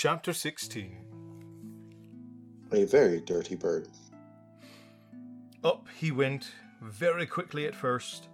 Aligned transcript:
Chapter 0.00 0.32
16 0.32 0.96
A 2.70 2.84
very 2.84 3.20
dirty 3.20 3.56
bird. 3.56 3.88
Up 5.64 5.88
he 5.98 6.12
went, 6.12 6.52
very 6.80 7.26
quickly 7.26 7.66
at 7.66 7.74
first, 7.74 8.28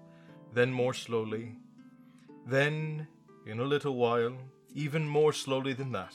then 0.52 0.70
more 0.70 0.92
slowly. 0.92 1.56
Then, 2.46 3.08
in 3.46 3.60
a 3.60 3.64
little 3.64 3.94
while, 3.96 4.36
even 4.74 5.08
more 5.08 5.32
slowly 5.32 5.72
than 5.72 5.90
that. 5.92 6.12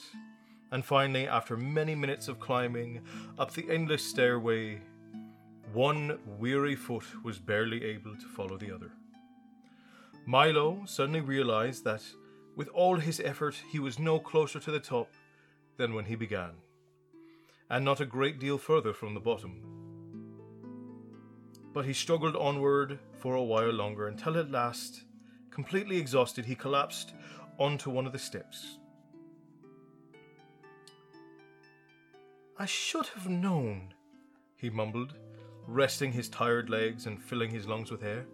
And 0.71 0.86
finally, 0.86 1.27
after 1.27 1.57
many 1.57 1.95
minutes 1.95 2.27
of 2.27 2.39
climbing 2.39 3.02
up 3.39 3.52
the 3.52 3.68
endless 3.71 4.05
stairway, 4.05 4.79
one 5.73 6.20
weary 6.38 6.75
foot 6.75 7.23
was 7.23 7.39
barely 7.39 7.84
able 7.86 8.16
to 8.16 8.27
follow 8.27 8.55
the 8.59 8.71
other. 8.71 8.91
Milo 10.27 10.84
suddenly 10.86 11.21
realized 11.21 11.86
that, 11.86 12.04
with 12.55 12.68
all 12.68 12.97
his 12.97 13.20
effort, 13.20 13.55
he 13.71 13.79
was 13.79 13.97
no 13.97 14.20
closer 14.20 14.59
to 14.59 14.70
the 14.70 14.79
top 14.79 15.09
than 15.80 15.96
when 15.96 16.06
he 16.06 16.16
began, 16.16 16.52
and 17.70 17.84
not 17.84 18.02
a 18.02 18.06
great 18.06 18.38
deal 18.38 18.60
further 18.60 18.94
from 18.94 19.16
the 19.16 19.20
bottom. 19.20 19.64
But 21.74 21.86
he 21.86 21.94
struggled 21.94 22.36
onward 22.36 23.00
for 23.18 23.34
a 23.34 23.44
while 23.44 23.72
longer 23.72 24.08
until 24.08 24.38
at 24.38 24.52
last, 24.52 25.05
completely 25.50 25.98
exhausted, 25.98 26.46
he 26.46 26.54
collapsed 26.54 27.14
onto 27.58 27.90
one 27.90 28.05
of 28.05 28.12
the 28.12 28.20
steps. 28.20 28.78
I 32.58 32.66
should 32.66 33.08
have 33.08 33.30
known, 33.30 33.94
he 34.58 34.70
mumbled, 34.70 35.14
resting 35.66 36.12
his 36.12 36.27
tired 36.27 36.70
legs 36.70 37.05
and 37.05 37.24
filling 37.24 37.52
his 37.52 37.68
lungs 37.68 37.90
with 37.90 38.04
air. 38.04 38.26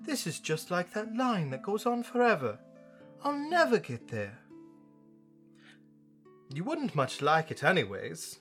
This 0.00 0.28
is 0.28 0.38
just 0.38 0.70
like 0.70 0.92
that 0.92 1.16
line 1.16 1.50
that 1.50 1.64
goes 1.64 1.86
on 1.86 2.04
forever. 2.04 2.60
I'll 3.24 3.50
never 3.50 3.78
get 3.78 4.06
there. 4.06 4.38
You 6.52 6.64
wouldn't 6.64 6.94
much 6.94 7.20
like 7.20 7.50
it, 7.50 7.64
anyways, 7.64 8.38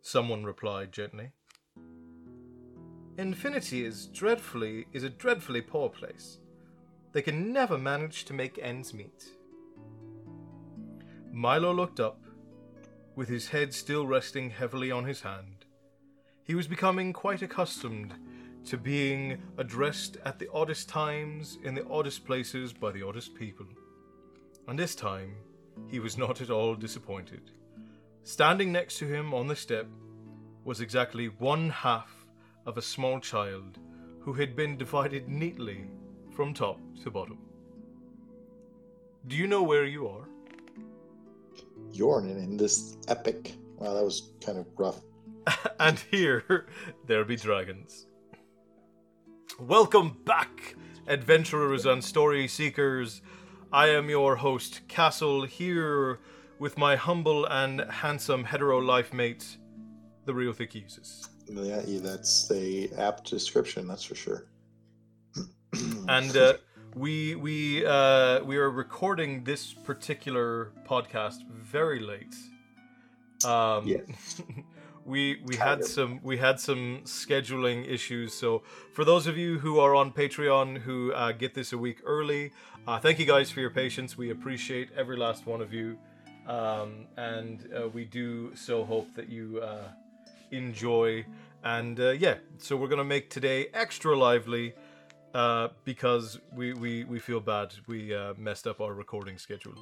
someone 0.00 0.44
replied 0.44 0.92
gently. 0.92 1.30
Infinity 3.18 3.84
is 3.84 4.06
dreadfully 4.06 4.86
is 4.92 5.04
a 5.04 5.10
dreadfully 5.10 5.60
poor 5.60 5.88
place. 5.88 6.38
They 7.12 7.22
can 7.22 7.52
never 7.52 7.78
manage 7.78 8.24
to 8.24 8.32
make 8.32 8.58
ends 8.60 8.92
meet. 8.94 9.24
Milo 11.30 11.72
looked 11.72 12.00
up, 12.00 12.20
with 13.14 13.28
his 13.28 13.48
head 13.48 13.72
still 13.74 14.06
resting 14.06 14.50
heavily 14.50 14.90
on 14.90 15.04
his 15.04 15.20
hand. 15.20 15.64
He 16.44 16.54
was 16.54 16.66
becoming 16.66 17.12
quite 17.12 17.42
accustomed 17.42 18.14
to 18.64 18.76
being 18.76 19.40
addressed 19.58 20.16
at 20.24 20.38
the 20.38 20.48
oddest 20.52 20.88
times 20.88 21.58
in 21.62 21.74
the 21.74 21.86
oddest 21.88 22.24
places 22.24 22.72
by 22.72 22.92
the 22.92 23.02
oddest 23.02 23.34
people. 23.34 23.66
And 24.68 24.78
this 24.78 24.94
time, 24.94 25.34
he 25.88 25.98
was 25.98 26.16
not 26.18 26.40
at 26.40 26.50
all 26.50 26.74
disappointed. 26.74 27.50
Standing 28.24 28.72
next 28.72 28.98
to 28.98 29.06
him 29.06 29.34
on 29.34 29.48
the 29.48 29.56
step 29.56 29.86
was 30.64 30.80
exactly 30.80 31.26
one 31.26 31.70
half 31.70 32.24
of 32.66 32.78
a 32.78 32.82
small 32.82 33.18
child 33.18 33.78
who 34.20 34.32
had 34.32 34.54
been 34.54 34.76
divided 34.76 35.28
neatly 35.28 35.86
from 36.30 36.54
top 36.54 36.78
to 37.02 37.10
bottom. 37.10 37.38
Do 39.26 39.36
you 39.36 39.46
know 39.46 39.62
where 39.62 39.84
you 39.84 40.08
are? 40.08 40.28
Yorn 41.92 42.28
in 42.28 42.56
this 42.56 42.96
epic. 43.08 43.54
Wow, 43.76 43.94
that 43.94 44.04
was 44.04 44.32
kind 44.44 44.58
of 44.58 44.66
rough. 44.76 45.00
and 45.80 45.98
here 46.10 46.66
there 47.06 47.24
be 47.24 47.36
dragons. 47.36 48.06
Welcome 49.58 50.16
back, 50.24 50.76
adventurers 51.06 51.84
and 51.84 52.02
story 52.02 52.48
seekers. 52.48 53.20
I 53.72 53.88
am 53.88 54.10
your 54.10 54.36
host, 54.36 54.86
Castle, 54.88 55.44
here 55.44 56.18
with 56.58 56.76
my 56.76 56.94
humble 56.96 57.46
and 57.46 57.80
handsome 57.90 58.44
hetero 58.44 58.78
life 58.78 59.14
mate, 59.14 59.56
the 60.26 60.34
real 60.34 60.52
Thick 60.52 60.74
Uses. 60.74 61.28
Yeah, 61.48 61.80
that's 61.86 62.50
a 62.50 62.88
apt 62.98 63.30
description, 63.30 63.88
that's 63.88 64.04
for 64.04 64.14
sure. 64.14 64.46
and 66.08 66.36
uh, 66.36 66.54
we 66.94 67.34
we 67.34 67.84
uh, 67.86 68.44
we 68.44 68.58
are 68.58 68.70
recording 68.70 69.44
this 69.44 69.72
particular 69.72 70.72
podcast 70.86 71.46
very 71.48 72.00
late. 72.00 72.34
Um, 73.44 73.86
Yes. 73.86 74.42
we 75.04 75.40
we 75.44 75.56
Kind 75.56 75.68
had 75.68 75.80
of. 75.80 75.86
some 75.86 76.20
we 76.22 76.36
had 76.36 76.60
some 76.60 77.00
scheduling 77.04 77.88
issues. 77.88 78.34
So 78.34 78.62
for 78.92 79.04
those 79.04 79.26
of 79.26 79.36
you 79.38 79.58
who 79.60 79.78
are 79.80 79.94
on 79.94 80.12
Patreon 80.12 80.78
who 80.78 81.12
uh, 81.12 81.32
get 81.32 81.54
this 81.54 81.72
a 81.72 81.78
week 81.78 82.00
early, 82.04 82.52
uh, 82.86 82.98
thank 82.98 83.18
you 83.18 83.26
guys 83.26 83.50
for 83.50 83.60
your 83.60 83.70
patience. 83.70 84.16
We 84.16 84.30
appreciate 84.30 84.90
every 84.96 85.16
last 85.16 85.46
one 85.46 85.60
of 85.60 85.72
you, 85.72 85.98
um, 86.46 87.06
and 87.16 87.68
uh, 87.76 87.88
we 87.88 88.04
do 88.04 88.54
so 88.56 88.84
hope 88.84 89.14
that 89.14 89.28
you 89.28 89.60
uh, 89.60 89.88
enjoy. 90.50 91.24
And 91.64 91.98
uh, 92.00 92.10
yeah, 92.10 92.36
so 92.58 92.76
we're 92.76 92.88
gonna 92.88 93.04
make 93.04 93.30
today 93.30 93.68
extra 93.72 94.16
lively. 94.16 94.74
Uh, 95.34 95.68
because 95.86 96.38
we, 96.54 96.74
we, 96.74 97.04
we 97.04 97.18
feel 97.18 97.40
bad 97.40 97.72
we 97.86 98.14
uh, 98.14 98.34
messed 98.36 98.66
up 98.66 98.82
our 98.82 98.92
recording 98.92 99.38
schedule. 99.38 99.72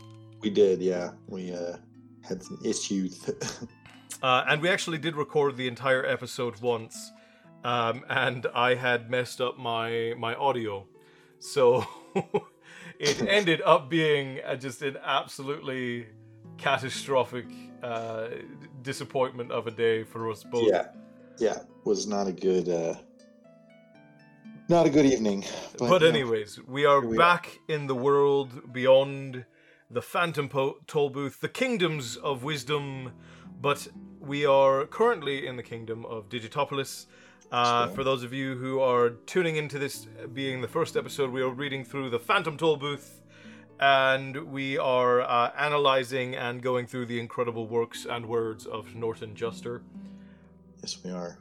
We 0.42 0.48
did, 0.48 0.80
yeah. 0.80 1.10
We 1.26 1.52
uh, 1.52 1.76
had 2.22 2.40
some 2.40 2.60
issues. 2.64 3.28
Uh, 4.22 4.44
and 4.48 4.60
we 4.60 4.68
actually 4.68 4.98
did 4.98 5.16
record 5.16 5.56
the 5.56 5.66
entire 5.66 6.04
episode 6.04 6.60
once, 6.60 7.12
um, 7.64 8.04
and 8.10 8.46
I 8.54 8.74
had 8.74 9.10
messed 9.10 9.40
up 9.40 9.58
my 9.58 10.14
my 10.18 10.34
audio, 10.34 10.86
so 11.38 11.86
it 13.00 13.22
ended 13.28 13.62
up 13.64 13.88
being 13.88 14.40
uh, 14.44 14.54
just 14.54 14.82
an 14.82 14.98
absolutely 15.02 16.06
catastrophic 16.58 17.46
uh, 17.82 18.28
disappointment 18.82 19.50
of 19.50 19.66
a 19.66 19.70
day 19.70 20.04
for 20.04 20.30
us 20.30 20.44
both. 20.44 20.68
yeah, 20.70 20.88
yeah. 21.38 21.58
Was 21.84 22.06
not 22.06 22.26
a 22.26 22.32
good, 22.32 22.68
uh, 22.68 22.94
not 24.68 24.86
a 24.86 24.90
good 24.90 25.06
evening. 25.06 25.44
But, 25.78 25.88
But, 25.88 26.02
yeah, 26.02 26.08
anyways, 26.08 26.60
we 26.66 26.84
are 26.84 27.00
we 27.00 27.16
are. 27.16 27.18
back 27.18 27.58
in 27.68 27.86
the 27.86 27.94
world 27.94 28.72
beyond 28.72 29.46
the 29.90 30.02
Phantom 30.02 30.48
po- 30.48 30.76
Toll 30.86 31.08
Booth, 31.08 31.40
the 31.40 31.48
kingdoms 31.48 32.16
of 32.16 32.44
wisdom, 32.44 33.12
but 33.60 33.88
we 34.20 34.44
are 34.44 34.84
currently 34.84 35.46
in 35.46 35.56
the 35.56 35.62
kingdom 35.62 36.04
of 36.04 36.28
Digitopolis. 36.28 37.06
Uh, 37.50 37.88
for 37.88 38.04
those 38.04 38.22
of 38.22 38.32
you 38.32 38.54
who 38.56 38.80
are 38.80 39.10
tuning 39.10 39.56
into 39.56 39.78
this 39.78 40.06
being 40.32 40.60
the 40.60 40.68
first 40.68 40.96
episode, 40.96 41.30
we 41.30 41.42
are 41.42 41.50
reading 41.50 41.84
through 41.84 42.08
the 42.10 42.18
Phantom 42.18 42.56
Toll 42.56 42.76
Booth, 42.76 43.22
and 43.80 44.52
we 44.52 44.78
are 44.78 45.22
uh, 45.22 45.50
analyzing 45.58 46.36
and 46.36 46.62
going 46.62 46.86
through 46.86 47.06
the 47.06 47.18
incredible 47.18 47.66
works 47.66 48.06
and 48.08 48.26
words 48.26 48.66
of 48.66 48.94
Norton 48.94 49.34
Juster. 49.34 49.82
yes, 50.80 50.98
we 51.02 51.10
are. 51.10 51.38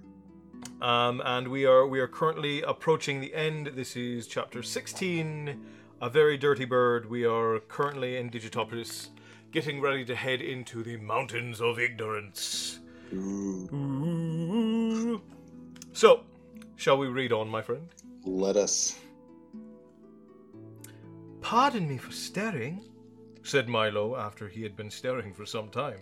Um, 0.82 1.22
and 1.24 1.48
we 1.48 1.66
are 1.66 1.86
we 1.86 2.00
are 2.00 2.08
currently 2.08 2.64
approaching 2.64 3.22
the 3.22 3.34
end. 3.36 3.68
This 3.76 3.96
is 3.96 4.26
chapter 4.28 4.64
16, 4.64 5.64
A 6.02 6.10
Very 6.10 6.38
Dirty 6.38 6.66
Bird. 6.66 7.10
We 7.10 7.24
are 7.24 7.60
currently 7.60 8.18
in 8.18 8.30
Digitopolis, 8.32 9.10
getting 9.52 9.80
ready 9.80 10.04
to 10.06 10.16
head 10.16 10.42
into 10.42 10.82
the 10.84 10.98
Mountains 10.98 11.62
of 11.62 11.78
Ignorance. 11.80 12.80
Ooh, 13.14 13.70
Ooh. 13.74 15.22
So, 15.94 16.24
shall 16.76 16.98
we 16.98 17.08
read 17.08 17.32
on, 17.34 17.50
my 17.50 17.62
friend? 17.62 17.88
let 18.26 18.58
us. 18.58 19.00
Pardon 21.42 21.88
me 21.88 21.98
for 21.98 22.12
staring, 22.12 22.84
said 23.44 23.68
Milo 23.70 24.16
after 24.16 24.48
he 24.48 24.62
had 24.62 24.76
been 24.76 24.92
staring 24.92 25.34
for 25.34 25.46
some 25.46 25.70
time. 25.70 26.00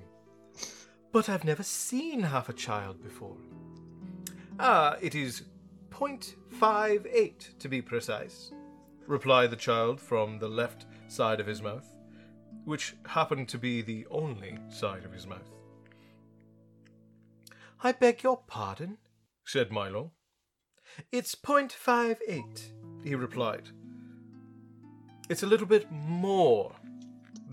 But 1.11 1.29
I've 1.29 1.45
never 1.45 1.63
seen 1.63 2.21
half 2.21 2.49
a 2.49 2.53
child 2.53 3.01
before. 3.01 3.37
Ah, 4.59 4.97
it 5.01 5.15
is 5.15 5.43
point 5.89 6.35
five 6.49 7.05
eight 7.11 7.51
to 7.59 7.69
be 7.69 7.81
precise, 7.81 8.51
replied 9.05 9.51
the 9.51 9.55
child 9.55 10.01
from 10.01 10.39
the 10.39 10.49
left 10.49 10.85
side 11.07 11.39
of 11.39 11.47
his 11.47 11.61
mouth, 11.61 11.87
which 12.65 12.95
happened 13.05 13.47
to 13.49 13.57
be 13.57 13.81
the 13.81 14.05
only 14.11 14.57
side 14.69 15.05
of 15.05 15.13
his 15.13 15.27
mouth. 15.27 15.49
I 17.83 17.91
beg 17.91 18.23
your 18.23 18.41
pardon, 18.47 18.97
said 19.47 19.71
Milo. 19.71 20.11
It's 21.11 21.33
point 21.33 21.71
five 21.71 22.19
eight, 22.27 22.73
he 23.03 23.15
replied. 23.15 23.69
It's 25.29 25.43
a 25.43 25.47
little 25.47 25.65
bit 25.65 25.89
more 25.91 26.75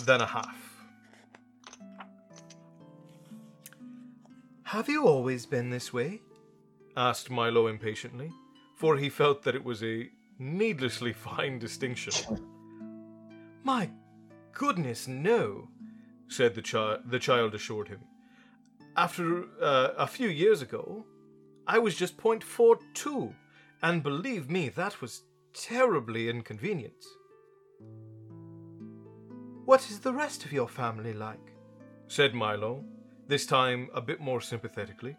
than 0.05 0.21
a 0.21 0.27
half. 0.27 0.77
Have 4.65 4.89
you 4.89 5.07
always 5.07 5.47
been 5.47 5.71
this 5.71 5.93
way? 5.93 6.21
asked 6.97 7.31
Milo 7.31 7.69
impatiently, 7.69 8.31
for 8.77 8.97
he 8.97 9.09
felt 9.09 9.43
that 9.45 9.55
it 9.55 9.65
was 9.65 9.83
a 9.85 10.11
needlessly 10.39 11.13
fine 11.29 11.61
distinction. 11.61 12.13
My 13.63 13.89
goodness, 14.53 15.07
no, 15.07 15.69
said 16.27 16.55
the, 16.57 16.63
chi- 16.63 16.99
the 17.07 17.21
child 17.21 17.55
assured 17.55 17.89
him. 17.89 18.01
After 18.97 19.45
uh, 19.61 19.91
a 19.97 20.07
few 20.07 20.29
years 20.29 20.63
ago, 20.63 21.05
I 21.67 21.79
was 21.79 21.95
just 21.95 22.17
0.42, 22.19 23.35
and 23.83 24.03
believe 24.03 24.51
me, 24.51 24.69
that 24.71 25.01
was 25.01 25.23
terribly 25.55 26.29
inconvenient. 26.29 27.05
What 29.65 29.91
is 29.91 30.01
the 30.01 30.13
rest 30.13 30.45
of 30.45 30.53
your 30.53 30.69
family 30.69 31.15
like? 31.15 31.53
said 32.07 32.35
Milo, 32.35 32.85
this 33.29 33.47
time 33.47 33.89
a 33.95 34.01
bit 34.03 34.21
more 34.21 34.41
sympathetically. 34.41 35.17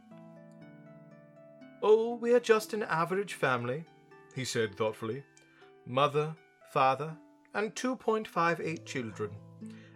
Oh, 1.81 2.15
we 2.15 2.33
are 2.33 2.39
just 2.39 2.74
an 2.74 2.83
average 2.83 3.33
family, 3.33 3.83
he 4.36 4.45
said 4.45 4.75
thoughtfully. 4.75 5.24
Mother, 5.88 6.36
father, 6.71 7.18
and 7.56 7.74
2.58 7.74 8.86
children. 8.86 9.31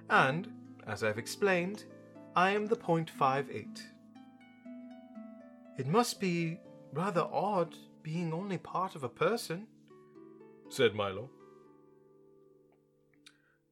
And, 0.09 0.51
as 0.87 1.03
I've 1.03 1.19
explained, 1.19 1.85
I 2.35 2.51
am 2.51 2.65
the 2.65 2.75
0.58. 2.75 3.81
It 5.79 5.87
must 5.87 6.19
be 6.19 6.59
rather 6.91 7.25
odd 7.31 7.73
being 8.03 8.33
only 8.33 8.57
part 8.57 8.95
of 8.95 9.05
a 9.05 9.07
person, 9.07 9.65
said 10.67 10.93
Milo. 10.93 11.29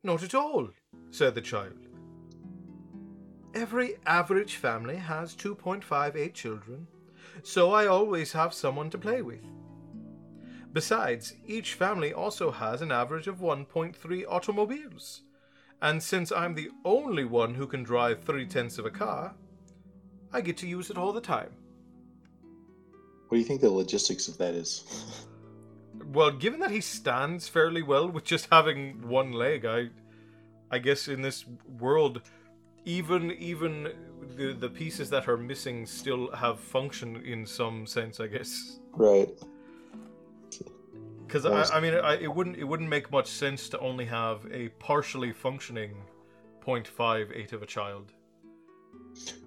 Not 0.03 0.23
at 0.23 0.33
all, 0.33 0.69
said 1.11 1.35
the 1.35 1.41
child. 1.41 1.89
Every 3.53 3.97
average 4.05 4.55
family 4.55 4.95
has 4.95 5.35
2.58 5.35 6.33
children, 6.33 6.87
so 7.43 7.73
I 7.73 7.87
always 7.87 8.31
have 8.31 8.53
someone 8.53 8.89
to 8.91 8.97
play 8.97 9.21
with. 9.21 9.43
Besides, 10.71 11.33
each 11.45 11.73
family 11.73 12.13
also 12.13 12.51
has 12.51 12.81
an 12.81 12.93
average 12.93 13.27
of 13.27 13.39
1.3 13.39 14.23
automobiles. 14.29 15.23
And 15.81 16.01
since 16.01 16.31
I'm 16.31 16.55
the 16.55 16.69
only 16.85 17.25
one 17.25 17.55
who 17.55 17.67
can 17.67 17.83
drive 17.83 18.23
three 18.23 18.47
tenths 18.47 18.77
of 18.77 18.85
a 18.85 18.91
car, 18.91 19.35
I 20.31 20.39
get 20.39 20.55
to 20.59 20.67
use 20.67 20.89
it 20.89 20.97
all 20.97 21.11
the 21.11 21.19
time. 21.19 21.51
What 23.27 23.35
do 23.35 23.37
you 23.37 23.45
think 23.45 23.61
the 23.61 23.69
logistics 23.69 24.27
of 24.27 24.37
that 24.37 24.53
is? 24.53 24.83
Well, 26.13 26.31
given 26.31 26.59
that 26.61 26.71
he 26.71 26.81
stands 26.81 27.47
fairly 27.47 27.81
well 27.81 28.07
with 28.07 28.23
just 28.23 28.47
having 28.51 29.07
one 29.07 29.33
leg, 29.33 29.65
I 29.65 29.89
I 30.71 30.79
guess 30.79 31.07
in 31.07 31.21
this 31.21 31.45
world 31.79 32.21
even 32.85 33.31
even 33.33 33.91
the 34.37 34.53
the 34.53 34.69
pieces 34.69 35.09
that 35.09 35.27
are 35.27 35.37
missing 35.37 35.85
still 35.85 36.31
have 36.31 36.59
function 36.59 37.17
in 37.17 37.45
some 37.45 37.85
sense, 37.85 38.19
I 38.19 38.27
guess. 38.27 38.79
Right. 38.93 39.29
Because 41.27 41.45
I, 41.45 41.63
I 41.75 41.81
mean, 41.81 41.93
I, 41.93 42.15
it 42.15 42.33
wouldn't 42.33 42.55
it 42.57 42.63
wouldn't 42.63 42.89
make 42.89 43.11
much 43.11 43.27
sense 43.27 43.67
to 43.69 43.79
only 43.79 44.05
have 44.05 44.45
a 44.49 44.69
partially 44.79 45.33
functioning 45.33 45.91
0.58 46.65 47.51
of 47.51 47.61
a 47.61 47.65
child. 47.65 48.13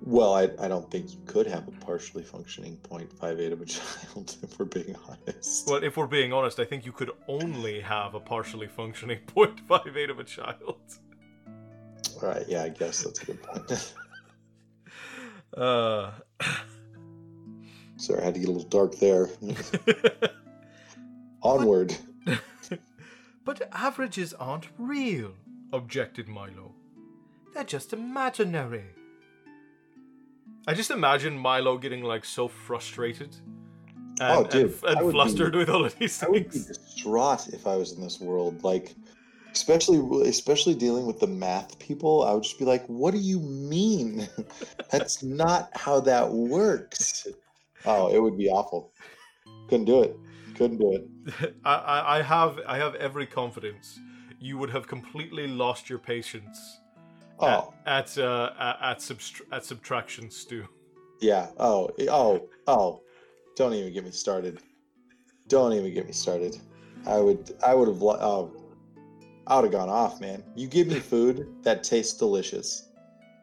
Well, 0.02 0.34
I, 0.34 0.48
I 0.58 0.68
don't 0.68 0.90
think 0.90 1.12
you 1.12 1.18
could 1.26 1.46
have 1.46 1.68
a 1.68 1.72
partially 1.72 2.22
functioning 2.22 2.78
0.58 2.88 3.52
of 3.52 3.60
a 3.60 3.66
child, 3.66 4.36
if 4.42 4.58
we're 4.58 4.64
being 4.64 4.96
honest. 5.06 5.68
Well, 5.68 5.82
if 5.84 5.96
we're 5.96 6.06
being 6.06 6.32
honest, 6.32 6.58
I 6.58 6.64
think 6.64 6.86
you 6.86 6.92
could 6.92 7.10
only 7.28 7.80
have 7.80 8.14
a 8.14 8.20
partially 8.20 8.66
functioning 8.66 9.18
0.58 9.34 10.10
of 10.10 10.18
a 10.18 10.24
child. 10.24 10.80
Right, 12.22 12.44
yeah, 12.48 12.64
I 12.64 12.68
guess 12.70 13.02
that's 13.02 13.22
a 13.22 13.26
good 13.26 13.42
point. 13.42 13.94
Uh, 15.56 16.12
Sorry, 17.96 18.22
I 18.22 18.24
had 18.24 18.34
to 18.34 18.40
get 18.40 18.48
a 18.48 18.52
little 18.52 18.68
dark 18.68 18.96
there. 18.96 19.28
Onward. 21.42 21.94
but 23.44 23.68
averages 23.72 24.32
aren't 24.34 24.68
real, 24.78 25.32
objected 25.72 26.28
Milo. 26.28 26.74
They're 27.52 27.64
just 27.64 27.92
imaginary. 27.92 28.84
I 30.70 30.72
just 30.72 30.92
imagine 30.92 31.36
Milo 31.36 31.78
getting 31.78 32.04
like 32.04 32.24
so 32.24 32.46
frustrated 32.46 33.34
oh, 34.20 34.24
and, 34.24 34.46
Oh, 34.46 34.48
dude, 34.48 34.74
and, 34.86 35.00
and 35.00 35.10
flustered 35.10 35.50
be- 35.50 35.58
with 35.58 35.68
all 35.68 35.84
of 35.84 35.98
these 35.98 36.16
things. 36.16 36.28
I 36.28 36.30
would 36.30 36.48
be 36.48 36.60
distraught 36.60 37.48
if 37.48 37.66
I 37.66 37.74
was 37.74 37.90
in 37.90 38.00
this 38.00 38.20
world. 38.20 38.62
Like, 38.62 38.94
especially 39.50 39.98
especially 40.28 40.76
dealing 40.76 41.06
with 41.06 41.18
the 41.18 41.26
math 41.26 41.76
people, 41.80 42.22
I 42.22 42.32
would 42.34 42.44
just 42.44 42.56
be 42.56 42.64
like, 42.64 42.86
"What 42.86 43.14
do 43.14 43.18
you 43.18 43.40
mean? 43.40 44.28
That's 44.92 45.24
not 45.24 45.70
how 45.74 45.98
that 46.02 46.30
works." 46.30 47.26
Oh, 47.84 48.14
it 48.14 48.22
would 48.22 48.38
be 48.38 48.48
awful. 48.48 48.92
Couldn't 49.68 49.86
do 49.86 50.04
it. 50.04 50.16
Couldn't 50.54 50.78
do 50.78 50.92
it. 50.92 51.56
I, 51.64 52.18
I 52.18 52.22
have 52.22 52.60
I 52.64 52.76
have 52.76 52.94
every 52.94 53.26
confidence 53.26 53.98
you 54.38 54.56
would 54.56 54.70
have 54.70 54.86
completely 54.86 55.48
lost 55.48 55.90
your 55.90 55.98
patience 55.98 56.78
Oh, 57.40 57.72
at 57.86 58.16
at 58.16 58.18
uh, 58.18 58.76
at, 58.80 58.98
subtr- 58.98 59.42
at 59.52 59.64
subtraction 59.64 60.30
stew. 60.30 60.66
yeah. 61.20 61.48
Oh, 61.58 61.90
oh, 62.08 62.48
oh. 62.66 63.02
Don't 63.56 63.74
even 63.74 63.92
get 63.92 64.04
me 64.04 64.10
started. 64.10 64.60
Don't 65.48 65.72
even 65.72 65.92
get 65.92 66.06
me 66.06 66.12
started. 66.12 66.56
I 67.06 67.18
would, 67.18 67.52
I 67.66 67.74
would 67.74 67.88
have, 67.88 68.02
oh, 68.02 68.52
I 69.46 69.56
would 69.56 69.64
have 69.64 69.72
gone 69.72 69.88
off, 69.88 70.20
man. 70.20 70.42
You 70.54 70.66
give 70.68 70.86
me 70.86 71.00
food 71.00 71.46
that 71.62 71.82
tastes 71.82 72.16
delicious, 72.18 72.88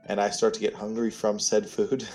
and 0.06 0.22
I 0.22 0.30
start 0.30 0.54
to 0.56 0.60
get 0.60 0.74
hungry 0.74 1.12
from 1.12 1.40
said 1.40 1.68
food. 1.68 2.08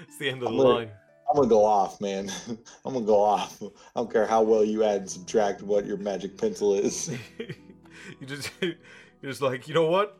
It's 0.00 0.18
the 0.18 0.28
end 0.28 0.38
of 0.42 0.48
the 0.48 0.48
I'm 0.50 0.56
gonna- 0.56 0.68
line. 0.68 0.90
I'm 1.30 1.36
gonna 1.36 1.48
go 1.48 1.64
off, 1.64 1.98
man. 2.00 2.30
I'm 2.84 2.92
gonna 2.92 3.06
go 3.06 3.22
off. 3.22 3.62
I 3.62 3.68
don't 3.96 4.12
care 4.12 4.26
how 4.26 4.42
well 4.42 4.62
you 4.62 4.84
add 4.84 5.00
and 5.02 5.10
subtract 5.10 5.62
what 5.62 5.86
your 5.86 5.96
magic 5.96 6.36
pencil 6.36 6.74
is. 6.74 7.10
you 8.20 8.26
just 8.26 8.50
you're 8.60 8.74
just 9.22 9.42
like 9.42 9.68
you 9.68 9.74
know 9.74 9.86
what? 9.86 10.18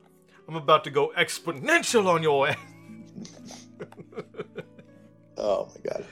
I'm 0.48 0.56
about 0.56 0.84
to 0.84 0.90
go 0.90 1.12
exponential 1.16 2.06
on 2.06 2.22
your 2.22 2.48
ass. 2.48 2.56
Oh 5.38 5.68
my 5.74 5.90
god. 5.90 6.04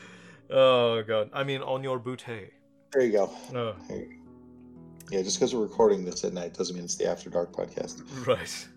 Oh 0.51 1.03
god. 1.03 1.31
I 1.33 1.45
mean 1.45 1.61
on 1.63 1.83
your 1.85 2.01
boutte. 2.01 2.51
There 2.93 3.03
you 3.03 3.13
go. 3.13 3.31
Oh, 3.55 3.75
There 3.89 3.99
you 3.99 4.05
go. 4.07 4.13
Yeah, 5.13 5.23
just 5.23 5.39
because 5.39 5.55
we're 5.55 5.63
recording 5.63 6.05
this 6.05 6.25
at 6.25 6.33
night 6.33 6.55
doesn't 6.55 6.75
mean 6.75 6.85
it's 6.85 6.95
the 6.97 7.07
After 7.09 7.31
Dark 7.31 7.53
podcast. 7.53 8.03
right. 8.27 8.69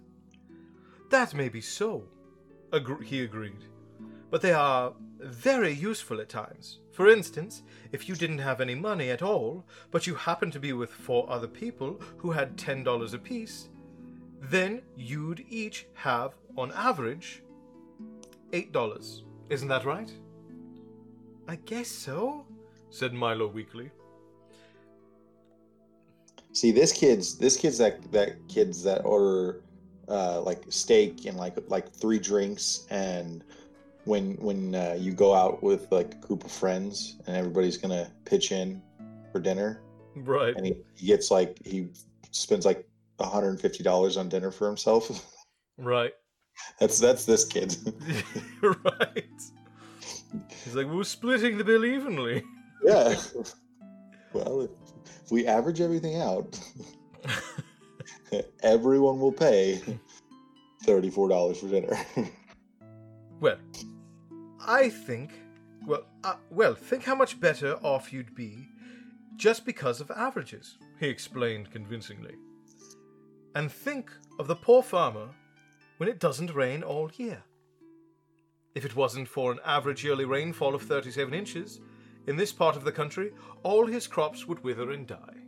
That 1.11 1.33
may 1.33 1.47
be 1.49 1.61
so. 1.61 2.03
Agre- 2.71 3.03
he 3.03 3.21
agreed. 3.23 3.63
But 4.31 4.41
they 4.41 4.51
are 4.51 4.93
very 5.23 5.71
useful 5.71 6.19
at 6.19 6.29
times. 6.29 6.79
For 6.91 7.07
instance, 7.07 7.63
if 7.91 8.07
you 8.07 8.15
didn't 8.15 8.39
have 8.39 8.61
any 8.61 8.75
money 8.75 9.09
at 9.09 9.21
all, 9.21 9.65
but 9.91 10.05
you 10.05 10.15
happened 10.15 10.53
to 10.53 10.59
be 10.59 10.73
with 10.73 10.91
four 10.91 11.29
other 11.29 11.47
people 11.47 11.99
who 12.17 12.31
had 12.31 12.57
$10 12.57 13.13
apiece, 13.13 13.69
then 14.41 14.81
you'd 14.95 15.45
each 15.49 15.87
have, 15.93 16.35
on 16.57 16.71
average, 16.73 17.43
$8. 18.51 19.21
Isn't 19.49 19.67
that 19.67 19.85
right? 19.85 20.11
I 21.47 21.55
guess 21.55 21.87
so, 21.87 22.45
said 22.89 23.13
Milo 23.13 23.47
weakly. 23.47 23.91
See, 26.53 26.71
this 26.71 26.93
kid's 26.93 27.35
this 27.35 27.57
kid's 27.57 27.79
that 27.79 28.11
that 28.11 28.47
kids 28.47 28.83
that 28.83 29.03
order 29.03 29.63
uh, 30.07 30.39
like 30.41 30.63
steak 30.69 31.25
and 31.25 31.35
like 31.35 31.55
like 31.67 31.91
three 31.91 32.19
drinks 32.19 32.85
and 32.91 33.43
when 34.05 34.33
when 34.35 34.75
uh, 34.75 34.95
you 34.99 35.13
go 35.13 35.33
out 35.33 35.63
with 35.63 35.89
like 35.91 36.13
a 36.13 36.17
group 36.27 36.43
of 36.43 36.51
friends 36.51 37.17
and 37.27 37.35
everybody's 37.37 37.77
gonna 37.77 38.11
pitch 38.25 38.51
in 38.51 38.81
for 39.31 39.39
dinner 39.39 39.81
Right. 40.15 40.55
and 40.55 40.65
he, 40.65 40.75
he 40.95 41.07
gets 41.07 41.31
like 41.31 41.59
he 41.65 41.87
spends 42.31 42.65
like 42.65 42.87
$150 43.19 44.17
on 44.17 44.29
dinner 44.29 44.51
for 44.51 44.67
himself 44.67 45.25
Right. 45.77 46.13
that's 46.79 46.99
that's 46.99 47.25
this 47.25 47.45
kid 47.45 47.75
right. 48.61 49.23
He's 50.63 50.75
like, 50.75 50.87
we're 50.87 51.03
splitting 51.03 51.57
the 51.57 51.63
bill 51.63 51.85
evenly. 51.85 52.43
yeah 52.83 53.15
well 54.33 54.61
if, 54.61 54.69
if 55.25 55.31
we 55.31 55.47
average 55.47 55.79
everything 55.81 56.19
out 56.21 56.59
everyone 58.63 59.19
will 59.19 59.31
pay 59.31 59.79
$34 60.85 61.57
for 61.57 61.67
dinner 61.69 61.97
Well, 63.39 63.57
I 64.65 64.89
think. 64.89 65.31
Well, 65.85 66.05
uh, 66.23 66.35
well, 66.49 66.75
think 66.75 67.03
how 67.03 67.15
much 67.15 67.39
better 67.39 67.75
off 67.83 68.13
you'd 68.13 68.35
be 68.35 68.69
just 69.35 69.65
because 69.65 69.99
of 69.99 70.11
averages, 70.11 70.77
he 70.99 71.07
explained 71.07 71.71
convincingly. 71.71 72.35
And 73.55 73.71
think 73.71 74.11
of 74.39 74.47
the 74.47 74.55
poor 74.55 74.81
farmer 74.81 75.29
when 75.97 76.09
it 76.09 76.19
doesn't 76.19 76.53
rain 76.53 76.83
all 76.83 77.11
year. 77.15 77.43
If 78.75 78.85
it 78.85 78.95
wasn't 78.95 79.27
for 79.27 79.51
an 79.51 79.59
average 79.65 80.03
yearly 80.03 80.25
rainfall 80.25 80.73
of 80.73 80.83
37 80.83 81.33
inches, 81.33 81.79
in 82.25 82.37
this 82.37 82.51
part 82.51 82.75
of 82.75 82.83
the 82.83 82.91
country, 82.91 83.31
all 83.63 83.85
his 83.85 84.07
crops 84.07 84.47
would 84.47 84.63
wither 84.63 84.91
and 84.91 85.05
die. 85.05 85.43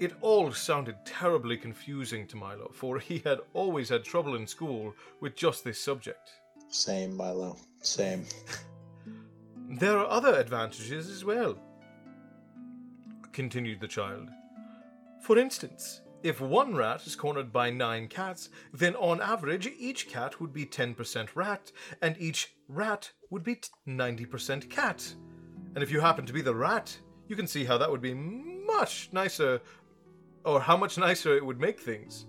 It 0.00 0.14
all 0.20 0.52
sounded 0.52 0.96
terribly 1.04 1.56
confusing 1.56 2.26
to 2.28 2.36
Milo, 2.36 2.70
for 2.72 2.98
he 2.98 3.18
had 3.18 3.40
always 3.52 3.88
had 3.88 4.04
trouble 4.04 4.36
in 4.36 4.46
school 4.46 4.94
with 5.20 5.36
just 5.36 5.64
this 5.64 5.80
subject. 5.80 6.30
Same, 6.68 7.16
Milo. 7.16 7.56
Same. 7.82 8.24
There 9.70 9.98
are 9.98 10.08
other 10.08 10.34
advantages 10.34 11.10
as 11.10 11.26
well, 11.26 11.58
continued 13.32 13.80
the 13.82 13.86
child. 13.86 14.30
For 15.20 15.36
instance, 15.36 16.00
if 16.22 16.40
one 16.40 16.74
rat 16.74 17.06
is 17.06 17.14
cornered 17.14 17.52
by 17.52 17.68
nine 17.68 18.08
cats, 18.08 18.48
then 18.72 18.96
on 18.96 19.20
average 19.20 19.68
each 19.78 20.08
cat 20.08 20.40
would 20.40 20.54
be 20.54 20.64
10% 20.64 21.28
rat, 21.34 21.70
and 22.00 22.16
each 22.18 22.54
rat 22.66 23.12
would 23.28 23.44
be 23.44 23.56
t- 23.56 23.68
90% 23.86 24.70
cat. 24.70 25.14
And 25.74 25.82
if 25.82 25.92
you 25.92 26.00
happen 26.00 26.24
to 26.24 26.32
be 26.32 26.42
the 26.42 26.54
rat, 26.54 26.98
you 27.28 27.36
can 27.36 27.46
see 27.46 27.64
how 27.64 27.76
that 27.76 27.90
would 27.90 28.00
be 28.00 28.14
much 28.14 29.10
nicer 29.12 29.60
or 30.44 30.62
how 30.62 30.78
much 30.78 30.96
nicer 30.96 31.36
it 31.36 31.44
would 31.44 31.60
make 31.60 31.78
things. 31.78 32.26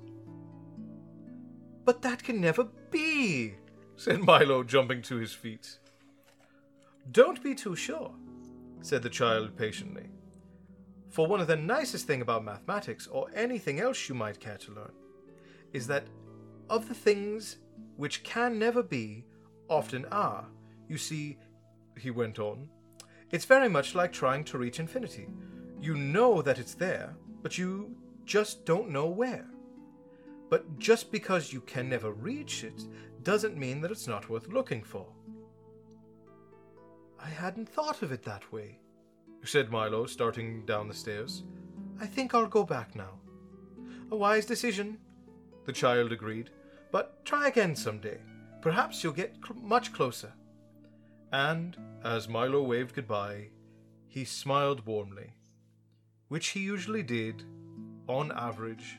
But 1.85 2.01
that 2.01 2.21
can 2.21 2.41
never 2.41 2.65
be, 2.91 3.55
said 3.99 4.21
Milo, 4.21 4.63
jumping 4.63 5.01
to 5.01 5.17
his 5.17 5.33
feet. 5.33 5.77
Don't 7.11 7.43
be 7.43 7.53
too 7.53 7.75
sure, 7.75 8.13
said 8.79 9.03
the 9.03 9.09
child 9.09 9.57
patiently. 9.57 10.07
For 11.09 11.27
one 11.27 11.41
of 11.41 11.47
the 11.47 11.57
nicest 11.57 12.07
things 12.07 12.21
about 12.21 12.45
mathematics, 12.45 13.07
or 13.07 13.29
anything 13.35 13.81
else 13.81 14.07
you 14.07 14.15
might 14.15 14.39
care 14.39 14.57
to 14.59 14.71
learn, 14.71 14.93
is 15.73 15.85
that 15.87 16.07
of 16.69 16.87
the 16.87 16.93
things 16.93 17.57
which 17.97 18.23
can 18.23 18.57
never 18.57 18.81
be, 18.81 19.25
often 19.67 20.05
are. 20.13 20.47
You 20.87 20.97
see, 20.97 21.37
he 21.97 22.09
went 22.09 22.39
on, 22.39 22.69
it's 23.31 23.43
very 23.43 23.67
much 23.67 23.95
like 23.95 24.13
trying 24.13 24.45
to 24.45 24.57
reach 24.57 24.79
infinity. 24.79 25.27
You 25.81 25.95
know 25.95 26.41
that 26.41 26.57
it's 26.57 26.73
there, 26.73 27.17
but 27.43 27.57
you 27.57 27.97
just 28.23 28.65
don't 28.65 28.91
know 28.91 29.07
where. 29.07 29.49
But 30.49 30.79
just 30.79 31.11
because 31.11 31.51
you 31.51 31.59
can 31.61 31.89
never 31.89 32.11
reach 32.11 32.63
it 32.63 32.81
doesn't 33.23 33.57
mean 33.57 33.81
that 33.81 33.91
it's 33.91 34.07
not 34.07 34.29
worth 34.29 34.47
looking 34.47 34.83
for. 34.83 35.05
I 37.21 37.29
hadn't 37.29 37.67
thought 37.67 38.01
of 38.01 38.11
it 38.11 38.23
that 38.23 38.51
way, 38.51 38.79
said 39.43 39.71
Milo, 39.71 40.05
starting 40.05 40.65
down 40.65 40.87
the 40.87 40.93
stairs. 40.93 41.43
I 41.99 42.05
think 42.05 42.33
I'll 42.33 42.47
go 42.47 42.63
back 42.63 42.95
now. 42.95 43.19
A 44.11 44.15
wise 44.15 44.45
decision, 44.45 44.97
the 45.65 45.73
child 45.73 46.11
agreed. 46.11 46.49
But 46.91 47.23
try 47.25 47.47
again 47.47 47.75
some 47.75 47.99
day. 47.99 48.17
Perhaps 48.61 49.03
you'll 49.03 49.13
get 49.13 49.35
cl- 49.45 49.59
much 49.61 49.93
closer. 49.93 50.33
And, 51.31 51.77
as 52.03 52.27
Milo 52.27 52.63
waved 52.63 52.95
goodbye, 52.95 53.49
he 54.07 54.25
smiled 54.25 54.85
warmly, 54.85 55.33
which 56.29 56.47
he 56.47 56.61
usually 56.61 57.03
did, 57.03 57.43
on 58.07 58.31
average, 58.31 58.97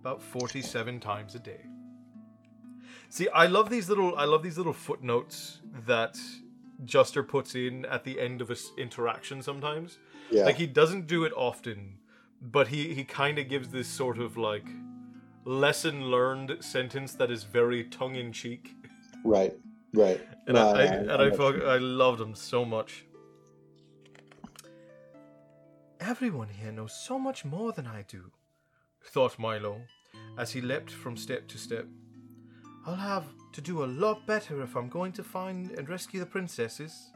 about 0.00 0.22
47 0.22 1.00
times 1.00 1.34
a 1.34 1.40
day. 1.40 1.66
See, 3.08 3.28
I 3.28 3.46
love 3.46 3.70
these 3.70 3.88
little 3.88 4.16
I 4.16 4.24
love 4.24 4.42
these 4.42 4.58
little 4.58 4.72
footnotes 4.72 5.60
that 5.86 6.18
Juster 6.84 7.22
puts 7.22 7.54
in 7.54 7.84
at 7.86 8.04
the 8.04 8.20
end 8.20 8.40
of 8.40 8.48
his 8.48 8.72
interaction 8.76 9.42
sometimes. 9.42 9.98
Yeah. 10.30 10.44
Like 10.44 10.56
he 10.56 10.66
doesn't 10.66 11.06
do 11.06 11.24
it 11.24 11.32
often, 11.36 11.98
but 12.40 12.68
he 12.68 12.94
he 12.94 13.04
kind 13.04 13.38
of 13.38 13.48
gives 13.48 13.68
this 13.68 13.88
sort 13.88 14.18
of 14.18 14.36
like 14.36 14.66
lesson 15.44 16.06
learned 16.10 16.58
sentence 16.60 17.14
that 17.14 17.30
is 17.30 17.44
very 17.44 17.84
tongue 17.84 18.16
in 18.16 18.32
cheek. 18.32 18.74
right. 19.24 19.54
Right. 19.92 20.20
And 20.48 20.54
No, 20.54 20.70
I, 20.70 20.82
I, 20.82 21.02
no, 21.02 21.14
and 21.14 21.22
I, 21.22 21.30
fuck. 21.36 21.56
I 21.62 21.78
loved 21.78 22.20
him 22.20 22.36
so 22.36 22.64
much. 22.64 23.04
Everyone 25.98 26.48
here 26.48 26.70
knows 26.70 26.94
so 26.94 27.18
much 27.18 27.44
more 27.44 27.72
than 27.72 27.86
I 27.88 28.04
do, 28.06 28.30
thought 29.02 29.40
Milo, 29.40 29.80
as 30.38 30.52
he 30.52 30.60
leapt 30.60 30.90
from 30.92 31.16
step 31.16 31.48
to 31.48 31.58
step. 31.58 31.86
I'll 32.86 32.94
have 32.94 33.24
to 33.52 33.60
do 33.60 33.82
a 33.84 33.86
lot 33.86 34.26
better 34.26 34.62
if 34.62 34.76
I'm 34.76 34.88
going 34.88 35.12
to 35.12 35.24
find 35.24 35.72
and 35.72 35.88
rescue 35.88 36.20
the 36.20 36.26
princesses. 36.26 37.10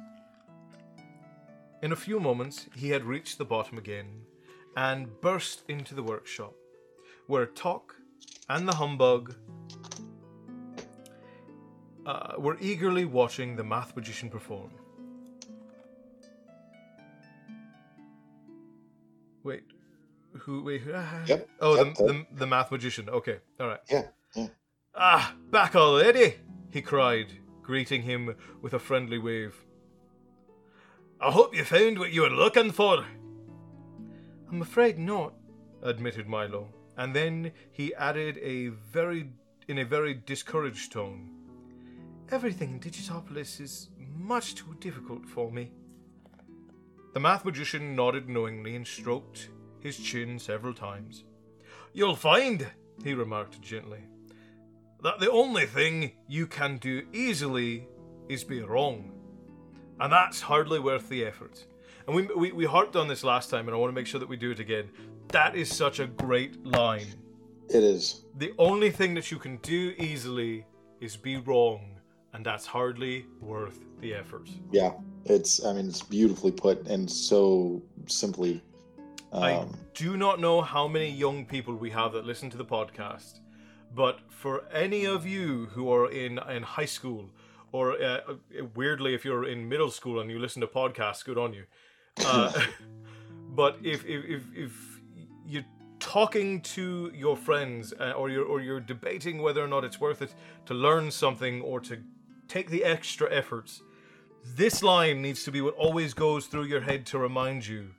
In 1.82 1.92
a 1.92 1.96
few 1.96 2.18
moments, 2.20 2.66
he 2.74 2.90
had 2.90 3.04
reached 3.04 3.38
the 3.38 3.44
bottom 3.44 3.78
again 3.78 4.22
and 4.76 5.08
burst 5.20 5.62
into 5.68 5.94
the 5.94 6.02
workshop, 6.02 6.54
where 7.26 7.46
Tock 7.46 7.94
and 8.48 8.68
the 8.68 8.74
humbug 8.74 9.34
uh, 12.04 12.34
were 12.38 12.56
eagerly 12.60 13.04
watching 13.04 13.56
the 13.56 13.64
math 13.64 13.94
magician 13.96 14.28
perform. 14.28 14.70
Wait, 19.42 19.62
who? 20.40 20.62
Wait, 20.64 20.82
who- 20.82 20.90
Yep, 21.26 21.48
Oh, 21.60 21.76
yep, 21.76 21.94
the, 21.94 22.04
the 22.04 22.26
the 22.40 22.46
math 22.46 22.70
magician. 22.70 23.08
Okay, 23.08 23.38
all 23.58 23.68
right. 23.68 23.80
Yeah. 23.90 24.08
Yeah. 24.34 24.48
Ah, 24.94 25.35
back 25.50 25.76
already! 25.76 26.37
He 26.70 26.82
cried, 26.82 27.32
greeting 27.62 28.02
him 28.02 28.35
with 28.61 28.75
a 28.75 28.78
friendly 28.78 29.18
wave. 29.18 29.64
I 31.20 31.30
hope 31.30 31.54
you 31.54 31.64
found 31.64 31.99
what 31.99 32.12
you 32.12 32.23
were 32.23 32.30
looking 32.30 32.73
for. 32.73 33.04
I'm 34.50 34.62
afraid 34.62 34.99
not, 34.99 35.35
admitted 35.82 36.26
Milo, 36.26 36.75
and 36.97 37.14
then 37.14 37.52
he 37.70 37.94
added 37.94 38.38
a 38.38 38.68
very 38.68 39.30
in 39.68 39.78
a 39.78 39.85
very 39.85 40.14
discouraged 40.14 40.90
tone. 40.90 41.30
Everything 42.32 42.70
in 42.70 42.80
Digitopolis 42.80 43.61
is 43.61 43.90
much 44.16 44.56
too 44.56 44.75
difficult 44.80 45.25
for 45.25 45.52
me. 45.52 45.70
The 47.14 47.20
math 47.20 47.44
magician 47.44 47.94
nodded 47.94 48.28
knowingly 48.28 48.75
and 48.75 48.87
stroked 48.87 49.50
his 49.78 49.99
chin 49.99 50.38
several 50.38 50.75
times. 50.75 51.25
You'll 51.92 52.16
find, 52.16 52.66
he 53.04 53.14
remarked 53.14 53.61
gently, 53.62 54.00
that 55.02 55.21
the 55.21 55.30
only 55.30 55.66
thing 55.66 56.12
you 56.28 56.47
can 56.47 56.78
do 56.78 57.02
easily 57.12 57.87
is 58.28 58.45
be 58.45 58.62
wrong. 58.62 59.12
And 59.99 60.12
that's 60.12 60.40
hardly 60.40 60.78
worth 60.78 61.09
the 61.09 61.25
effort. 61.25 61.64
And 62.07 62.16
we, 62.16 62.26
we, 62.26 62.52
we 62.52 62.64
harped 62.64 62.97
on 62.97 63.09
this 63.09 63.23
last 63.23 63.50
time, 63.50 63.69
and 63.69 63.75
I 63.75 63.78
want 63.78 63.90
to 63.90 63.95
make 63.95 64.07
sure 64.07 64.21
that 64.21 64.28
we 64.28 64.37
do 64.37 64.50
it 64.50 64.61
again. 64.61 64.88
That 65.28 65.54
is 65.54 65.75
such 65.75 66.00
a 66.00 66.07
great 66.07 66.64
line. 66.64 67.07
It 67.69 67.85
is. 67.85 68.23
The 68.38 68.52
only 68.59 68.90
thing 68.90 69.14
that 69.14 69.30
you 69.30 69.38
can 69.38 69.59
do 69.59 69.95
easily 69.99 70.64
is 71.00 71.16
be 71.16 71.37
wrong, 71.37 72.00
and 72.33 72.45
that's 72.45 72.66
hardly 72.66 73.26
worth 73.40 73.78
the 74.00 74.14
effort. 74.14 74.49
Yeah. 74.73 74.92
It's. 75.26 75.64
I 75.64 75.75
mean, 75.75 75.88
it's 75.88 76.02
beautifully 76.02 76.50
put 76.50 76.87
and 76.87 77.09
so 77.11 77.83
simply. 78.07 78.62
I 79.33 79.52
Um, 79.52 79.76
do 79.95 80.16
not 80.16 80.40
know 80.40 80.62
how 80.62 80.88
many 80.88 81.11
young 81.11 81.45
people 81.45 81.75
we 81.75 81.90
have 81.90 82.12
that 82.14 82.25
listen 82.25 82.49
to 82.50 82.57
the 82.57 82.64
podcast, 82.64 83.40
but 83.95 84.19
for 84.40 84.64
any 84.73 85.04
of 85.04 85.26
you 85.26 85.66
who 85.75 85.92
are 85.92 86.11
in 86.11 86.38
in 86.49 86.62
high 86.62 86.87
school, 86.87 87.28
or 87.73 88.02
uh, 88.02 88.20
weirdly, 88.75 89.14
if 89.14 89.23
you're 89.23 89.47
in 89.47 89.68
middle 89.68 89.90
school 89.90 90.18
and 90.18 90.30
you 90.30 90.38
listen 90.38 90.61
to 90.62 90.66
podcasts, 90.66 91.23
good 91.23 91.37
on 91.37 91.52
you. 91.52 91.64
Uh, 92.25 92.50
but 93.61 93.76
if, 93.82 94.02
if 94.06 94.25
if 94.25 94.42
if 94.56 94.73
you're 95.47 95.70
talking 95.99 96.62
to 96.62 97.12
your 97.14 97.37
friends 97.37 97.92
uh, 98.00 98.12
or 98.12 98.30
you're 98.30 98.47
or 98.47 98.62
you're 98.62 98.80
debating 98.80 99.42
whether 99.42 99.62
or 99.62 99.68
not 99.68 99.85
it's 99.85 100.00
worth 100.00 100.23
it 100.23 100.35
to 100.64 100.73
learn 100.73 101.11
something 101.11 101.61
or 101.61 101.78
to 101.80 101.99
take 102.49 102.70
the 102.70 102.82
extra 102.82 103.30
efforts, 103.30 103.82
this 104.56 104.82
line 104.82 105.20
needs 105.20 105.44
to 105.44 105.50
be 105.52 105.61
what 105.61 105.75
always 105.75 106.14
goes 106.14 106.47
through 106.47 106.64
your 106.64 106.80
head 106.80 107.04
to 107.04 107.18
remind 107.18 107.66
you 107.66 107.90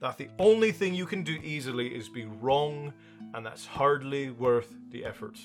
that 0.00 0.18
the 0.18 0.28
only 0.38 0.72
thing 0.72 0.94
you 0.94 1.06
can 1.06 1.22
do 1.22 1.38
easily 1.42 1.88
is 1.88 2.10
be 2.10 2.26
wrong, 2.26 2.92
and 3.32 3.46
that's 3.46 3.64
hardly 3.64 4.28
worth 4.28 4.74
the 4.90 5.06
effort. 5.06 5.38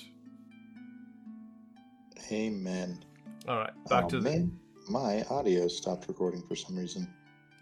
Amen. 2.30 3.04
All 3.48 3.58
right, 3.58 3.72
back 3.88 4.04
oh, 4.04 4.08
to 4.10 4.20
the. 4.20 4.30
man. 4.30 4.58
My 4.88 5.24
audio 5.30 5.66
stopped 5.68 6.06
recording 6.08 6.42
for 6.42 6.54
some 6.54 6.76
reason. 6.76 7.12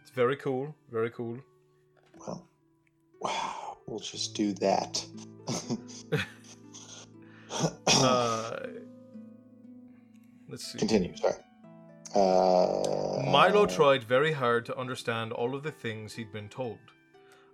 It's 0.02 0.10
very 0.10 0.36
cool, 0.36 0.74
very 0.90 1.10
cool. 1.10 1.38
Well, 2.18 2.46
wow. 3.20 3.64
We'll 3.86 3.98
just 4.00 4.34
do 4.34 4.52
that. 4.54 5.04
Uh, 7.86 8.66
let's 10.48 10.72
see. 10.72 10.78
Continue. 10.78 11.16
Sorry. 11.16 11.34
Uh, 12.14 13.22
Milo 13.30 13.64
tried 13.64 14.02
very 14.02 14.32
hard 14.32 14.66
to 14.66 14.76
understand 14.76 15.32
all 15.32 15.54
of 15.54 15.62
the 15.62 15.70
things 15.70 16.14
he'd 16.14 16.32
been 16.32 16.48
told, 16.48 16.78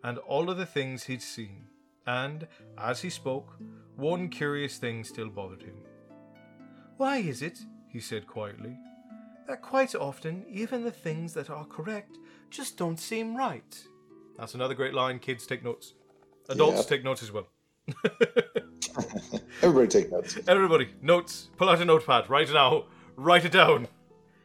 and 0.02 0.16
all 0.18 0.48
of 0.48 0.56
the 0.56 0.64
things 0.64 1.04
he'd 1.04 1.20
seen, 1.20 1.66
and, 2.06 2.48
as 2.78 3.02
he 3.02 3.10
spoke, 3.10 3.58
one 3.96 4.30
curious 4.30 4.78
thing 4.78 5.04
still 5.04 5.28
bothered 5.28 5.62
him. 5.62 5.74
Why 7.00 7.16
is 7.16 7.40
it, 7.40 7.58
he 7.88 7.98
said 7.98 8.26
quietly, 8.26 8.76
that 9.48 9.62
quite 9.62 9.94
often 9.94 10.44
even 10.50 10.84
the 10.84 10.90
things 10.90 11.32
that 11.32 11.48
are 11.48 11.64
correct 11.64 12.18
just 12.50 12.76
don't 12.76 13.00
seem 13.00 13.34
right? 13.34 13.74
That's 14.36 14.52
another 14.54 14.74
great 14.74 14.92
line. 14.92 15.18
Kids 15.18 15.46
take 15.46 15.64
notes. 15.64 15.94
Adults 16.50 16.76
Yeah. 16.82 16.82
take 16.96 17.02
notes 17.02 17.22
as 17.22 17.32
well. 17.32 17.46
Everybody 19.62 19.88
take 19.88 20.12
notes. 20.12 20.38
Everybody, 20.46 20.90
notes. 21.00 21.48
Pull 21.56 21.70
out 21.70 21.80
a 21.80 21.86
notepad 21.86 22.28
right 22.28 22.52
now. 22.52 22.84
Write 23.16 23.46
it 23.46 23.52
down. 23.52 23.88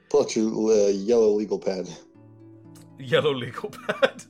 Pull 0.10 0.22
out 0.22 0.34
your 0.38 0.72
uh, 0.72 0.88
yellow 0.92 1.32
legal 1.32 1.60
pad. 1.60 1.90
Yellow 2.98 3.34
legal 3.34 3.70
pad. 3.88 4.24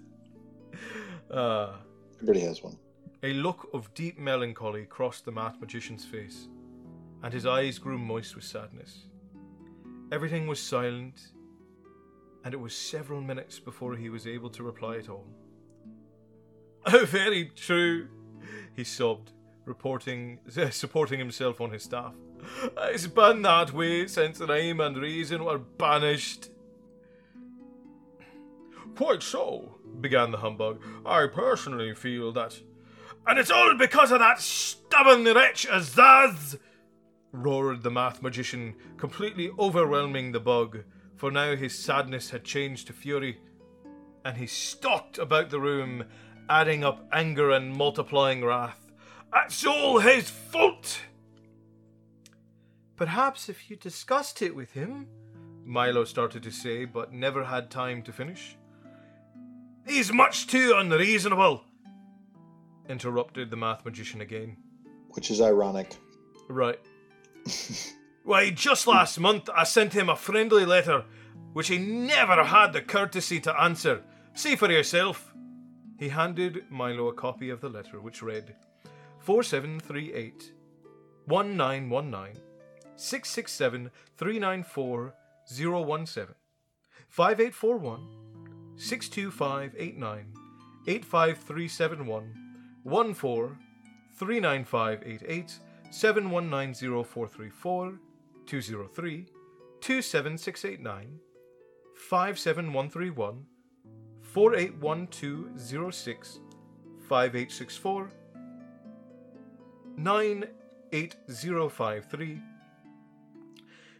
Uh, 1.29 1.74
Everybody 2.15 2.39
has 2.39 2.63
one. 2.63 2.75
A 3.22 3.34
look 3.34 3.70
of 3.72 3.94
deep 3.94 4.17
melancholy 4.17 4.86
crossed 4.86 5.25
the 5.25 5.32
math 5.32 5.62
magician's 5.62 6.03
face, 6.05 6.48
and 7.25 7.34
his 7.34 7.48
eyes 7.48 7.79
grew 7.79 7.98
moist 7.98 8.36
with 8.36 8.44
sadness. 8.44 9.08
Everything 10.12 10.46
was 10.46 10.60
silent, 10.60 11.32
and 12.44 12.53
it 12.53 12.60
was 12.60 12.75
several 12.75 13.20
minutes 13.20 13.58
before 13.60 13.96
he 13.96 14.10
was 14.12 14.27
able 14.27 14.51
to 14.51 14.62
reply 14.63 14.98
at 14.98 15.10
all. 15.10 15.25
Oh, 16.88 17.03
very 17.03 17.46
true, 17.55 18.10
he 18.75 18.84
sobbed, 18.84 19.32
reporting, 19.65 20.38
supporting 20.70 21.17
himself 21.17 21.60
on 21.60 21.72
his 21.72 21.82
staff. 21.82 22.13
It's 22.77 23.08
been 23.08 23.41
that 23.41 23.74
way 23.74 24.05
since 24.05 24.39
rhyme 24.39 24.79
and 24.79 24.96
reason 24.96 25.46
were 25.46 25.58
banished. 25.58 26.51
Quite 28.96 29.24
so, 29.24 29.79
began 30.00 30.29
the 30.29 30.38
humbug. 30.38 30.79
I 31.03 31.25
personally 31.25 31.96
feel 31.96 32.32
that 32.34 32.62
And 33.25 33.39
it's 33.39 33.50
all 33.50 33.74
because 33.74 34.12
of 34.12 34.20
that 34.20 34.39
stubborn 34.39 35.24
wretch 35.24 35.65
Azaz! 35.67 36.60
Roared 37.36 37.84
the 37.84 37.92
math 37.92 38.22
magician, 38.22 38.75
completely 38.98 39.51
overwhelming 39.60 40.32
the 40.32 40.39
bug, 40.39 40.84
for 41.15 41.32
now 41.32 41.56
his 41.56 41.77
sadness 41.77 42.30
had 42.30 42.44
changed 42.44 42.88
to 42.88 42.94
fury. 42.94 43.39
And 44.24 44.38
he 44.38 44.48
stalked 44.48 45.18
about 45.18 45.50
the 45.50 45.60
room, 45.60 46.06
adding 46.50 46.84
up 46.84 47.08
anger 47.12 47.51
and 47.51 47.75
multiplying 47.75 48.44
wrath. 48.44 48.92
That's 49.32 49.65
all 49.65 50.00
his 50.00 50.30
fault! 50.30 51.01
Perhaps 52.96 53.50
if 53.50 53.70
you 53.70 53.75
discussed 53.75 54.42
it 54.42 54.56
with 54.56 54.72
him, 54.72 55.08
Milo 55.65 56.06
started 56.06 56.44
to 56.44 56.51
say, 56.51 56.86
but 56.86 57.12
never 57.12 57.44
had 57.44 57.70
time 57.70 58.01
to 58.04 58.13
finish. 58.13 58.56
He's 59.86 60.13
much 60.13 60.48
too 60.48 60.74
unreasonable, 60.75 61.63
interrupted 62.88 63.50
the 63.50 63.58
math 63.58 63.84
magician 63.84 64.22
again. 64.22 64.58
Which 65.10 65.30
is 65.30 65.42
ironic. 65.42 65.98
Right. 66.48 66.80
Why, 68.24 68.50
just 68.50 68.88
last 68.88 69.20
month 69.20 69.50
I 69.54 69.66
sent 69.66 69.94
him 69.94 70.10
a 70.10 70.16
friendly 70.16 70.66
letter, 70.66 71.04
which 71.54 71.68
he 71.68 71.78
never 71.78 72.44
had 72.44 72.74
the 72.74 72.82
courtesy 72.82 73.40
to 73.42 73.62
answer. 73.62 74.02
See 74.34 74.56
for 74.56 74.72
yourself. 74.72 75.32
He 75.98 76.10
handed 76.10 76.66
Milo 76.70 77.08
a 77.08 77.14
copy 77.14 77.50
of 77.50 77.62
the 77.62 77.70
letter, 77.70 78.02
which 78.02 78.22
read 78.22 78.56
4738 79.20 80.52
1919 81.25 82.42
667 82.98 83.92
394 84.18 85.14
017 85.48 86.36
5841 87.10 88.75
62589 88.75 90.25
85371 90.88 93.16
14 93.16 93.58
39588 94.18 95.60
7190434 95.96 98.00
203 98.46 99.25
27689 99.82 101.20
57131 101.96 103.46
481206 104.22 106.42
5864 107.08 108.12
98053 109.98 112.42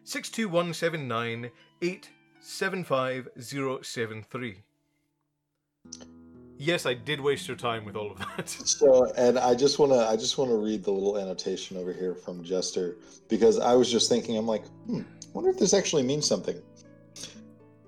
62179 0.04 1.52
875073. 1.82 4.64
Yes, 6.58 6.86
I 6.86 6.94
did 6.94 7.20
waste 7.20 7.48
your 7.48 7.58
time 7.58 7.84
with 7.84 7.96
all 7.96 8.12
of 8.12 8.20
that. 8.20 8.50
So, 8.66 9.12
and 9.18 9.38
I 9.38 9.56
just 9.56 9.80
want 9.80 9.92
to, 9.92 10.00
I 10.00 10.16
just 10.16 10.38
want 10.38 10.52
to 10.52 10.58
read 10.58 10.84
the 10.84 10.92
little 10.92 11.18
annotation 11.18 11.78
over 11.78 11.92
here 11.92 12.16
from 12.16 12.44
Juster 12.44 12.98
because 13.30 13.60
I 13.60 13.74
was 13.74 13.92
just 13.92 14.10
thinking, 14.10 14.38
I'm 14.38 14.48
like, 14.48 14.66
hmm, 14.88 15.02
wonder 15.34 15.50
if 15.50 15.60
this 15.60 15.74
actually 15.74 16.04
means 16.04 16.28
something. 16.28 16.62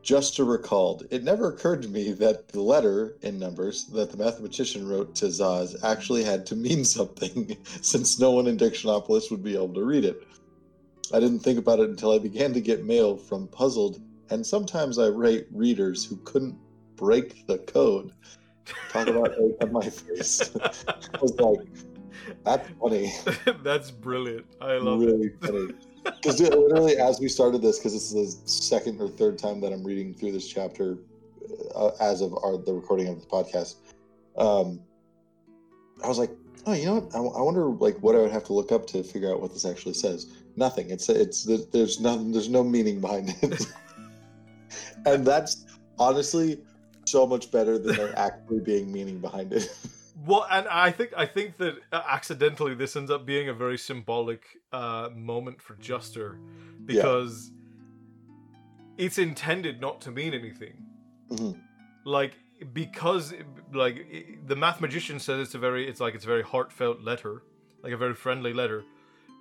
Juster 0.01 0.45
recalled, 0.45 1.05
it 1.11 1.23
never 1.23 1.49
occurred 1.49 1.81
to 1.81 1.89
me 1.89 2.11
that 2.13 2.47
the 2.49 2.61
letter 2.61 3.17
in 3.21 3.37
numbers 3.37 3.85
that 3.87 4.09
the 4.09 4.17
mathematician 4.17 4.87
wrote 4.87 5.13
to 5.15 5.25
Zaz 5.25 5.75
actually 5.83 6.23
had 6.23 6.45
to 6.47 6.55
mean 6.55 6.85
something, 6.97 7.57
since 7.81 8.19
no 8.19 8.31
one 8.31 8.47
in 8.47 8.57
Dictionopolis 8.57 9.31
would 9.31 9.43
be 9.43 9.55
able 9.55 9.73
to 9.73 9.83
read 9.83 10.05
it. 10.05 10.23
I 11.13 11.19
didn't 11.19 11.39
think 11.39 11.59
about 11.59 11.79
it 11.79 11.89
until 11.89 12.11
I 12.11 12.19
began 12.19 12.53
to 12.53 12.61
get 12.61 12.85
mail 12.85 13.17
from 13.17 13.47
puzzled 13.47 14.01
and 14.29 14.45
sometimes 14.45 14.99
I 14.99 15.05
irate 15.05 15.47
readers 15.51 16.03
who 16.03 16.17
couldn't 16.17 16.57
break 16.95 17.45
the 17.47 17.59
code. 17.59 18.11
Talk 18.89 19.07
about 19.07 19.31
egg 19.33 19.55
on 19.61 19.71
my 19.71 19.81
face. 19.81 20.55
I 20.61 21.19
was 21.21 21.39
like, 21.39 21.67
that's 22.43 22.69
funny. 22.79 23.13
That's 23.63 23.91
brilliant. 23.91 24.45
I 24.61 24.77
love 24.77 24.99
really 24.99 25.27
it. 25.27 25.35
funny. 25.41 25.73
Because 26.03 26.39
literally, 26.39 26.97
as 26.97 27.19
we 27.19 27.27
started 27.27 27.61
this, 27.61 27.79
because 27.79 27.93
this 27.93 28.13
is 28.13 28.41
the 28.41 28.49
second 28.49 29.01
or 29.01 29.09
third 29.09 29.37
time 29.37 29.59
that 29.61 29.73
I'm 29.73 29.83
reading 29.83 30.13
through 30.13 30.31
this 30.31 30.47
chapter 30.47 30.97
uh, 31.75 31.91
as 31.99 32.21
of 32.21 32.33
our 32.43 32.57
the 32.57 32.73
recording 32.73 33.07
of 33.07 33.19
the 33.19 33.27
podcast, 33.27 33.75
um, 34.37 34.81
I 36.03 36.07
was 36.07 36.17
like, 36.17 36.31
oh, 36.65 36.73
you 36.73 36.85
know 36.85 36.95
what? 36.95 37.15
I, 37.15 37.19
I 37.19 37.41
wonder 37.41 37.65
like 37.65 37.97
what 37.99 38.15
I 38.15 38.19
would 38.19 38.31
have 38.31 38.43
to 38.45 38.53
look 38.53 38.71
up 38.71 38.87
to 38.87 39.03
figure 39.03 39.31
out 39.31 39.41
what 39.41 39.51
this 39.53 39.65
actually 39.65 39.95
says. 39.95 40.27
Nothing. 40.55 40.89
It's 40.89 41.09
it's 41.09 41.43
there's 41.71 41.99
nothing. 41.99 42.31
There's 42.31 42.49
no 42.49 42.63
meaning 42.63 43.01
behind 43.01 43.35
it, 43.41 43.65
and 45.05 45.25
that's 45.25 45.65
honestly 45.99 46.59
so 47.07 47.25
much 47.25 47.51
better 47.51 47.77
than 47.77 47.95
there 47.95 48.17
actually 48.17 48.59
being 48.59 48.91
meaning 48.91 49.19
behind 49.19 49.53
it. 49.53 49.69
Well, 50.25 50.47
and 50.49 50.67
I 50.67 50.89
think 50.91 51.11
I 51.15 51.27
think 51.27 51.57
that 51.57 51.75
accidentally 51.93 52.73
this 52.73 52.95
ends 52.95 53.11
up 53.11 53.23
being 53.25 53.49
a 53.49 53.53
very 53.53 53.77
symbolic 53.77 54.43
uh, 54.73 55.09
moment 55.15 55.61
for 55.61 55.75
Juster 55.75 56.39
because 56.83 57.51
it's 58.97 59.19
intended 59.19 59.79
not 59.79 60.01
to 60.01 60.11
mean 60.11 60.33
anything. 60.33 60.85
Mhm. 61.29 61.61
Like 62.03 62.33
because 62.73 63.33
like 63.71 64.07
the 64.45 64.55
math 64.55 64.81
magician 64.81 65.19
says 65.19 65.39
it's 65.39 65.55
a 65.55 65.59
very 65.59 65.87
it's 65.87 65.99
like 65.99 66.15
it's 66.15 66.25
a 66.25 66.27
very 66.27 66.43
heartfelt 66.43 67.01
letter, 67.01 67.43
like 67.83 67.93
a 67.93 67.97
very 67.97 68.15
friendly 68.15 68.53
letter, 68.53 68.83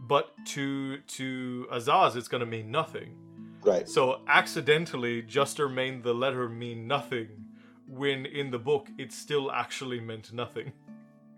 but 0.01 0.31
to 0.49 0.99
to 0.99 1.67
Azaz 1.73 2.17
it's 2.17 2.29
going 2.29 2.43
to 2.43 2.47
mean 2.47 2.71
nothing. 2.71 3.17
Right. 3.63 3.89
So 3.89 4.21
accidentally, 4.29 5.23
Juster 5.23 5.69
made 5.69 6.03
the 6.03 6.13
letter 6.13 6.49
mean 6.49 6.87
nothing, 6.87 7.46
when 7.87 8.27
in 8.27 8.51
the 8.51 8.59
book 8.59 8.89
it 8.99 9.13
still 9.13 9.51
actually 9.53 10.01
meant 10.01 10.33
nothing, 10.33 10.73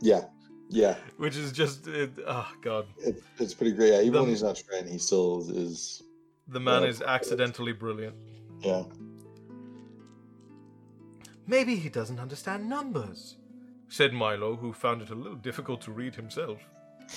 Yeah. 0.01 0.25
Yeah. 0.71 0.97
which 1.17 1.37
is 1.37 1.53
just 1.53 1.87
it, 1.87 2.11
oh 2.27 2.51
god, 2.63 2.87
It, 2.99 3.23
it's 3.39 3.55
pretty 3.55 3.73
great. 3.75 3.91
Yeah, 3.93 4.01
even 4.01 4.13
The- 4.13 4.21
when 4.21 4.29
he's 4.31 4.43
not 4.43 4.57
trying, 4.69 4.87
he 4.87 4.99
still 4.99 5.41
is. 5.51 6.03
the 6.49 6.61
man 6.61 6.83
Yeah. 6.83 6.89
is 6.89 7.03
accidentally 7.03 7.73
brilliant. 7.73 8.17
Yeah. 8.61 8.85
Maybe 11.47 11.77
he 11.77 11.89
doesn't 11.89 12.19
understand 12.21 12.69
numbers, 12.69 13.37
said 13.89 14.13
Milo, 14.13 14.57
who 14.57 14.73
found 14.73 15.01
it 15.03 15.11
a 15.11 15.15
little 15.15 15.37
difficult 15.39 15.81
to 15.83 15.93
read 15.93 16.15
himself. 16.15 16.61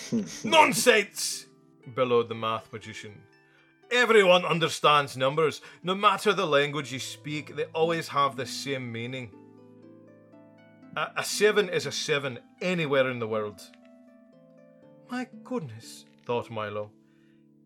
Nonsense! 0.45 1.45
bellowed 1.87 2.29
the 2.29 2.35
math 2.35 2.71
magician. 2.71 3.21
Everyone 3.91 4.45
understands 4.45 5.17
numbers. 5.17 5.61
No 5.83 5.93
matter 5.93 6.31
the 6.31 6.45
language 6.47 6.93
you 6.93 6.99
speak, 6.99 7.57
they 7.57 7.65
always 7.73 8.07
have 8.07 8.37
the 8.37 8.45
same 8.45 8.89
meaning. 8.89 9.31
A, 10.95 11.07
a 11.17 11.23
seven 11.25 11.67
is 11.67 11.85
a 11.85 11.91
seven 11.91 12.39
anywhere 12.61 13.09
in 13.09 13.19
the 13.19 13.27
world. 13.27 13.61
My 15.09 15.27
goodness, 15.43 16.05
thought 16.25 16.49
Milo. 16.49 16.91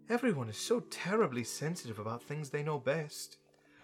Everyone 0.10 0.50
is 0.50 0.58
so 0.58 0.80
terribly 0.90 1.44
sensitive 1.44 2.00
about 2.00 2.24
things 2.24 2.50
they 2.50 2.64
know 2.64 2.80
best. 2.80 3.38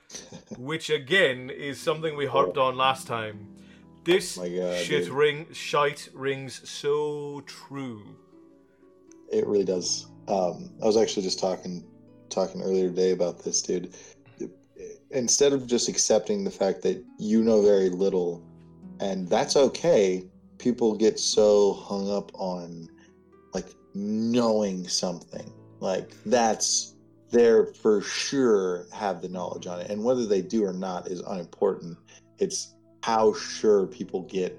Which 0.58 0.90
again 0.90 1.52
is 1.52 1.80
something 1.80 2.16
we 2.16 2.26
harped 2.26 2.58
on 2.58 2.76
last 2.76 3.06
time. 3.06 3.48
This 4.04 4.38
God, 4.38 4.78
shit 4.78 5.06
dude. 5.06 5.14
ring 5.14 5.46
shite 5.54 6.10
rings 6.14 6.68
so 6.68 7.44
true. 7.46 8.04
It 9.32 9.46
really 9.46 9.64
does. 9.64 10.08
Um, 10.28 10.72
I 10.82 10.86
was 10.86 10.98
actually 10.98 11.22
just 11.22 11.40
talking 11.40 11.86
talking 12.32 12.62
earlier 12.62 12.90
today 12.90 13.12
about 13.12 13.44
this, 13.44 13.62
dude. 13.62 13.94
Instead 15.12 15.54
of 15.54 15.68
just 15.68 15.90
accepting 15.90 16.44
the 16.44 16.52
fact 16.52 16.82
that 16.82 17.04
you 17.20 17.44
know 17.44 17.62
very 17.62 17.90
little, 17.90 18.42
and 19.00 19.28
that's 19.30 19.56
okay, 19.56 20.24
people 20.58 20.96
get 20.96 21.20
so 21.20 21.74
hung 21.74 22.10
up 22.10 22.32
on 22.36 22.90
like 23.54 23.68
knowing 23.94 24.88
something. 24.88 25.52
Like 25.80 26.12
that's 26.26 26.96
they're 27.32 27.66
for 27.66 28.02
sure 28.02 28.86
have 28.92 29.22
the 29.22 29.30
knowledge 29.30 29.68
on 29.68 29.82
it, 29.82 29.90
and 29.90 30.04
whether 30.04 30.26
they 30.26 30.42
do 30.42 30.64
or 30.64 30.74
not 30.74 31.08
is 31.08 31.22
unimportant. 31.22 31.98
It's 32.40 32.74
how 33.04 33.34
sure 33.34 33.88
people 33.88 34.22
get 34.24 34.58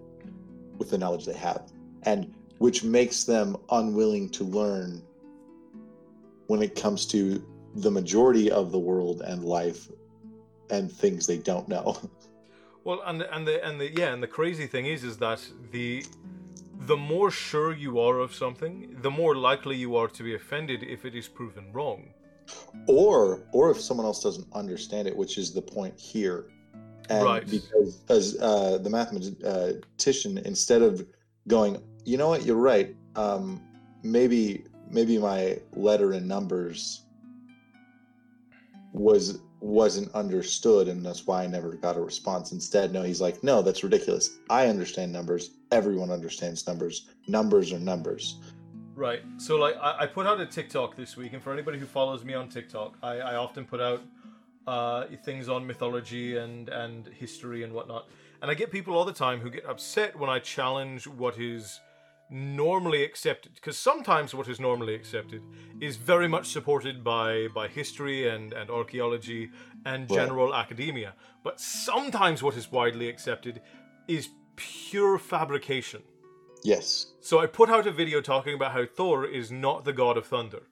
with 0.78 0.90
the 0.90 0.98
knowledge 0.98 1.24
they 1.26 1.34
have, 1.34 1.70
and 2.02 2.32
which 2.58 2.84
makes 2.84 3.24
them 3.24 3.56
unwilling 3.70 4.30
to 4.30 4.44
learn 4.44 5.02
when 6.46 6.62
it 6.62 6.74
comes 6.74 7.06
to 7.06 7.44
the 7.74 7.90
majority 7.90 8.50
of 8.50 8.72
the 8.72 8.78
world 8.78 9.22
and 9.22 9.44
life 9.44 9.88
and 10.70 10.90
things 10.90 11.26
they 11.26 11.38
don't 11.38 11.68
know. 11.68 11.96
Well, 12.84 13.00
and 13.06 13.20
the, 13.20 13.32
and 13.32 13.46
the 13.46 13.64
and 13.64 13.80
the 13.80 13.92
yeah, 13.92 14.12
and 14.12 14.20
the 14.20 14.26
crazy 14.26 14.66
thing 14.66 14.86
is, 14.86 15.04
is 15.04 15.16
that 15.18 15.40
the 15.70 16.04
the 16.86 16.96
more 16.96 17.30
sure 17.30 17.72
you 17.72 18.00
are 18.00 18.18
of 18.18 18.34
something, 18.34 18.96
the 19.02 19.10
more 19.10 19.36
likely 19.36 19.76
you 19.76 19.94
are 19.94 20.08
to 20.08 20.22
be 20.24 20.34
offended 20.34 20.82
if 20.82 21.04
it 21.04 21.14
is 21.14 21.28
proven 21.28 21.72
wrong. 21.72 22.12
or 22.88 23.46
or 23.52 23.70
if 23.70 23.80
someone 23.80 24.04
else 24.04 24.20
doesn't 24.22 24.48
understand 24.52 25.06
it, 25.06 25.16
which 25.16 25.38
is 25.38 25.52
the 25.52 25.62
point 25.62 25.98
here. 25.98 26.46
And 27.08 27.24
Right. 27.24 27.48
because 27.48 28.02
as 28.08 28.36
uh, 28.40 28.78
the 28.78 28.90
mathematician, 28.90 30.38
instead 30.38 30.82
of 30.82 31.06
going, 31.46 31.76
you 32.04 32.16
know 32.16 32.28
what, 32.28 32.44
you're 32.44 32.56
right. 32.56 32.96
Um, 33.14 33.60
maybe 34.02 34.64
maybe 34.90 35.18
my 35.18 35.58
letter 35.74 36.12
and 36.12 36.26
numbers 36.26 37.04
was 38.92 39.40
wasn't 39.60 40.12
understood, 40.12 40.88
and 40.88 41.04
that's 41.04 41.26
why 41.26 41.44
I 41.44 41.46
never 41.46 41.74
got 41.74 41.96
a 41.96 42.00
response. 42.00 42.52
Instead, 42.52 42.92
no, 42.92 43.02
he's 43.02 43.20
like, 43.20 43.42
no, 43.44 43.62
that's 43.62 43.84
ridiculous. 43.84 44.38
I 44.50 44.66
understand 44.66 45.12
numbers. 45.12 45.50
Everyone 45.70 46.10
understands 46.10 46.66
numbers. 46.66 47.08
Numbers 47.28 47.72
are 47.72 47.78
numbers. 47.78 48.40
Right. 48.94 49.22
So, 49.38 49.56
like, 49.56 49.76
I, 49.76 50.00
I 50.00 50.06
put 50.06 50.26
out 50.26 50.40
a 50.40 50.46
TikTok 50.46 50.96
this 50.96 51.16
week, 51.16 51.32
and 51.32 51.42
for 51.42 51.52
anybody 51.52 51.78
who 51.78 51.86
follows 51.86 52.24
me 52.24 52.34
on 52.34 52.48
TikTok, 52.48 52.98
I, 53.02 53.18
I 53.18 53.36
often 53.36 53.64
put 53.64 53.80
out 53.80 54.02
uh, 54.66 55.06
things 55.24 55.48
on 55.48 55.66
mythology 55.66 56.36
and 56.36 56.68
and 56.68 57.06
history 57.06 57.62
and 57.62 57.72
whatnot. 57.72 58.08
And 58.40 58.50
I 58.50 58.54
get 58.54 58.70
people 58.70 58.94
all 58.94 59.04
the 59.04 59.12
time 59.12 59.40
who 59.40 59.50
get 59.50 59.64
upset 59.64 60.18
when 60.18 60.28
I 60.28 60.40
challenge 60.40 61.06
what 61.06 61.38
is 61.38 61.80
normally 62.30 63.02
accepted 63.04 63.54
because 63.54 63.76
sometimes 63.76 64.34
what 64.34 64.48
is 64.48 64.58
normally 64.58 64.94
accepted 64.94 65.42
is 65.80 65.96
very 65.96 66.26
much 66.28 66.46
supported 66.48 67.04
by 67.04 67.48
by 67.54 67.68
history 67.68 68.28
and 68.28 68.52
and 68.54 68.70
archaeology 68.70 69.50
and 69.84 70.10
Right. 70.10 70.18
general 70.20 70.54
academia 70.54 71.14
but 71.44 71.60
sometimes 71.60 72.42
what 72.42 72.56
is 72.56 72.72
widely 72.72 73.08
accepted 73.08 73.60
is 74.08 74.28
pure 74.56 75.18
fabrication 75.18 76.02
Yes. 76.64 77.12
so 77.20 77.38
i 77.38 77.46
put 77.46 77.68
out 77.68 77.86
a 77.86 77.92
video 77.92 78.20
talking 78.22 78.54
about 78.54 78.72
how 78.72 78.86
thor 78.86 79.26
is 79.26 79.50
not 79.50 79.84
the 79.84 79.92
god 79.92 80.16
of 80.16 80.26
thunder 80.26 80.62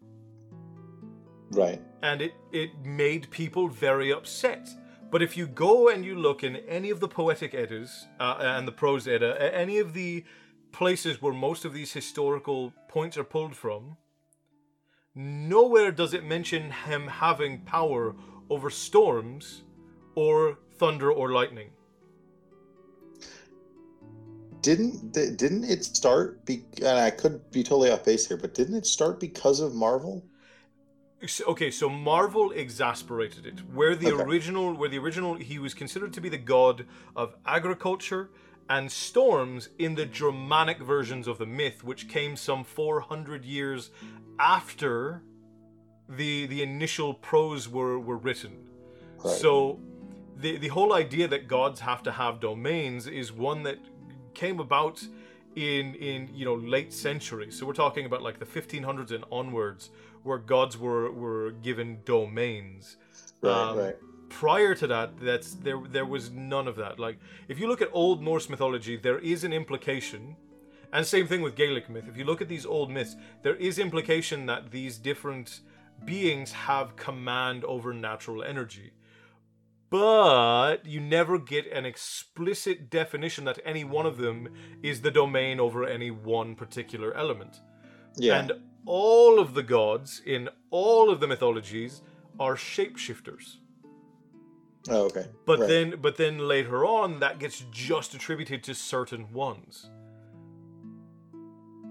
Right. 1.50 1.80
and 2.02 2.22
it 2.22 2.32
it 2.52 2.70
made 2.84 3.28
people 3.30 3.68
very 3.68 4.12
upset. 4.12 4.68
But 5.10 5.22
if 5.22 5.36
you 5.36 5.48
go 5.48 5.88
and 5.88 6.04
you 6.04 6.14
look 6.14 6.44
in 6.44 6.54
any 6.68 6.90
of 6.90 7.00
the 7.00 7.08
poetic 7.08 7.52
eddas 7.54 8.06
uh, 8.20 8.36
and 8.38 8.68
the 8.68 8.72
prose 8.72 9.08
edda, 9.08 9.52
any 9.52 9.78
of 9.80 9.92
the 9.92 10.24
places 10.72 11.20
where 11.20 11.32
most 11.32 11.64
of 11.64 11.72
these 11.72 11.92
historical 11.92 12.72
points 12.88 13.16
are 13.16 13.24
pulled 13.24 13.56
from, 13.56 13.96
nowhere 15.14 15.92
does 15.92 16.14
it 16.14 16.24
mention 16.24 16.70
him 16.70 17.08
having 17.08 17.60
power 17.60 18.14
over 18.48 18.70
storms 18.70 19.62
or 20.14 20.58
thunder 20.76 21.10
or 21.10 21.30
lightning. 21.32 21.70
Didn't 24.62 25.12
didn't 25.12 25.64
it 25.64 25.84
start? 25.84 26.44
Be- 26.44 26.66
and 26.78 26.98
I 26.98 27.10
could 27.10 27.50
be 27.50 27.62
totally 27.62 27.90
off 27.90 28.04
base 28.04 28.26
here, 28.26 28.36
but 28.36 28.52
didn't 28.54 28.74
it 28.74 28.86
start 28.86 29.18
because 29.18 29.60
of 29.60 29.74
Marvel? 29.74 30.22
Okay, 31.46 31.70
so 31.70 31.88
Marvel 31.88 32.50
exasperated 32.50 33.44
it. 33.46 33.60
Where 33.74 33.94
the 33.94 34.12
Okay. 34.12 34.22
original, 34.22 34.74
where 34.74 34.88
the 34.88 34.98
original, 34.98 35.34
he 35.34 35.58
was 35.58 35.74
considered 35.74 36.12
to 36.14 36.20
be 36.20 36.28
the 36.30 36.38
god 36.38 36.86
of 37.14 37.34
agriculture 37.44 38.30
and 38.70 38.90
storms 38.90 39.68
in 39.78 39.96
the 39.96 40.06
Germanic 40.06 40.78
versions 40.78 41.26
of 41.26 41.38
the 41.38 41.44
myth, 41.44 41.82
which 41.82 42.08
came 42.08 42.36
some 42.36 42.62
400 42.62 43.44
years 43.44 43.90
after 44.38 45.22
the 46.08 46.46
the 46.46 46.62
initial 46.62 47.12
prose 47.12 47.68
were 47.68 47.98
were 47.98 48.16
written. 48.16 48.68
Right. 49.18 49.36
So 49.36 49.80
the 50.36 50.56
the 50.56 50.68
whole 50.68 50.92
idea 50.94 51.26
that 51.28 51.48
gods 51.48 51.80
have 51.80 52.02
to 52.04 52.12
have 52.12 52.40
domains 52.40 53.06
is 53.08 53.32
one 53.32 53.64
that 53.64 53.78
came 54.34 54.60
about 54.60 55.04
in 55.56 55.94
in 55.96 56.30
you 56.32 56.44
know 56.44 56.54
late 56.54 56.92
centuries. 56.92 57.58
So 57.58 57.66
we're 57.66 57.72
talking 57.72 58.06
about 58.06 58.22
like 58.22 58.38
the 58.38 58.46
1500s 58.46 59.10
and 59.10 59.24
onwards, 59.32 59.90
where 60.22 60.38
gods 60.38 60.78
were 60.78 61.10
were 61.10 61.50
given 61.50 61.98
domains. 62.04 62.96
right. 63.42 63.52
um, 63.52 63.78
right. 63.78 63.96
Prior 64.30 64.74
to 64.76 64.86
that, 64.86 65.20
that's 65.20 65.54
there 65.54 65.80
there 65.86 66.06
was 66.06 66.30
none 66.30 66.66
of 66.66 66.76
that. 66.76 66.98
Like 66.98 67.18
if 67.48 67.60
you 67.60 67.68
look 67.68 67.82
at 67.82 67.90
Old 67.92 68.22
Norse 68.22 68.48
mythology, 68.48 68.96
there 68.96 69.18
is 69.18 69.44
an 69.44 69.52
implication. 69.52 70.36
And 70.92 71.06
same 71.06 71.26
thing 71.26 71.42
with 71.42 71.54
Gaelic 71.54 71.88
myth. 71.88 72.06
If 72.08 72.16
you 72.16 72.24
look 72.24 72.40
at 72.40 72.48
these 72.48 72.66
old 72.66 72.90
myths, 72.90 73.14
there 73.42 73.54
is 73.56 73.78
implication 73.78 74.46
that 74.46 74.72
these 74.72 74.98
different 74.98 75.60
beings 76.04 76.50
have 76.52 76.96
command 76.96 77.64
over 77.64 77.92
natural 77.92 78.42
energy. 78.42 78.92
But 79.90 80.86
you 80.86 81.00
never 81.00 81.38
get 81.38 81.66
an 81.72 81.84
explicit 81.84 82.90
definition 82.90 83.44
that 83.44 83.58
any 83.64 83.84
one 83.84 84.06
of 84.06 84.18
them 84.18 84.48
is 84.82 85.00
the 85.00 85.10
domain 85.10 85.58
over 85.60 85.84
any 85.84 86.10
one 86.10 86.54
particular 86.54 87.12
element. 87.14 87.60
Yeah. 88.16 88.38
And 88.38 88.52
all 88.86 89.38
of 89.38 89.54
the 89.54 89.64
gods 89.64 90.22
in 90.24 90.48
all 90.70 91.10
of 91.10 91.20
the 91.20 91.26
mythologies 91.26 92.02
are 92.38 92.54
shapeshifters. 92.54 93.56
Oh, 94.88 95.04
okay. 95.06 95.26
But 95.46 95.60
Right. 95.60 95.68
then 95.68 95.94
but 96.00 96.16
then 96.16 96.38
later 96.38 96.84
on 96.84 97.20
that 97.20 97.38
gets 97.38 97.64
just 97.70 98.14
attributed 98.14 98.62
to 98.64 98.74
certain 98.74 99.32
ones. 99.32 99.90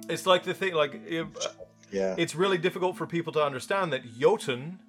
It's 0.10 0.26
like 0.26 0.44
the 0.44 0.54
thing 0.54 0.74
like 0.74 1.02
if, 1.06 1.28
yeah. 1.92 2.16
it's 2.18 2.36
really 2.36 2.58
difficult 2.58 2.98
for 2.98 3.06
people 3.06 3.32
to 3.34 3.44
understand 3.44 3.94
that 3.94 4.02
Jotun 4.20 4.80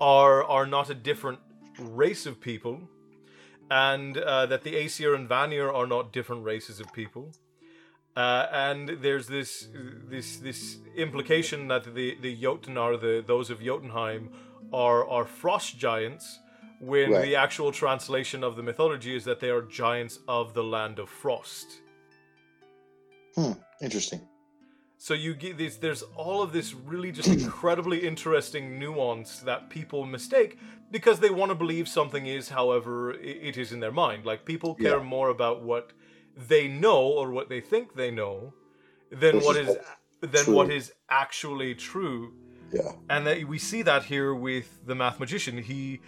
are 0.00 0.44
are 0.44 0.66
not 0.66 0.88
a 0.90 0.94
different 0.94 1.40
race 1.78 2.26
of 2.26 2.40
people, 2.40 2.88
and 3.70 4.16
uh, 4.16 4.46
that 4.46 4.62
the 4.62 4.76
Aesir 4.76 5.14
and 5.14 5.28
Vanir 5.28 5.70
are 5.70 5.86
not 5.86 6.12
different 6.12 6.44
races 6.44 6.78
of 6.80 6.92
people. 6.92 7.32
Uh, 8.16 8.46
and 8.52 8.88
there's 9.00 9.26
this 9.26 9.68
this 10.08 10.36
this 10.38 10.78
implication 10.96 11.68
that 11.68 11.94
the 11.94 12.16
the 12.20 12.34
Jotun 12.36 12.76
are 12.78 12.96
the 12.96 13.22
those 13.26 13.50
of 13.50 13.60
Jotunheim 13.60 14.30
are 14.72 15.08
are 15.08 15.24
frost 15.24 15.78
giants, 15.78 16.38
when 16.80 17.10
Right. 17.10 17.22
the 17.22 17.36
actual 17.36 17.72
translation 17.72 18.44
of 18.44 18.56
the 18.56 18.62
mythology 18.62 19.14
is 19.16 19.24
that 19.24 19.40
they 19.40 19.50
are 19.50 19.62
giants 19.62 20.20
of 20.28 20.54
the 20.54 20.62
land 20.62 20.98
of 20.98 21.08
frost. 21.08 21.66
Hmm, 23.34 23.52
interesting. 23.80 24.20
So 24.96 25.14
you 25.14 25.34
get 25.34 25.58
this. 25.58 25.76
There's 25.76 26.02
all 26.16 26.42
of 26.42 26.52
this 26.52 26.74
really 26.74 27.12
just 27.12 27.28
incredibly 27.44 28.06
interesting 28.06 28.78
nuance 28.78 29.40
that 29.40 29.70
people 29.70 30.04
mistake 30.06 30.58
because 30.90 31.20
they 31.20 31.30
want 31.30 31.50
to 31.50 31.54
believe 31.54 31.88
something 31.88 32.26
is, 32.26 32.48
however, 32.48 33.12
it 33.12 33.56
is 33.56 33.72
in 33.72 33.80
their 33.80 33.92
mind. 33.92 34.24
Like 34.26 34.44
people 34.44 34.74
care 34.74 34.96
Yeah. 34.98 35.02
more 35.02 35.28
about 35.28 35.62
what 35.62 35.92
they 36.36 36.66
know 36.68 37.00
or 37.02 37.30
what 37.30 37.48
they 37.48 37.60
think 37.60 37.94
they 37.94 38.10
know 38.10 38.54
than 39.10 39.40
what 39.40 39.56
is 39.56 39.68
what's 39.68 39.88
than 40.46 40.54
what 40.54 40.66
true. 40.66 40.76
is 40.76 40.92
actually 41.08 41.74
true. 41.74 42.32
Yeah. 42.72 42.92
And 43.08 43.26
that 43.26 43.44
we 43.44 43.58
see 43.58 43.82
that 43.82 44.04
here 44.04 44.34
with 44.34 44.84
the 44.84 44.94
math 44.96 45.20
magician. 45.20 45.58
He 45.58 46.00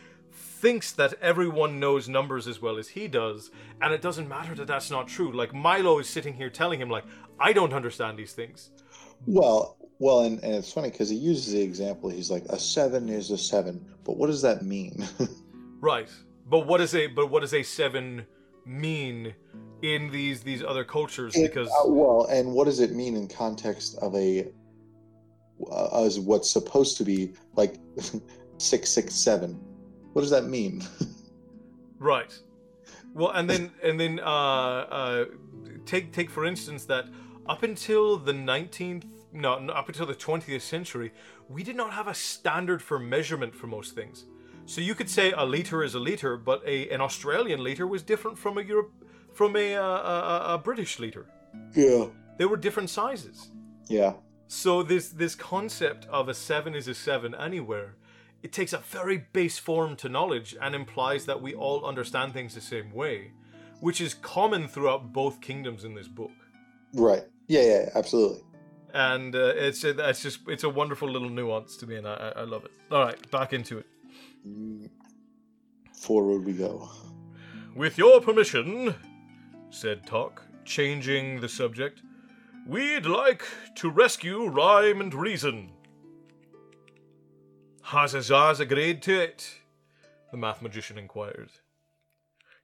thinks 0.60 0.92
that 0.92 1.14
everyone 1.22 1.80
knows 1.80 2.08
numbers 2.08 2.46
as 2.46 2.60
well 2.60 2.76
as 2.78 2.88
he 2.88 3.08
does, 3.08 3.50
and 3.80 3.94
it 3.94 4.02
doesn't 4.02 4.28
matter 4.28 4.54
that 4.54 4.66
that's 4.66 4.90
not 4.90 5.08
true. 5.08 5.32
Like 5.32 5.54
Milo 5.54 5.98
is 5.98 6.08
sitting 6.08 6.34
here 6.34 6.50
telling 6.50 6.80
him, 6.80 6.90
like, 6.90 7.04
I 7.38 7.52
don't 7.52 7.72
understand 7.72 8.18
these 8.18 8.32
things. 8.32 8.70
Well, 9.26 9.76
well, 9.98 10.20
and, 10.20 10.42
and 10.42 10.54
it's 10.54 10.72
funny 10.72 10.90
because 10.90 11.08
he 11.10 11.16
uses 11.16 11.52
the 11.52 11.60
example. 11.62 12.10
He's 12.10 12.30
like, 12.30 12.44
a 12.50 12.58
seven 12.58 13.08
is 13.08 13.30
a 13.30 13.38
seven, 13.38 13.84
but 14.04 14.16
what 14.16 14.26
does 14.28 14.42
that 14.42 14.62
mean? 14.62 15.06
Right. 15.82 16.10
But 16.46 16.66
what 16.66 16.82
is 16.82 16.94
a 16.94 17.06
but 17.06 17.30
what 17.30 17.40
does 17.40 17.54
a 17.54 17.62
seven 17.62 18.26
mean 18.66 19.34
in 19.80 20.10
these 20.10 20.42
these 20.42 20.62
other 20.62 20.84
cultures? 20.84 21.34
It- 21.34 21.48
Because 21.48 21.68
uh, 21.68 21.88
well, 21.88 22.26
and 22.30 22.52
what 22.52 22.66
does 22.66 22.80
it 22.80 22.92
mean 22.92 23.16
in 23.16 23.26
context 23.28 23.96
of 24.02 24.14
a 24.14 24.52
uh, 25.72 26.04
as 26.04 26.20
what's 26.20 26.50
supposed 26.50 26.98
to 26.98 27.04
be 27.04 27.32
like 27.56 27.76
six 28.58 28.90
six 28.90 29.14
seven? 29.14 29.58
What 30.12 30.22
does 30.22 30.30
that 30.30 30.44
mean? 30.46 30.82
right. 31.98 32.36
Well, 33.14 33.30
and 33.30 33.48
then 33.48 33.70
and 33.82 33.98
then 33.98 34.20
uh, 34.20 34.22
uh, 34.22 35.24
take 35.86 36.12
take 36.12 36.30
for 36.30 36.44
instance 36.44 36.84
that 36.86 37.06
up 37.46 37.62
until 37.62 38.16
the 38.16 38.32
nineteenth 38.32 39.06
no 39.32 39.58
no, 39.58 39.72
up 39.72 39.88
until 39.88 40.06
the 40.06 40.14
twentieth 40.14 40.62
century, 40.62 41.12
we 41.48 41.62
did 41.62 41.76
not 41.76 41.92
have 41.92 42.08
a 42.08 42.14
standard 42.14 42.82
for 42.82 42.98
measurement 42.98 43.54
for 43.54 43.66
most 43.66 43.94
things. 43.94 44.24
So 44.66 44.80
you 44.80 44.94
could 44.94 45.10
say 45.10 45.32
a 45.32 45.44
liter 45.44 45.82
is 45.82 45.94
a 45.94 45.98
liter, 46.00 46.36
but 46.36 46.62
a 46.66 46.88
an 46.90 47.00
Australian 47.00 47.62
liter 47.62 47.86
was 47.86 48.02
different 48.02 48.38
from 48.38 48.58
a 48.58 48.62
Europe 48.62 48.92
from 49.32 49.56
a 49.56 49.74
uh, 49.76 49.82
a, 49.82 50.54
a 50.54 50.58
British 50.58 50.98
liter. 50.98 51.26
yeah. 51.74 52.06
They 52.38 52.46
were 52.46 52.56
different 52.56 52.88
sizes. 52.88 53.50
Yeah. 53.88 54.14
So 54.46 54.82
this 54.82 55.10
this 55.10 55.34
concept 55.34 56.06
of 56.06 56.28
a 56.28 56.34
seven 56.34 56.74
is 56.74 56.88
a 56.88 56.94
seven 56.94 57.34
anywhere, 57.34 57.96
it 58.42 58.52
takes 58.52 58.72
a 58.72 58.78
very 58.78 59.26
base 59.32 59.58
form 59.58 59.96
to 59.96 60.08
knowledge 60.08 60.56
and 60.60 60.74
implies 60.74 61.26
that 61.26 61.42
we 61.42 61.54
all 61.54 61.84
understand 61.84 62.32
things 62.32 62.54
the 62.54 62.60
same 62.60 62.92
way, 62.92 63.32
which 63.80 64.00
is 64.00 64.14
common 64.14 64.68
throughout 64.68 65.12
both 65.12 65.40
kingdoms 65.40 65.84
in 65.84 65.94
this 65.94 66.08
book. 66.08 66.32
Right. 66.94 67.24
Yeah. 67.48 67.62
Yeah. 67.62 67.88
Absolutely. 67.94 68.42
And 68.92 69.36
uh, 69.36 69.52
it's 69.54 69.84
it's 69.84 70.22
just 70.22 70.40
it's 70.48 70.64
a 70.64 70.68
wonderful 70.68 71.08
little 71.08 71.30
nuance 71.30 71.76
to 71.76 71.86
me, 71.86 71.96
and 71.96 72.08
I, 72.08 72.32
I 72.36 72.42
love 72.42 72.64
it. 72.64 72.72
All 72.90 73.04
right, 73.04 73.30
back 73.30 73.52
into 73.52 73.78
it. 73.78 73.86
Mm, 74.46 74.88
Forward 75.94 76.44
we 76.44 76.54
go. 76.54 76.88
With 77.76 77.98
your 77.98 78.20
permission, 78.20 78.94
said 79.70 80.06
Tock, 80.06 80.42
changing 80.64 81.40
the 81.40 81.48
subject, 81.48 82.02
we'd 82.66 83.06
like 83.06 83.44
to 83.76 83.90
rescue 83.90 84.48
Rhyme 84.48 85.00
and 85.00 85.14
Reason. 85.14 85.70
Has 87.90 88.14
Azaz 88.14 88.60
agreed 88.60 89.02
to 89.02 89.20
it? 89.20 89.62
The 90.30 90.36
math 90.36 90.62
magician 90.62 90.96
inquired. 90.96 91.50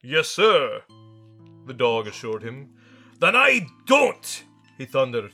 Yes, 0.01 0.29
sir, 0.29 0.83
the 1.67 1.75
dog 1.75 2.07
assured 2.07 2.45
him. 2.45 2.75
Then 3.19 3.35
I 3.35 3.67
don't, 3.87 4.45
he 4.79 4.85
thundered. 4.85 5.33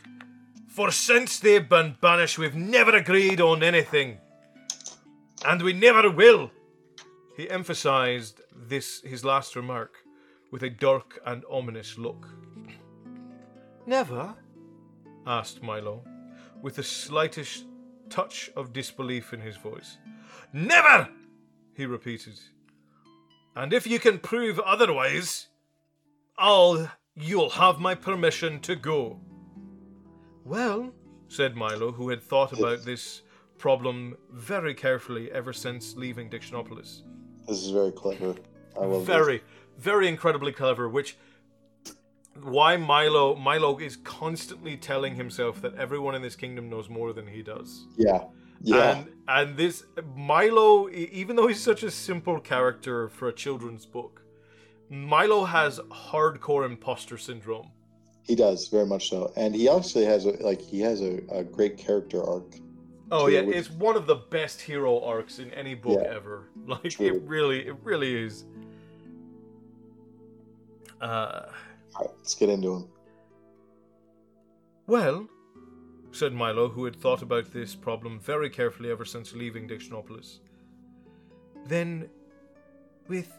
For 0.66 0.90
since 0.90 1.38
they've 1.38 1.68
been 1.68 1.98
banished, 2.00 2.38
we've 2.38 2.54
never 2.54 2.96
agreed 2.96 3.42
on 3.42 3.62
anything. 3.62 4.16
And 5.44 5.60
we 5.60 5.74
never 5.74 6.10
will. 6.10 6.50
He 7.36 7.50
emphasized 7.50 8.40
this 8.56 9.02
his 9.02 9.26
last 9.26 9.56
remark 9.56 9.96
with 10.50 10.62
a 10.62 10.70
dark 10.70 11.20
and 11.26 11.44
ominous 11.50 11.98
look. 11.98 12.26
Never? 13.84 14.36
asked 15.26 15.62
Milo, 15.62 16.02
with 16.62 16.76
the 16.76 16.82
slightest 16.82 17.66
touch 18.12 18.50
of 18.54 18.74
disbelief 18.74 19.32
in 19.32 19.40
his 19.40 19.56
voice. 19.56 19.96
Never! 20.52 21.08
he 21.74 21.86
repeated. 21.86 22.38
And 23.56 23.72
if 23.72 23.86
you 23.86 23.98
can 23.98 24.18
prove 24.18 24.60
otherwise, 24.60 25.48
I'll 26.38 26.90
you'll 27.14 27.50
have 27.50 27.80
my 27.80 27.94
permission 27.94 28.60
to 28.60 28.76
go. 28.76 29.18
Well, 30.44 30.92
said 31.28 31.56
Milo, 31.56 31.92
who 31.92 32.10
had 32.10 32.22
thought 32.22 32.52
about 32.52 32.84
this 32.84 33.22
problem 33.58 34.16
very 34.30 34.74
carefully 34.74 35.32
ever 35.32 35.52
since 35.52 35.96
leaving 35.96 36.28
Dictionopolis. 36.28 37.02
This 37.46 37.62
is 37.62 37.70
very 37.70 37.92
clever. 37.92 38.34
I 38.78 38.84
love 38.84 39.04
very, 39.04 39.42
very 39.78 40.08
incredibly 40.08 40.52
clever, 40.52 40.88
which 40.88 41.16
why 42.40 42.76
Milo 42.76 43.34
Milo 43.36 43.78
is 43.78 43.96
constantly 43.96 44.76
telling 44.76 45.14
himself 45.16 45.60
that 45.62 45.74
everyone 45.76 46.14
in 46.14 46.22
this 46.22 46.36
kingdom 46.36 46.68
knows 46.70 46.88
more 46.88 47.12
than 47.12 47.26
he 47.26 47.42
does. 47.42 47.86
Yeah. 47.96 48.24
Yeah. 48.62 48.96
And 48.98 49.10
and 49.28 49.56
this 49.56 49.84
Milo, 50.16 50.88
even 50.90 51.36
though 51.36 51.46
he's 51.48 51.60
such 51.62 51.82
a 51.82 51.90
simple 51.90 52.40
character 52.40 53.08
for 53.08 53.28
a 53.28 53.32
children's 53.32 53.84
book, 53.86 54.22
Milo 54.88 55.44
has 55.44 55.78
hardcore 55.90 56.64
imposter 56.64 57.18
syndrome. 57.18 57.70
he 58.22 58.34
does 58.36 58.68
very 58.68 58.86
much 58.86 59.08
so, 59.10 59.32
and 59.36 59.54
he 59.54 59.68
actually 59.68 60.04
has 60.04 60.26
a 60.26 60.32
like 60.44 60.60
he 60.60 60.80
has 60.80 61.00
a, 61.02 61.20
a 61.30 61.42
great 61.42 61.76
character 61.76 62.22
arc. 62.24 62.54
Oh 63.10 63.24
True, 63.24 63.34
yeah, 63.34 63.40
which- 63.42 63.56
it's 63.56 63.70
one 63.70 63.96
of 63.96 64.06
the 64.06 64.14
best 64.30 64.60
hero 64.60 65.00
arcs 65.04 65.38
in 65.38 65.50
any 65.52 65.74
book 65.74 66.00
Yeah. 66.02 66.14
ever. 66.16 66.48
Like 66.66 66.90
True. 66.90 67.06
it 67.16 67.22
really, 67.22 67.66
it 67.66 67.76
really 67.82 68.14
is. 68.26 68.44
Uh, 71.00 71.46
right, 72.00 72.10
let's 72.18 72.34
get 72.34 72.48
into 72.48 72.74
him. 72.74 72.88
well, 74.86 75.26
said 76.12 76.32
Milo, 76.32 76.68
who 76.68 76.84
had 76.84 76.96
thought 76.96 77.22
about 77.22 77.52
this 77.52 77.74
problem 77.74 78.20
very 78.20 78.50
carefully 78.50 78.90
ever 78.90 79.04
since 79.04 79.34
leaving 79.34 79.68
Dictionopolis. 79.68 80.40
Then, 81.66 82.08
with 83.08 83.32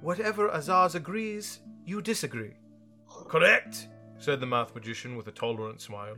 whatever 0.00 0.48
Azaz 0.50 0.94
agrees, 0.94 1.60
you 1.84 2.00
disagree. 2.02 2.52
Correct, 3.28 3.88
said 4.18 4.40
the 4.40 4.46
math 4.46 4.74
magician 4.74 5.16
with 5.16 5.26
a 5.26 5.32
tolerant 5.32 5.80
smile. 5.80 6.16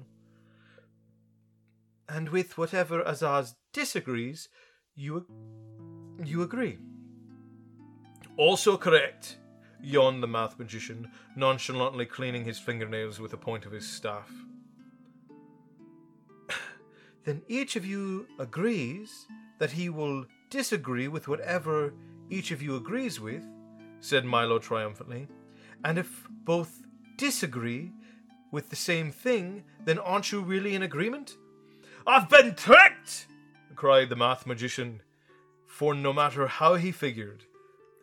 And 2.09 2.29
with 2.29 2.59
whatever 2.59 3.03
Azaz 3.03 3.55
disagrees, 3.73 4.49
you 4.95 5.27
you 6.23 6.43
agree. 6.43 6.79
Also 8.37 8.77
correct, 8.77 9.39
yawned 9.85 10.23
the 10.23 10.27
math 10.27 10.59
magician, 10.59 11.11
nonchalantly 11.37 12.07
cleaning 12.07 12.45
his 12.45 12.59
fingernails 12.59 13.21
with 13.21 13.31
the 13.31 13.37
point 13.37 13.67
of 13.67 13.73
his 13.73 13.89
staff. 13.89 14.31
then 17.25 17.43
each 17.49 17.77
of 17.77 17.85
you 17.85 18.27
agrees 18.39 19.27
that 19.59 19.73
he 19.73 19.89
will 19.89 20.25
disagree 20.51 21.09
with 21.09 21.29
whatever 21.29 21.93
each 22.31 22.51
of 22.51 22.63
you 22.63 22.77
agrees 22.77 23.21
with, 23.21 23.45
said 24.01 24.25
Milo 24.25 24.59
triumphantly. 24.59 25.29
And 25.85 25.99
if 25.99 26.27
both 26.45 26.83
disagree 27.17 27.93
with 28.51 28.71
the 28.71 28.77
same 28.77 29.11
thing, 29.11 29.65
then 29.85 29.99
aren't 29.99 30.33
you 30.33 30.41
really 30.41 30.75
in 30.75 30.83
agreement? 30.83 31.37
I've 32.07 32.29
been 32.29 32.55
tricked! 32.55 33.27
cried 33.75 34.09
the 34.09 34.17
math 34.17 34.47
magician, 34.47 35.03
for 35.67 35.95
no 35.95 36.13
matter 36.13 36.47
how 36.47 36.77
he 36.77 36.93
figured, 36.93 37.45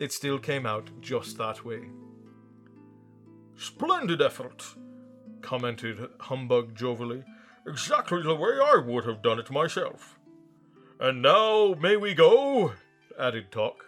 it 0.02 0.12
still 0.12 0.40
came 0.40 0.66
out 0.66 0.90
just 1.00 1.38
that 1.38 1.64
way. 1.64 1.82
Splendid 3.56 4.22
effort, 4.22 4.66
commented 5.42 6.10
Humbug 6.20 6.76
jovially. 6.76 7.24
Exactly 7.68 8.24
the 8.24 8.36
way 8.36 8.50
I 8.62 8.78
would 8.84 9.06
have 9.06 9.22
done 9.22 9.40
it 9.40 9.52
myself. 9.52 10.18
And 11.00 11.22
now 11.22 11.76
may 11.80 11.96
we 11.98 12.14
go? 12.16 12.74
added 13.20 13.52
Tock. 13.52 13.86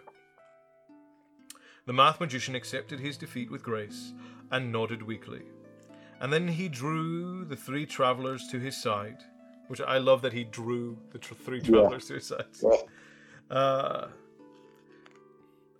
The 1.86 1.92
math 1.92 2.20
magician 2.20 2.54
accepted 2.54 3.00
his 3.00 3.16
defeat 3.16 3.50
with 3.50 3.64
grace 3.64 4.12
and 4.52 4.70
nodded 4.70 5.02
weakly. 5.02 5.42
And 6.20 6.32
then 6.32 6.46
he 6.46 6.68
drew 6.68 7.44
the 7.44 7.56
three 7.56 7.86
travelers 7.86 8.46
to 8.52 8.60
his 8.60 8.80
side, 8.80 9.18
which 9.66 9.80
I 9.80 9.98
love 9.98 10.22
that 10.22 10.32
he 10.32 10.44
drew 10.44 10.96
the 11.10 11.18
tr- 11.18 11.34
three 11.34 11.60
Yeah. 11.60 11.70
travelers 11.70 12.06
to 12.06 12.14
his 12.14 12.26
side. 12.28 12.46
Yeah. 12.62 13.56
Uh, 13.56 14.08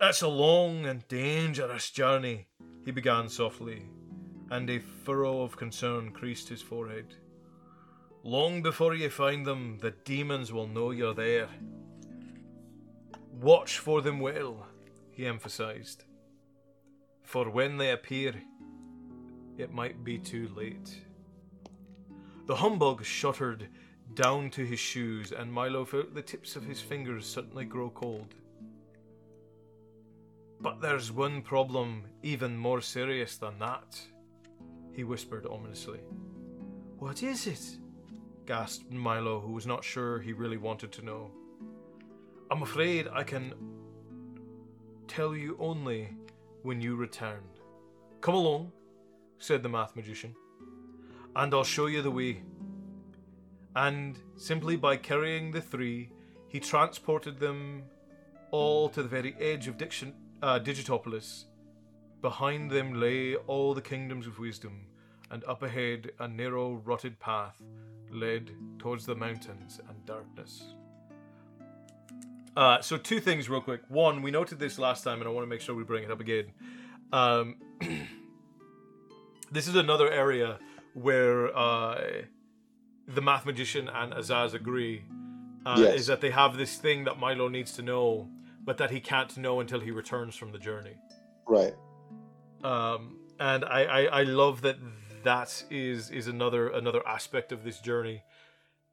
it's 0.01 0.21
a 0.21 0.27
long 0.27 0.85
and 0.85 1.07
dangerous 1.07 1.89
journey, 1.89 2.47
he 2.83 2.91
began 2.91 3.29
softly, 3.29 3.83
and 4.49 4.69
a 4.69 4.79
furrow 4.79 5.41
of 5.41 5.57
concern 5.57 6.11
creased 6.11 6.49
his 6.49 6.61
forehead. 6.61 7.15
Long 8.23 8.61
before 8.61 8.95
you 8.95 9.09
find 9.09 9.45
them, 9.45 9.77
the 9.79 9.91
demons 10.03 10.51
will 10.51 10.67
know 10.67 10.91
you're 10.91 11.13
there. 11.13 11.49
Watch 13.39 13.79
for 13.79 14.01
them 14.01 14.19
well, 14.19 14.67
he 15.11 15.25
emphasized. 15.25 16.03
For 17.23 17.49
when 17.49 17.77
they 17.77 17.91
appear, 17.91 18.33
it 19.57 19.73
might 19.73 20.03
be 20.03 20.17
too 20.17 20.49
late. 20.55 21.01
The 22.45 22.55
humbug 22.55 23.03
shuddered 23.03 23.69
down 24.13 24.49
to 24.51 24.65
his 24.65 24.79
shoes, 24.79 25.31
and 25.31 25.51
Milo 25.51 25.85
felt 25.85 26.13
the 26.13 26.21
tips 26.21 26.55
of 26.55 26.65
his 26.65 26.81
fingers 26.81 27.25
suddenly 27.25 27.65
grow 27.65 27.89
cold. 27.89 28.35
But 30.65 30.81
there's 30.81 31.11
one 31.11 31.43
problem 31.43 32.05
even 32.23 32.57
more 32.57 32.81
serious 32.81 33.37
than 33.37 33.59
that, 33.59 34.01
he 34.93 35.03
whispered 35.03 35.45
ominously. 35.45 35.99
What 36.97 37.21
is 37.21 37.45
it? 37.45 37.77
gasped 38.47 38.91
Milo, 38.91 39.39
who 39.39 39.51
was 39.51 39.67
not 39.67 39.83
sure 39.83 40.19
he 40.19 40.33
really 40.33 40.57
wanted 40.57 40.91
to 40.93 41.05
know. 41.05 41.29
I'm 42.49 42.63
afraid 42.63 43.07
I 43.13 43.21
can 43.21 43.53
tell 45.07 45.35
you 45.35 45.55
only 45.59 46.09
when 46.63 46.81
you 46.81 46.95
return. 46.95 47.43
Come 48.21 48.33
along, 48.33 48.71
said 49.37 49.61
the 49.61 49.69
math 49.69 49.95
magician, 49.95 50.35
and 51.35 51.53
I'll 51.53 51.63
show 51.63 51.85
you 51.85 52.01
the 52.01 52.09
way. 52.09 52.41
And 53.75 54.17
simply 54.35 54.77
by 54.77 54.97
carrying 54.97 55.51
the 55.51 55.61
three, 55.61 56.09
he 56.47 56.59
transported 56.59 57.39
them 57.39 57.83
all 58.49 58.89
to 58.89 59.03
the 59.03 59.09
very 59.09 59.35
edge 59.39 59.67
of 59.67 59.77
Diction, 59.77 60.15
uh, 60.45 60.59
Digitopolis. 60.59 61.45
Behind 62.21 62.69
them 62.71 62.93
lay 62.99 63.35
all 63.35 63.73
the 63.73 63.81
kingdoms 63.81 64.27
of 64.27 64.39
wisdom, 64.39 64.85
and 65.31 65.43
up 65.45 65.63
ahead 65.63 66.11
a 66.19 66.27
narrow, 66.27 66.81
rutted 66.85 67.19
path 67.19 67.61
led 68.11 68.51
towards 68.79 69.05
the 69.05 69.15
mountains 69.15 69.79
and 69.89 70.05
darkness. 70.05 70.63
Uh, 72.55 72.79
so, 72.81 72.95
two 72.95 73.19
things 73.19 73.49
real 73.49 73.59
quick. 73.59 73.81
One, 73.89 74.21
we 74.21 74.31
noted 74.31 74.59
this 74.59 74.79
last 74.79 75.03
time, 75.03 75.19
and 75.19 75.27
I 75.27 75.31
want 75.31 75.43
to 75.43 75.49
make 75.49 75.61
sure 75.61 75.75
we 75.75 75.83
bring 75.83 76.03
it 76.03 76.11
up 76.11 76.21
again. 76.21 76.45
Um, 77.11 77.55
this 79.51 79.67
is 79.67 79.75
another 79.75 80.09
area 80.09 80.59
where 80.93 81.55
uh, 81.55 82.01
the 83.07 83.21
math 83.21 83.45
magician 83.45 83.89
and 83.89 84.13
Azaz 84.13 84.53
agree. 84.53 85.03
Uh, 85.65 85.77
Yes. 85.79 86.01
Is 86.01 86.07
that 86.07 86.21
they 86.21 86.29
have 86.29 86.57
this 86.57 86.75
thing 86.77 87.05
that 87.05 87.17
Milo 87.19 87.47
needs 87.47 87.71
to 87.73 87.81
know, 87.81 88.29
but 88.65 88.77
that 88.77 88.91
he 88.91 88.99
can't 88.99 89.37
know 89.37 89.59
until 89.59 89.79
he 89.79 89.91
returns 89.91 90.35
from 90.35 90.51
the 90.51 90.59
journey. 90.59 90.95
Right. 91.47 91.75
Um, 92.63 93.17
and 93.39 93.63
I, 93.63 93.83
I, 93.83 94.01
I 94.03 94.23
love 94.23 94.61
that 94.61 94.77
that 95.23 95.63
is 95.69 96.09
is 96.11 96.27
another 96.27 96.69
another 96.69 97.07
aspect 97.07 97.51
of 97.51 97.63
this 97.63 97.79
journey. 97.79 98.23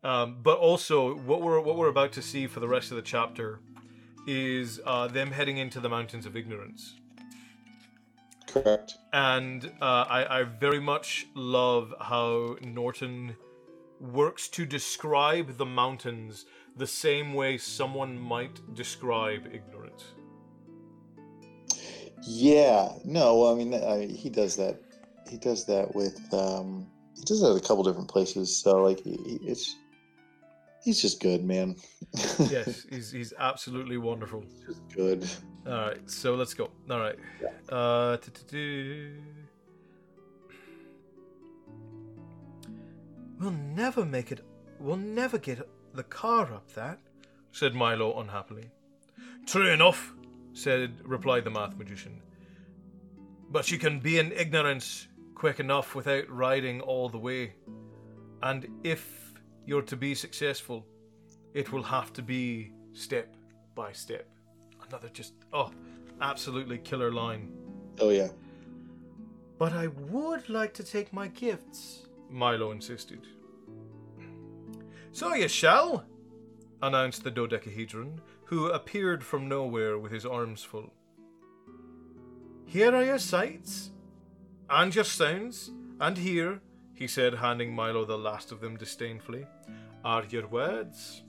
Um, 0.05 0.39
but 0.43 0.59
also 0.59 1.15
what 1.15 1.43
we're 1.43 1.61
what 1.61 1.77
we're 1.77 1.89
about 1.89 2.13
to 2.13 2.23
see 2.23 2.47
for 2.47 2.61
the 2.61 2.69
rest 2.69 2.91
of 2.91 2.97
the 2.97 3.03
chapter 3.03 3.61
is 4.27 4.81
uh, 4.85 5.09
them 5.09 5.31
heading 5.31 5.59
into 5.59 5.81
the 5.81 5.89
mountains 5.89 6.27
of 6.27 6.37
ignorance. 6.37 6.95
Correct. 8.47 8.95
And 9.13 9.67
uh, 9.81 10.05
I, 10.09 10.41
I 10.41 10.43
very 10.45 10.81
much 10.81 11.27
love 11.35 11.95
how 12.01 12.57
Norton 12.61 13.37
works 14.01 14.49
to 14.49 14.67
describe 14.67 15.57
the 15.57 15.65
mountains 15.65 16.45
the 16.77 16.87
same 16.87 17.35
way 17.35 17.59
someone 17.59 18.19
might 18.19 18.61
describe 18.75 19.47
ignorance. 19.53 20.05
Yeah. 22.23 22.91
No. 23.05 23.53
I 23.53 23.55
mean, 23.55 23.75
I, 23.75 24.07
he 24.07 24.31
does 24.31 24.57
that. 24.57 24.81
He 25.29 25.37
does 25.39 25.65
that 25.67 25.95
with. 25.95 26.19
Um, 26.33 26.87
he 27.15 27.23
does 27.25 27.41
that 27.41 27.51
at 27.51 27.57
a 27.57 27.61
couple 27.61 27.83
different 27.83 28.09
places. 28.09 28.57
So 28.57 28.83
like, 28.83 29.01
he, 29.01 29.19
it's. 29.43 29.77
He's 30.85 31.01
just 31.01 31.21
good, 31.21 31.45
man. 31.45 31.77
Yes, 32.51 32.85
he's, 32.91 33.13
he's 33.13 33.33
absolutely 33.39 33.99
wonderful. 33.99 34.45
just 34.67 34.83
good. 34.89 35.29
All 35.65 35.73
right, 35.73 36.11
so 36.11 36.35
let's 36.35 36.55
go. 36.55 36.71
All 36.91 36.99
right. 36.99 37.17
Uh. 37.69 38.17
We'll 43.39 43.51
never 43.51 44.05
make 44.05 44.33
it. 44.33 44.41
We'll 44.79 44.97
never 44.97 45.39
get 45.39 45.61
the 45.95 46.03
car 46.03 46.53
up 46.53 46.73
that, 46.73 46.99
said 47.53 47.75
Milo 47.75 48.19
unhappily. 48.21 48.71
True 49.47 49.69
enough, 49.69 50.13
said 50.53 50.95
replied 51.05 51.45
the 51.45 51.51
math 51.51 51.77
magician. 51.77 52.21
But 53.51 53.65
she 53.65 53.79
can 53.79 54.01
be 54.01 54.19
in 54.19 54.33
ignorance 54.33 55.09
quick 55.35 55.61
enough 55.61 55.95
without 55.95 56.29
riding 56.31 56.81
all 56.81 57.09
the 57.09 57.19
way. 57.19 57.55
And 58.43 58.67
if 58.83 59.35
you're 59.67 59.83
to 59.83 59.97
be 59.97 60.15
successful, 60.15 60.87
it 61.55 61.73
will 61.73 61.83
have 61.83 62.13
to 62.15 62.23
be 62.23 62.73
step 62.93 63.37
by 63.75 63.93
step. 63.93 64.27
Another 64.89 65.09
just 65.09 65.35
oh, 65.53 65.71
absolutely 66.21 66.79
killer 66.79 67.13
line. 67.13 67.53
Oh 68.01 68.11
yeah. 68.11 68.29
But 69.59 69.73
I 69.73 69.89
would 69.89 70.49
like 70.49 70.75
to 70.75 70.85
take 70.85 71.13
my 71.13 71.29
gifts, 71.29 72.07
Milo 72.31 72.73
insisted. 72.73 73.27
So 75.15 75.35
you 75.35 75.47
shall, 75.47 76.07
announced 76.81 77.23
the 77.23 77.31
dodecahedron, 77.31 78.21
who 78.47 78.69
appeared 78.69 79.23
from 79.23 79.47
nowhere 79.47 79.99
with 79.99 80.11
his 80.11 80.25
arms 80.25 80.65
full. 80.65 80.93
Here 82.65 82.95
are 82.95 83.05
your 83.05 83.19
sights, 83.19 83.91
and 84.71 84.95
your 84.95 85.05
sounds, 85.05 85.71
and 86.01 86.17
here, 86.17 86.63
he 86.95 87.07
said, 87.07 87.35
handing 87.35 87.75
Milo 87.75 88.07
the 88.07 88.17
last 88.17 88.53
of 88.53 88.61
them 88.63 88.79
disdainfully, 88.79 89.47
are 90.03 90.25
your 90.25 90.47
words. 90.47 91.23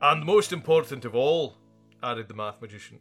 And 0.00 0.24
most 0.24 0.52
important 0.52 1.04
of 1.04 1.16
all, 1.16 1.56
added 2.04 2.28
the 2.28 2.34
Mathemagician, 2.34 3.00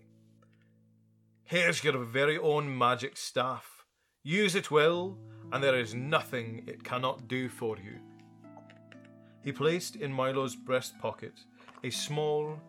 here's 1.43 1.83
your 1.83 2.03
very 2.03 2.39
own 2.39 2.75
magic 2.75 3.17
staff. 3.17 3.85
Use 4.23 4.55
it 4.55 4.71
well, 4.71 5.15
and 5.51 5.63
there 5.63 5.77
is 5.77 5.93
nothing 5.93 6.63
it 6.65 6.83
cannot 6.83 7.27
do 7.27 7.49
for 7.49 7.77
you. 7.77 7.99
He 9.47 9.53
placed 9.53 9.95
in 9.95 10.11
Milo's 10.11 10.57
breast 10.57 10.99
pocket 10.99 11.31
a 11.81 11.89
small, 11.89 12.59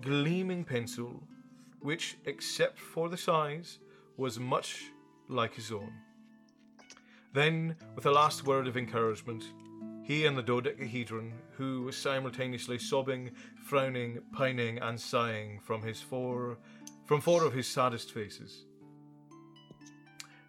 gleaming 0.00 0.64
pencil, 0.64 1.22
which, 1.78 2.16
except 2.24 2.76
for 2.76 3.08
the 3.08 3.16
size, 3.16 3.78
was 4.16 4.40
much 4.40 4.86
like 5.28 5.54
his 5.54 5.70
own. 5.70 5.92
Then, 7.32 7.76
with 7.94 8.06
a 8.06 8.10
last 8.10 8.44
word 8.44 8.66
of 8.66 8.76
encouragement, 8.76 9.44
he 10.02 10.26
and 10.26 10.36
the 10.36 10.42
dodecahedron, 10.42 11.34
who 11.56 11.82
was 11.82 11.96
simultaneously 11.96 12.80
sobbing, 12.80 13.30
frowning, 13.62 14.18
pining, 14.32 14.78
and 14.78 15.00
sighing 15.00 15.60
from 15.60 15.84
his 15.84 16.00
four 16.00 16.58
from 17.06 17.20
four 17.20 17.44
of 17.44 17.52
his 17.52 17.68
saddest 17.68 18.12
faces, 18.12 18.64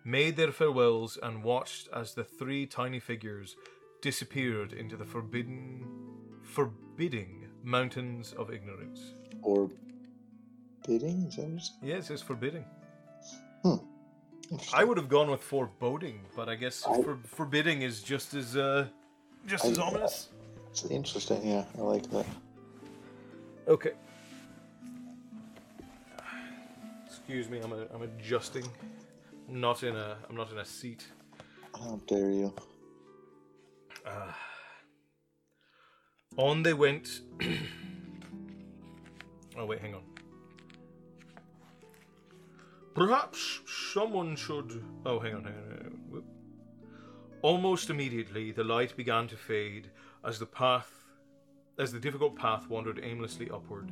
made 0.03 0.35
their 0.35 0.51
farewells 0.51 1.19
and 1.21 1.43
watched 1.43 1.89
as 1.93 2.15
the 2.15 2.23
three 2.23 2.65
tiny 2.65 2.99
figures 2.99 3.55
disappeared 4.09 4.71
into 4.73 4.95
the 4.95 5.03
forbidden 5.03 5.83
forbidding 6.43 7.47
mountains 7.63 8.33
of 8.37 8.51
ignorance. 8.53 8.99
Or 9.41 9.67
bidding? 10.87 11.23
Is 11.27 11.35
that 11.37 11.47
what? 11.47 11.63
Yes, 11.81 12.11
it's 12.11 12.21
forbidding. 12.21 12.65
Hmm. 13.63 13.77
I 14.75 14.83
would 14.83 14.97
have 14.97 15.09
gone 15.09 15.31
with 15.31 15.41
foreboding, 15.41 16.19
but 16.35 16.47
I 16.49 16.55
guess 16.55 16.85
I- 16.87 17.01
for, 17.01 17.17
forbidding 17.25 17.81
is 17.81 18.03
just 18.03 18.35
as 18.35 18.55
uh, 18.55 18.85
just 19.47 19.65
I- 19.65 19.69
as 19.71 19.79
ominous. 19.79 20.29
It's 20.69 20.85
interesting. 20.85 21.41
Yeah, 21.43 21.65
I 21.79 21.81
like 21.81 22.07
that. 22.11 22.27
Okay. 23.67 23.93
Excuse 27.07 27.49
me, 27.49 27.57
I'm 27.59 27.73
a, 27.73 27.87
I'm 27.93 28.03
adjusting. 28.03 28.65
I'm 29.49 29.59
not 29.59 29.81
in 29.81 29.95
a 29.95 30.17
I'm 30.29 30.35
not 30.35 30.51
in 30.51 30.59
a 30.59 30.65
seat. 30.65 31.07
How 31.73 31.99
dare 32.05 32.29
you? 32.29 32.53
Ah. 34.05 34.37
On 36.37 36.63
they 36.63 36.73
went. 36.73 37.21
oh 39.57 39.65
wait, 39.65 39.79
hang 39.79 39.95
on. 39.95 40.03
Perhaps 42.93 43.61
someone 43.93 44.35
should. 44.35 44.83
Oh, 45.05 45.19
hang 45.19 45.35
on, 45.35 45.43
hang 45.43 45.53
on. 45.53 45.67
Hang 45.69 45.85
on. 46.13 46.23
Almost 47.41 47.89
immediately, 47.89 48.51
the 48.51 48.63
light 48.63 48.95
began 48.97 49.27
to 49.27 49.37
fade 49.37 49.91
as 50.23 50.39
the 50.39 50.45
path, 50.45 50.89
as 51.77 51.91
the 51.91 51.99
difficult 51.99 52.35
path 52.35 52.69
wandered 52.69 53.01
aimlessly 53.03 53.49
upward, 53.51 53.91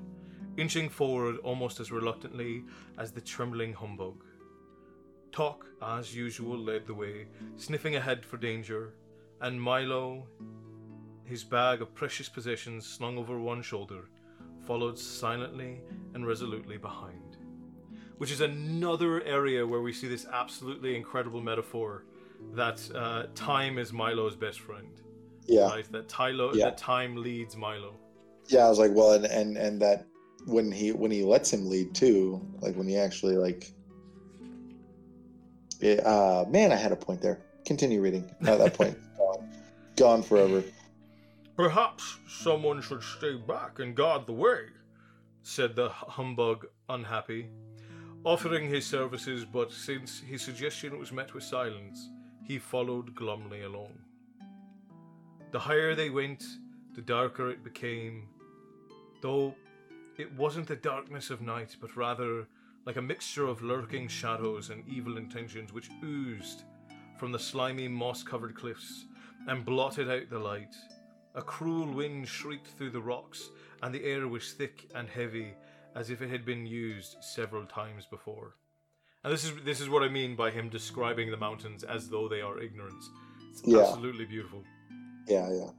inching 0.57 0.89
forward 0.89 1.37
almost 1.43 1.79
as 1.79 1.91
reluctantly 1.91 2.63
as 2.97 3.11
the 3.11 3.21
trembling 3.21 3.73
humbug. 3.73 4.23
Tock, 5.31 5.65
as 5.81 6.15
usual, 6.15 6.57
led 6.57 6.87
the 6.87 6.93
way, 6.93 7.27
sniffing 7.57 7.95
ahead 7.95 8.25
for 8.25 8.37
danger, 8.37 8.93
and 9.43 9.61
Milo, 9.61 10.25
his 11.25 11.43
bag 11.43 11.81
of 11.81 11.93
precious 11.93 12.27
possessions 12.29 12.85
slung 12.85 13.17
over 13.17 13.39
one 13.39 13.61
shoulder, 13.61 14.09
followed 14.65 14.97
silently 14.97 15.81
and 16.13 16.25
resolutely 16.25 16.77
behind. 16.77 17.37
Which 18.17 18.31
is 18.31 18.41
another 18.41 19.21
area 19.23 19.65
where 19.67 19.81
we 19.81 19.91
see 19.93 20.07
this 20.07 20.25
absolutely 20.31 20.95
incredible 20.95 21.41
metaphor 21.41 22.05
that 22.53 22.79
uh, 22.95 23.23
time 23.35 23.77
is 23.77 23.91
Milo's 23.91 24.35
best 24.35 24.59
friend. 24.61 25.01
Yeah, 25.45 25.67
Right? 25.69 25.91
That, 25.91 26.07
Tylo, 26.07 26.53
Yeah. 26.55 26.65
that 26.65 26.77
time 26.77 27.17
leads 27.17 27.57
Milo. 27.57 27.95
yeah. 28.47 28.65
I 28.65 28.69
was 28.69 28.79
like, 28.79 28.91
well, 28.93 29.11
and 29.13 29.25
and 29.25 29.57
and 29.57 29.81
that 29.81 30.05
when 30.45 30.71
he 30.71 30.91
when 30.93 31.11
he 31.11 31.23
lets 31.23 31.51
him 31.51 31.67
lead 31.69 31.93
too, 31.93 32.41
like 32.61 32.75
when 32.75 32.87
he 32.87 32.97
actually 32.97 33.35
like, 33.35 33.73
yeah. 35.79 35.95
Uh, 35.95 36.45
man, 36.49 36.71
I 36.71 36.75
had 36.77 36.91
a 36.93 36.95
point 36.95 37.21
there. 37.21 37.41
Continue 37.65 38.01
reading. 38.01 38.29
At 38.41 38.57
that 38.59 38.73
point, 38.73 38.97
gone, 39.95 40.23
forever. 40.23 40.63
Perhaps 41.55 42.17
someone 42.27 42.81
should 42.81 43.03
stay 43.03 43.35
back 43.35 43.79
and 43.79 43.95
guard 43.95 44.25
the 44.25 44.33
way, 44.33 44.65
said 45.43 45.75
the 45.75 45.89
humbug, 45.89 46.65
unhappy, 46.89 47.49
offering 48.23 48.67
his 48.67 48.85
services, 48.85 49.45
but 49.45 49.71
since 49.71 50.19
his 50.19 50.41
suggestion 50.41 50.97
was 50.97 51.11
met 51.11 51.33
with 51.33 51.43
silence, 51.43 52.09
he 52.43 52.57
followed 52.57 53.13
glumly 53.13 53.63
along. 53.63 53.93
The 55.51 55.59
higher 55.59 55.93
they 55.93 56.09
went, 56.09 56.43
the 56.95 57.01
darker 57.01 57.49
it 57.49 57.63
became, 57.63 58.27
though 59.21 59.53
it 60.17 60.33
wasn't 60.33 60.67
the 60.67 60.75
darkness 60.75 61.29
of 61.29 61.41
night, 61.41 61.75
but 61.79 61.95
rather 61.95 62.47
like 62.85 62.97
a 62.97 63.01
mixture 63.01 63.45
of 63.45 63.61
lurking 63.61 64.07
shadows 64.07 64.69
and 64.69 64.87
evil 64.87 65.17
intentions 65.17 65.71
which 65.71 65.89
oozed 66.03 66.63
from 67.17 67.31
the 67.31 67.39
slimy 67.39 67.87
moss 67.87 68.23
covered 68.23 68.55
cliffs 68.55 69.05
and 69.47 69.65
blotted 69.65 70.09
out 70.09 70.29
the 70.29 70.39
light. 70.39 70.75
A 71.35 71.41
cruel 71.41 71.91
wind 71.91 72.27
shrieked 72.27 72.67
through 72.67 72.91
the 72.91 73.01
rocks, 73.01 73.49
and 73.81 73.93
the 73.93 74.03
air 74.03 74.27
was 74.27 74.53
thick 74.53 74.89
and 74.95 75.09
heavy, 75.09 75.53
as 75.95 76.09
if 76.09 76.21
it 76.21 76.29
had 76.29 76.45
been 76.45 76.65
used 76.65 77.17
several 77.21 77.65
times 77.65 78.05
before. 78.05 78.55
And 79.23 79.31
this 79.33 79.43
is 79.43 79.53
this 79.63 79.79
is 79.79 79.89
what 79.89 80.03
I 80.03 80.09
mean 80.09 80.35
by 80.35 80.51
him 80.51 80.69
describing 80.69 81.31
the 81.31 81.37
mountains 81.37 81.83
as 81.83 82.09
though 82.09 82.27
they 82.27 82.41
are 82.41 82.59
ignorance. 82.59 83.09
It's 83.51 83.63
Yeah. 83.65 83.79
absolutely 83.79 84.25
beautiful. 84.25 84.63
Yeah, 85.27 85.49
yeah. 85.51 85.71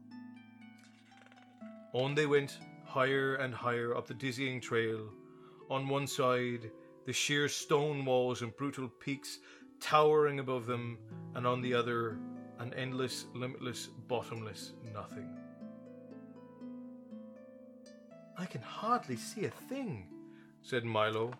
On 1.92 2.14
they 2.14 2.26
went, 2.26 2.58
higher 2.84 3.36
and 3.36 3.54
higher 3.54 3.94
up 3.96 4.06
the 4.06 4.14
dizzying 4.14 4.60
trail. 4.60 5.08
On 5.70 5.88
one 5.88 6.06
side, 6.06 6.70
the 7.06 7.12
sheer 7.12 7.48
stone 7.48 8.04
walls 8.04 8.42
and 8.42 8.56
brutal 8.56 8.88
peaks 8.88 9.38
towering 9.80 10.38
above 10.40 10.66
them, 10.66 10.98
and 11.34 11.46
on 11.46 11.60
the 11.60 11.74
other, 11.74 12.18
an 12.58 12.72
endless, 12.74 13.26
limitless, 13.34 13.88
bottomless 14.08 14.72
nothing. 14.92 15.28
I 18.36 18.46
can 18.46 18.62
hardly 18.62 19.16
see 19.16 19.44
a 19.44 19.50
thing, 19.50 20.08
said 20.62 20.84
Milo, 20.84 21.32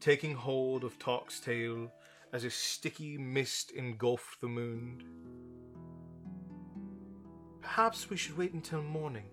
taking 0.00 0.34
hold 0.34 0.84
of 0.84 0.98
Tock's 0.98 1.40
tail 1.40 1.92
as 2.32 2.44
a 2.44 2.50
sticky 2.50 3.18
mist 3.18 3.70
engulfed 3.72 4.40
the 4.40 4.48
moon. 4.48 5.02
Perhaps 7.60 8.08
we 8.08 8.16
should 8.16 8.36
wait 8.36 8.52
until 8.52 8.82
morning. 8.82 9.26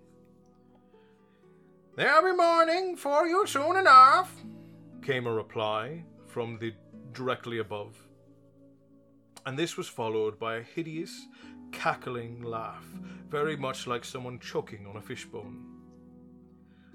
There'll 1.96 2.30
be 2.30 2.36
morning 2.36 2.96
for 2.96 3.26
you 3.26 3.46
soon 3.46 3.76
enough, 3.76 4.30
came 5.02 5.26
a 5.26 5.32
reply 5.32 6.04
from 6.26 6.58
the 6.58 6.74
directly 7.12 7.58
above. 7.58 8.05
And 9.46 9.56
this 9.56 9.76
was 9.76 9.86
followed 9.86 10.40
by 10.40 10.56
a 10.56 10.62
hideous, 10.62 11.28
cackling 11.70 12.42
laugh, 12.42 12.84
very 13.28 13.56
much 13.56 13.86
like 13.86 14.04
someone 14.04 14.40
choking 14.40 14.86
on 14.88 14.96
a 14.96 15.00
fishbone. 15.00 15.64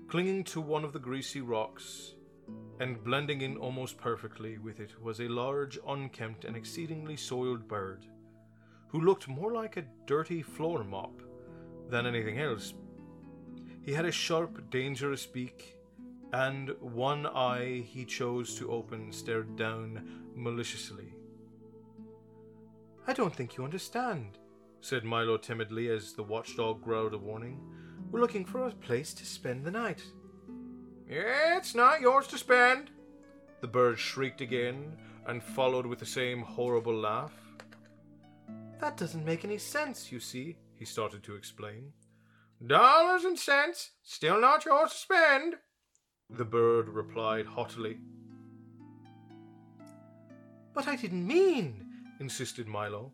Clinging 0.10 0.44
to 0.44 0.60
one 0.60 0.84
of 0.84 0.92
the 0.92 1.00
greasy 1.00 1.40
rocks 1.40 2.16
and 2.82 3.02
blending 3.02 3.40
in 3.40 3.56
almost 3.56 3.98
perfectly 3.98 4.58
with 4.58 4.82
it 4.82 5.02
was 5.02 5.22
a 5.22 5.30
large, 5.30 5.80
unkempt, 5.88 6.44
and 6.44 6.58
exceedingly 6.58 7.16
soiled 7.16 7.70
bird, 7.70 8.06
who 8.90 9.00
looked 9.00 9.30
more 9.30 9.54
like 9.54 9.78
a 9.78 9.86
dirty 10.06 10.42
floor 10.42 10.84
mop 10.84 11.22
than 11.90 12.06
anything 12.06 12.40
else. 12.40 12.74
He 13.82 13.94
had 13.94 14.06
a 14.06 14.12
sharp, 14.12 14.70
dangerous 14.70 15.26
beak, 15.26 15.78
and 16.34 16.70
one 16.82 17.28
eye 17.28 17.86
he 17.88 18.04
chose 18.04 18.56
to 18.56 18.72
open 18.72 19.14
stared 19.14 19.56
down 19.56 20.32
maliciously. 20.36 21.14
I 23.08 23.14
don't 23.14 23.36
think 23.36 23.58
you 23.58 23.64
understand, 23.64 24.38
said 24.80 25.04
Milo 25.04 25.38
timidly 25.38 25.90
as 25.90 26.14
the 26.14 26.24
watchdog 26.24 26.82
growled 26.84 27.14
a 27.14 27.18
warning. 27.18 27.60
We're 28.12 28.22
looking 28.22 28.46
for 28.46 28.68
a 28.68 28.72
place 28.72 29.14
to 29.16 29.26
spend 29.26 29.66
the 29.66 29.72
night. 29.72 30.04
It's 31.08 31.76
not 31.76 32.02
yours 32.02 32.28
to 32.28 32.38
spend. 32.38 32.92
The 33.62 33.68
bird 33.68 34.00
shrieked 34.00 34.42
again 34.42 34.98
and 35.28 35.44
followed 35.44 35.86
with 35.86 36.00
the 36.00 36.06
same 36.06 36.42
horrible 36.42 36.96
laugh. 36.96 37.34
That 38.80 38.98
doesn't 38.98 39.26
make 39.26 39.46
any 39.46 39.58
sense, 39.58 40.12
you 40.12 40.20
see, 40.20 40.58
he 40.76 40.86
started 40.86 41.24
to 41.24 41.36
explain. 41.36 41.94
Dollars 42.66 43.24
and 43.24 43.38
cents, 43.38 43.92
still 44.04 44.40
not 44.40 44.66
yours 44.66 44.92
to 44.92 44.98
spend, 44.98 45.56
the 46.30 46.46
bird 46.46 46.88
replied 46.88 47.46
haughtily. 47.46 47.98
But 50.74 50.88
I 50.88 50.96
didn't 50.96 51.28
mean, 51.28 51.91
insisted 52.22 52.68
Milo. 52.68 53.12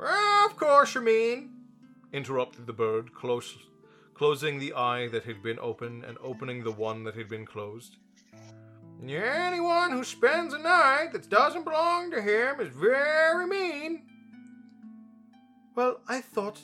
Of 0.00 0.56
course 0.56 0.94
you 0.96 1.02
mean, 1.02 1.50
interrupted 2.12 2.66
the 2.66 2.72
bird, 2.72 3.14
close, 3.14 3.56
closing 4.14 4.58
the 4.58 4.72
eye 4.72 5.08
that 5.08 5.24
had 5.24 5.42
been 5.42 5.58
open 5.60 6.02
and 6.04 6.16
opening 6.20 6.64
the 6.64 6.72
one 6.72 7.04
that 7.04 7.14
had 7.14 7.28
been 7.28 7.44
closed. 7.44 7.96
Anyone 9.06 9.92
who 9.92 10.02
spends 10.02 10.54
a 10.54 10.58
night 10.58 11.10
that 11.12 11.28
doesn't 11.28 11.64
belong 11.64 12.10
to 12.10 12.22
him 12.22 12.60
is 12.60 12.68
very 12.68 13.46
mean. 13.46 14.02
Well, 15.76 16.00
I 16.08 16.20
thought 16.22 16.60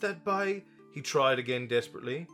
that 0.00 0.24
by. 0.24 0.62
He 0.94 1.00
tried 1.00 1.38
again 1.40 1.66
desperately. 1.66 2.28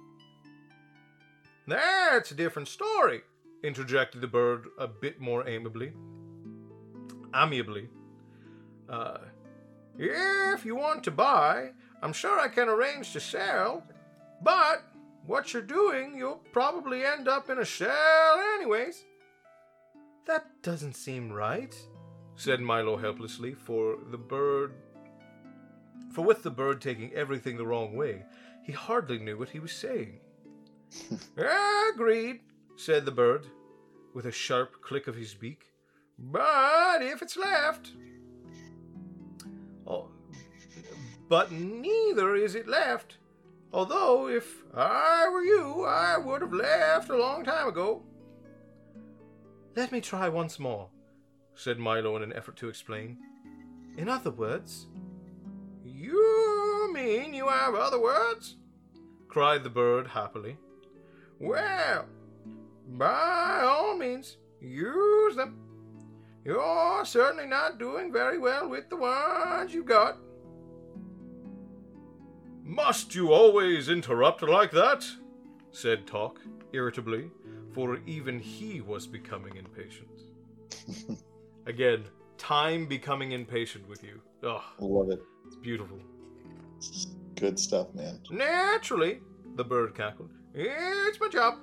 That's 1.66 2.30
a 2.30 2.34
different 2.34 2.68
story, 2.68 3.22
interjected 3.64 4.20
the 4.20 4.26
bird 4.28 4.66
a 4.78 4.87
bit 4.87 5.20
more 5.20 5.49
amiably. 5.49 5.93
Amiably. 7.32 7.89
Uh, 8.89 9.18
if 9.99 10.64
you 10.64 10.76
want 10.76 11.05
to 11.05 11.11
buy, 11.11 11.70
I'm 12.03 12.12
sure 12.12 12.39
I 12.39 12.49
can 12.49 12.68
arrange 12.68 13.12
to 13.12 13.20
sell, 13.20 13.82
but 14.43 14.82
what 15.26 15.53
you're 15.53 15.62
doing, 15.62 16.16
you'll 16.16 16.43
probably 16.53 17.05
end 17.05 17.28
up 17.28 17.51
in 17.51 17.59
a 17.59 17.64
shell 17.64 18.41
anyways. 18.57 19.05
That 20.26 20.47
doesn't 20.62 20.95
seem 20.95 21.32
right, 21.32 21.74
said 22.37 22.61
Milo 22.61 22.97
helplessly, 22.97 23.55
for 23.55 23.97
the 24.11 24.18
bird. 24.18 24.74
For 26.12 26.22
with 26.22 26.43
the 26.43 26.51
bird 26.51 26.80
taking 26.80 27.12
everything 27.12 27.57
the 27.57 27.66
wrong 27.66 27.97
way, 27.97 28.24
he 28.64 28.72
hardly 28.72 29.18
knew 29.18 29.39
what 29.39 29.51
he 29.51 29.61
was 29.61 29.72
saying. 29.72 30.18
Agreed, 31.93 32.41
said 32.76 33.05
the 33.05 33.12
bird, 33.12 33.47
with 34.14 34.26
a 34.26 34.32
sharp 34.32 34.80
click 34.82 35.07
of 35.07 35.16
his 35.16 35.34
beak. 35.34 35.72
But 36.18 37.03
if 37.03 37.22
it's 37.22 37.37
left. 37.37 37.93
Oh, 39.87 40.09
but 41.28 41.53
neither 41.53 42.34
is 42.34 42.55
it 42.55 42.68
left. 42.68 43.18
Although, 43.72 44.28
if 44.28 44.62
I 44.74 45.28
were 45.30 45.43
you, 45.43 45.84
I 45.84 46.16
would 46.18 46.41
have 46.41 46.53
left 46.53 47.11
a 47.11 47.16
long 47.16 47.45
time 47.45 47.68
ago. 47.68 48.03
Let 49.74 49.93
me 49.93 50.01
try 50.01 50.28
once 50.28 50.59
more, 50.59 50.89
said 51.55 51.78
Milo 51.78 52.16
in 52.16 52.22
an 52.22 52.32
effort 52.32 52.57
to 52.57 52.68
explain. 52.68 53.18
In 53.99 54.09
other 54.09 54.30
words, 54.30 54.87
You 55.84 56.91
mean 56.95 57.34
you 57.34 57.49
have 57.49 57.74
other 57.74 58.01
words? 58.01 58.57
cried 59.28 59.64
the 59.64 59.70
bird 59.70 60.07
happily. 60.07 60.57
Well, 61.39 62.07
by 62.89 63.61
all 63.64 63.97
means, 63.97 64.39
use 64.61 65.37
them. 65.37 65.59
You're 66.47 67.05
certainly 67.05 67.47
not 67.49 67.76
doing 67.80 68.12
very 68.12 68.38
well 68.38 68.68
with 68.68 68.88
the 68.88 68.94
ones 68.97 69.74
you've 69.74 69.86
got. 69.86 70.16
Must 72.62 73.16
you 73.16 73.32
always 73.32 73.88
interrupt 73.88 74.42
like 74.42 74.70
that? 74.70 75.05
said 75.72 76.07
Tock 76.07 76.38
irritably, 76.72 77.32
for 77.72 77.99
even 78.07 78.38
he 78.38 78.80
was 78.80 79.09
becoming 79.09 79.57
impatient. 79.57 80.09
Again, 81.66 82.05
time 82.38 82.86
becoming 82.86 83.32
impatient 83.32 83.88
with 83.88 84.05
you. 84.05 84.20
Oh, 84.44 84.62
I 84.80 84.84
Love 84.84 85.11
it. 85.11 85.22
it's 85.49 85.57
beautiful. 85.57 85.99
Good 87.34 87.59
stuff, 87.59 87.92
man. 87.92 88.20
Naturally, 88.30 89.20
the 89.57 89.64
bird 89.64 89.97
cackled. 89.97 90.30
It's 90.55 91.18
my 91.18 91.28
job. 91.28 91.55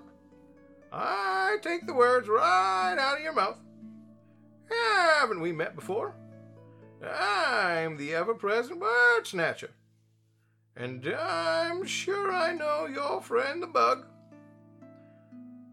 I 0.92 1.56
take 1.62 1.88
the 1.88 1.94
words 1.94 2.28
right 2.28 2.98
out 3.00 3.18
of 3.18 3.24
your 3.24 3.34
mouth. 3.34 3.58
Haven't 4.70 5.42
we 5.42 5.52
met 5.52 5.76
before? 5.76 6.16
I'm 7.04 7.98
the 7.98 8.14
ever 8.14 8.34
present 8.34 8.80
wordsnatcher. 8.80 9.70
And 10.76 11.08
I'm 11.08 11.86
sure 11.86 12.32
I 12.32 12.54
know 12.54 12.88
your 12.88 13.22
friend 13.22 13.62
the 13.62 13.68
bug. 13.68 14.06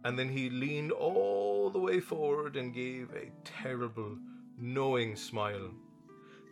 And 0.04 0.18
then 0.18 0.28
he 0.28 0.50
leaned 0.50 0.92
all 0.92 1.70
the 1.70 1.78
way 1.78 2.00
forward 2.00 2.56
and 2.56 2.74
gave 2.74 3.10
a 3.10 3.30
terrible, 3.44 4.16
knowing 4.58 5.16
smile. 5.16 5.70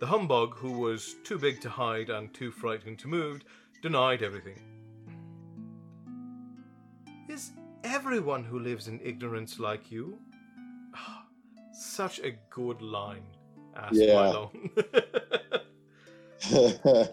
The 0.01 0.07
humbug, 0.07 0.55
who 0.55 0.79
was 0.79 1.17
too 1.25 1.39
big 1.39 1.61
to 1.63 1.71
hide 1.71 2.09
and 2.09 2.33
too 2.33 2.51
frightened 2.51 2.99
to 3.01 3.09
move, 3.09 3.43
denied 3.83 4.23
everything. 4.23 4.61
Is 7.29 7.51
everyone 7.85 8.45
who 8.45 8.59
lives 8.59 8.89
in 8.89 9.01
ignorance 9.03 9.59
like 9.59 9.91
you? 9.91 10.19
Such 11.79 12.19
a 12.21 12.33
good 12.51 12.83
line, 12.83 13.23
asked 13.77 13.95
Yeah. 13.95 14.15
Milo. 14.15 14.51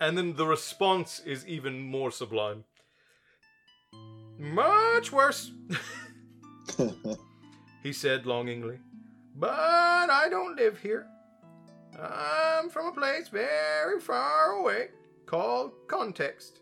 and 0.00 0.16
then 0.16 0.36
the 0.36 0.46
response 0.46 1.20
is 1.26 1.44
even 1.46 1.80
more 1.80 2.10
sublime. 2.12 2.64
Much 4.38 5.10
worse, 5.12 5.50
he 7.82 7.92
said 7.92 8.26
longingly. 8.26 8.78
But 9.36 9.50
I 10.10 10.28
don't 10.28 10.56
live 10.56 10.78
here. 10.78 11.06
I'm 12.00 12.68
from 12.68 12.86
a 12.86 12.92
place 12.92 13.28
very 13.28 14.00
far 14.00 14.52
away 14.60 14.88
called 15.26 15.72
Context. 15.88 16.60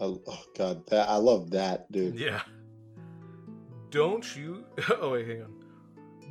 oh, 0.00 0.20
oh 0.26 0.44
God, 0.56 0.86
that 0.88 1.08
I 1.08 1.16
love 1.16 1.50
that, 1.52 1.90
dude. 1.92 2.14
Yeah. 2.18 2.42
Don't 3.90 4.24
you. 4.36 4.64
Oh, 5.00 5.12
wait, 5.12 5.26
hang 5.28 5.42
on. 5.42 5.57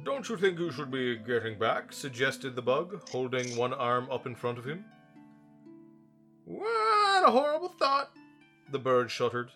Don't 0.04 0.30
you 0.30 0.38
think 0.38 0.60
you 0.60 0.72
should 0.72 0.92
be 0.92 1.18
getting 1.18 1.58
back? 1.60 1.92
suggested 1.92 2.56
the 2.56 2.62
bug, 2.62 3.02
holding 3.10 3.56
one 3.58 3.74
arm 3.74 4.08
up 4.12 4.26
in 4.26 4.36
front 4.36 4.58
of 4.58 4.66
him. 4.66 4.86
What 6.46 7.28
a 7.28 7.32
horrible 7.32 7.70
thought, 7.78 8.12
the 8.72 8.80
bird 8.80 9.12
shuddered. 9.12 9.52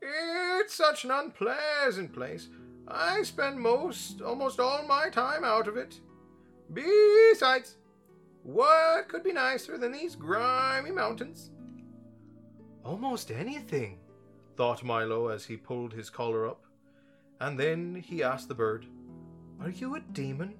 It's 0.00 0.74
such 0.74 1.04
an 1.04 1.10
unpleasant 1.10 2.12
place. 2.14 2.48
I 2.88 3.22
spend 3.22 3.60
most, 3.60 4.22
almost 4.22 4.58
all 4.58 4.86
my 4.86 5.10
time 5.10 5.44
out 5.44 5.68
of 5.68 5.76
it. 5.76 6.00
Besides, 6.72 7.76
what 8.42 9.08
could 9.08 9.22
be 9.22 9.32
nicer 9.32 9.76
than 9.76 9.92
these 9.92 10.16
grimy 10.16 10.90
mountains? 10.92 11.50
Almost 12.84 13.30
anything, 13.30 13.98
thought 14.56 14.82
Milo 14.82 15.28
as 15.28 15.44
he 15.44 15.56
pulled 15.56 15.92
his 15.92 16.08
collar 16.08 16.48
up. 16.48 16.64
And 17.40 17.58
then 17.58 18.02
he 18.06 18.22
asked 18.22 18.48
the 18.48 18.54
bird, 18.54 18.86
Are 19.62 19.70
you 19.70 19.96
a 19.96 20.00
demon? 20.00 20.54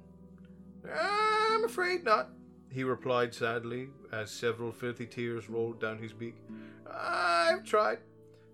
I'm 0.84 1.64
afraid 1.64 2.04
not, 2.04 2.30
he 2.72 2.84
replied 2.84 3.34
sadly, 3.34 3.88
as 4.12 4.30
several 4.30 4.70
filthy 4.70 5.06
tears 5.06 5.50
rolled 5.50 5.80
down 5.80 5.98
his 5.98 6.12
beak. 6.12 6.36
I've 6.88 7.64
tried, 7.64 7.98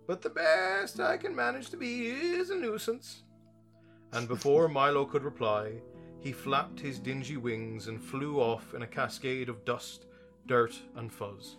but 0.06 0.22
the 0.22 0.30
best 0.30 1.00
I 1.00 1.18
can 1.18 1.36
manage 1.36 1.68
to 1.70 1.76
be 1.76 2.08
is 2.08 2.50
a 2.50 2.56
nuisance. 2.56 3.24
And 4.12 4.26
before 4.34 4.68
Milo 4.68 5.04
could 5.04 5.22
reply, 5.22 5.82
he 6.20 6.32
flapped 6.32 6.80
his 6.80 6.98
dingy 6.98 7.36
wings 7.36 7.88
and 7.88 8.02
flew 8.02 8.40
off 8.40 8.72
in 8.74 8.82
a 8.82 8.86
cascade 8.86 9.50
of 9.50 9.64
dust, 9.66 10.06
dirt, 10.46 10.74
and 10.96 11.12
fuzz. 11.12 11.56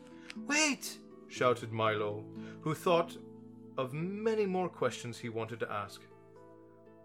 Wait! 0.48 0.98
shouted 1.30 1.72
Milo, 1.72 2.24
who 2.62 2.74
thought 2.74 3.18
of 3.78 3.94
many 3.94 4.46
more 4.46 4.70
questions 4.70 5.18
he 5.18 5.30
wanted 5.30 5.60
to 5.60 5.72
ask. 5.72 6.02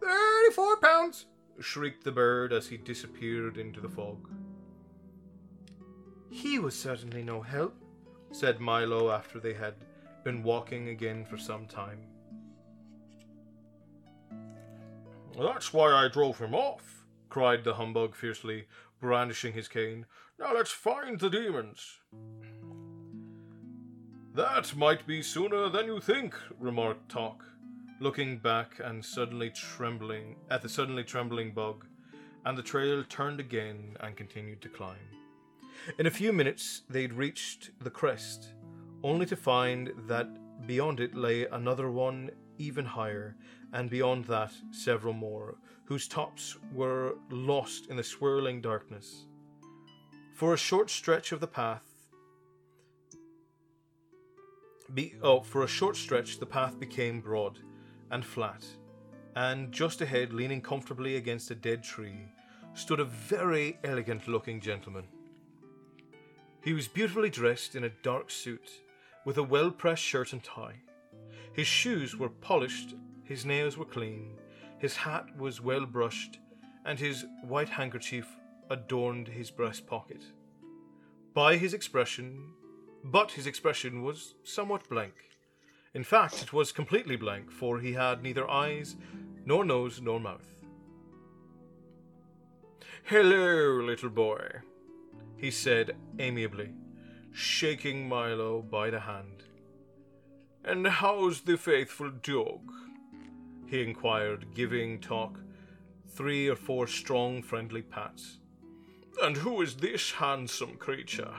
Thirty-four 0.01 0.79
pounds! 0.79 1.27
Shrieked 1.61 2.05
the 2.05 2.13
bird 2.13 2.53
as 2.53 2.69
he 2.69 2.77
disappeared 2.77 3.57
into 3.57 3.81
the 3.81 3.89
fog. 3.89 4.29
He 6.31 6.59
was 6.59 6.75
certainly 6.79 7.23
no 7.23 7.43
help, 7.43 7.77
said 8.31 8.59
Milo 8.59 9.11
after 9.11 9.39
they 9.39 9.55
had 9.55 9.75
been 10.25 10.43
walking 10.43 10.89
again 10.89 11.25
for 11.25 11.37
some 11.37 11.67
time. 11.67 12.01
That's 15.39 15.73
why 15.73 15.93
I 15.93 16.09
drove 16.09 16.39
him 16.39 16.55
off, 16.55 17.05
cried 17.29 17.65
the 17.65 17.75
humbug 17.75 18.15
fiercely, 18.15 18.67
brandishing 19.01 19.53
his 19.53 19.69
cane. 19.69 20.07
Now 20.39 20.55
let's 20.55 20.71
find 20.71 21.19
the 21.19 21.31
demons. 21.31 21.99
That 24.35 24.75
might 24.75 25.07
be 25.07 25.23
sooner 25.23 25.69
than 25.69 25.87
you 25.87 26.01
think, 26.01 26.35
remarked 26.59 27.11
Tock, 27.11 27.45
looking 28.03 28.37
back 28.37 28.81
and 28.83 29.05
suddenly 29.05 29.49
trembling 29.49 30.35
at 30.51 30.61
the 30.61 30.69
suddenly 30.69 31.05
trembling 31.05 31.53
bug, 31.53 31.87
and 32.45 32.59
the 32.59 32.63
trail 32.63 33.05
turned 33.09 33.39
again 33.39 33.97
and 34.01 34.17
continued 34.17 34.61
to 34.61 34.69
climb. 34.69 35.07
In 36.01 36.07
a 36.07 36.11
few 36.11 36.33
minutes 36.33 36.83
they'd 36.91 37.13
reached 37.13 37.71
the 37.81 37.91
crest, 37.91 38.55
only 39.05 39.25
to 39.27 39.37
find 39.37 39.93
that 40.09 40.27
beyond 40.67 40.99
it 40.99 41.15
lay 41.15 41.47
another 41.47 41.93
one 41.93 42.33
even 42.59 42.85
higher, 42.85 43.37
and 43.73 43.89
beyond 43.89 44.25
that 44.25 44.53
several 44.73 45.15
more, 45.15 45.55
whose 45.85 46.09
tops 46.09 46.57
were 46.75 47.15
lost 47.31 47.87
in 47.87 47.97
the 47.97 48.03
swirling 48.03 48.61
darkness. 48.61 49.27
For 50.35 50.55
a 50.55 50.59
short 50.59 50.91
stretch 50.91 51.31
of 51.31 51.39
the 51.39 51.47
path, 51.47 51.85
be, 54.93 55.15
oh, 55.23 55.41
for 55.41 55.63
a 55.63 55.69
short 55.69 55.97
stretch 55.97 56.41
the 56.41 56.47
path 56.47 56.81
became 56.81 57.21
broad 57.21 57.61
and 58.13 58.25
flat, 58.25 58.65
and 59.35 59.73
just 59.73 60.01
ahead, 60.01 60.33
leaning 60.33 60.61
comfortably 60.61 61.17
against 61.17 61.51
a 61.51 61.55
dead 61.55 61.83
tree, 61.83 62.29
stood 62.75 63.01
a 63.01 63.05
very 63.05 63.79
elegant 63.83 64.29
looking 64.29 64.61
gentleman. 64.61 65.05
He 66.63 66.73
was 66.73 66.87
beautifully 66.87 67.31
dressed 67.31 67.75
in 67.75 67.85
a 67.85 67.89
dark 67.89 68.31
suit, 68.31 68.83
with 69.25 69.39
a 69.39 69.43
well 69.43 69.71
pressed 69.71 70.03
shirt 70.03 70.33
and 70.33 70.45
tie. 70.45 70.77
His 71.53 71.67
shoes 71.67 72.17
were 72.17 72.29
polished, 72.29 72.95
his 73.25 73.45
nails 73.45 73.77
were 73.77 73.85
clean, 73.85 74.37
his 74.79 74.97
hat 74.97 75.27
was 75.37 75.61
well 75.61 75.87
brushed, 75.87 76.39
and 76.85 76.99
his 76.99 77.25
white 77.43 77.69
handkerchief 77.69 78.27
adorned 78.71 79.29
his 79.29 79.51
breast 79.51 79.87
pocket. 79.87 80.23
By 81.35 81.57
his 81.57 81.75
expression, 81.75 82.53
but 83.05 83.33
his 83.33 83.47
expression 83.47 84.03
was 84.03 84.35
somewhat 84.45 84.89
blank. 84.89 85.15
In 85.95 86.05
fact, 86.05 86.43
it 86.43 86.53
was 86.53 86.73
completely 86.73 87.17
blank, 87.17 87.51
for 87.51 87.79
he 87.79 87.93
had 87.93 88.23
neither 88.23 88.49
eyes, 88.49 88.97
nor 89.45 89.65
nose, 89.65 90.01
nor 90.01 90.19
mouth. 90.19 90.55
Hello, 93.05 93.83
little 93.83 94.09
boy, 94.09 94.63
he 95.37 95.51
said 95.51 95.97
amiably, 96.19 96.71
shaking 97.33 98.09
Milo 98.09 98.63
by 98.63 98.89
the 98.89 99.01
hand. 99.01 99.43
And 100.65 100.87
how's 100.87 101.43
the 101.43 101.59
faithful 101.59 102.11
dog? 102.11 102.61
he 103.67 103.83
inquired, 103.83 104.55
giving 104.55 105.01
Tock 105.01 105.41
three 106.09 106.49
or 106.49 106.57
four 106.57 106.87
strong, 106.87 107.43
friendly 107.43 107.83
pats. 107.83 108.39
And 109.23 109.37
who 109.37 109.61
is 109.63 109.77
this 109.77 110.13
handsome 110.13 110.77
creature? 110.77 111.35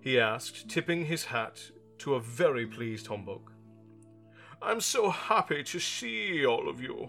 he 0.00 0.20
asked, 0.20 0.68
tipping 0.68 1.06
his 1.06 1.24
hat 1.24 1.70
to 1.98 2.14
a 2.14 2.20
very 2.20 2.66
pleased 2.66 3.06
humbug. 3.06 3.50
I'm 4.62 4.80
so 4.80 5.10
happy 5.10 5.62
to 5.64 5.78
see 5.78 6.46
all 6.46 6.68
of 6.68 6.80
you. 6.80 7.08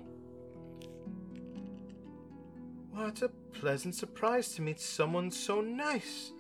What 2.92 3.22
a 3.22 3.30
pleasant 3.54 3.96
surprise 3.96 4.54
to 4.56 4.62
meet 4.62 4.80
someone 4.80 5.32
so 5.32 5.62
nice, 5.62 6.32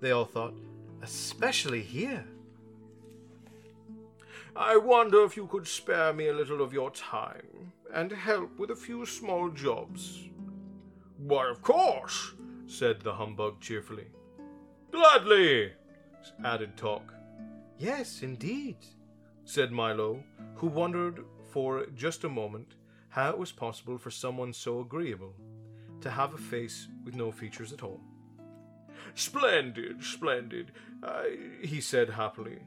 they 0.00 0.10
all 0.10 0.24
thought, 0.24 0.54
especially 1.02 1.82
here. 1.82 2.24
I 4.56 4.76
wonder 4.76 5.24
if 5.24 5.36
you 5.36 5.46
could 5.46 5.68
spare 5.68 6.12
me 6.12 6.28
a 6.28 6.34
little 6.34 6.62
of 6.62 6.72
your 6.72 6.90
time 6.90 7.72
and 7.94 8.10
help 8.10 8.58
with 8.58 8.70
a 8.70 8.76
few 8.76 9.06
small 9.06 9.50
jobs. 9.50 10.28
Why, 11.18 11.48
of 11.48 11.62
course, 11.62 12.32
said 12.66 13.00
the 13.00 13.14
humbug 13.14 13.60
cheerfully. 13.60 14.06
Gladly, 14.90 15.72
added 16.44 16.76
Tock. 16.76 17.14
Yes, 17.78 18.22
indeed, 18.22 18.76
said 19.44 19.70
Milo, 19.70 20.24
who 20.56 20.66
wondered 20.66 21.24
for 21.52 21.86
just 21.94 22.24
a 22.24 22.28
moment 22.28 22.74
how 23.08 23.30
it 23.30 23.38
was 23.38 23.52
possible 23.52 23.98
for 23.98 24.10
someone 24.10 24.52
so 24.52 24.80
agreeable 24.80 25.34
to 26.00 26.10
have 26.10 26.34
a 26.34 26.38
face 26.38 26.88
with 27.04 27.14
no 27.14 27.30
features 27.30 27.72
at 27.72 27.84
all. 27.84 28.00
Splendid, 29.14 30.02
splendid, 30.02 30.72
uh, 31.02 31.22
he 31.62 31.80
said 31.80 32.10
happily. 32.10 32.58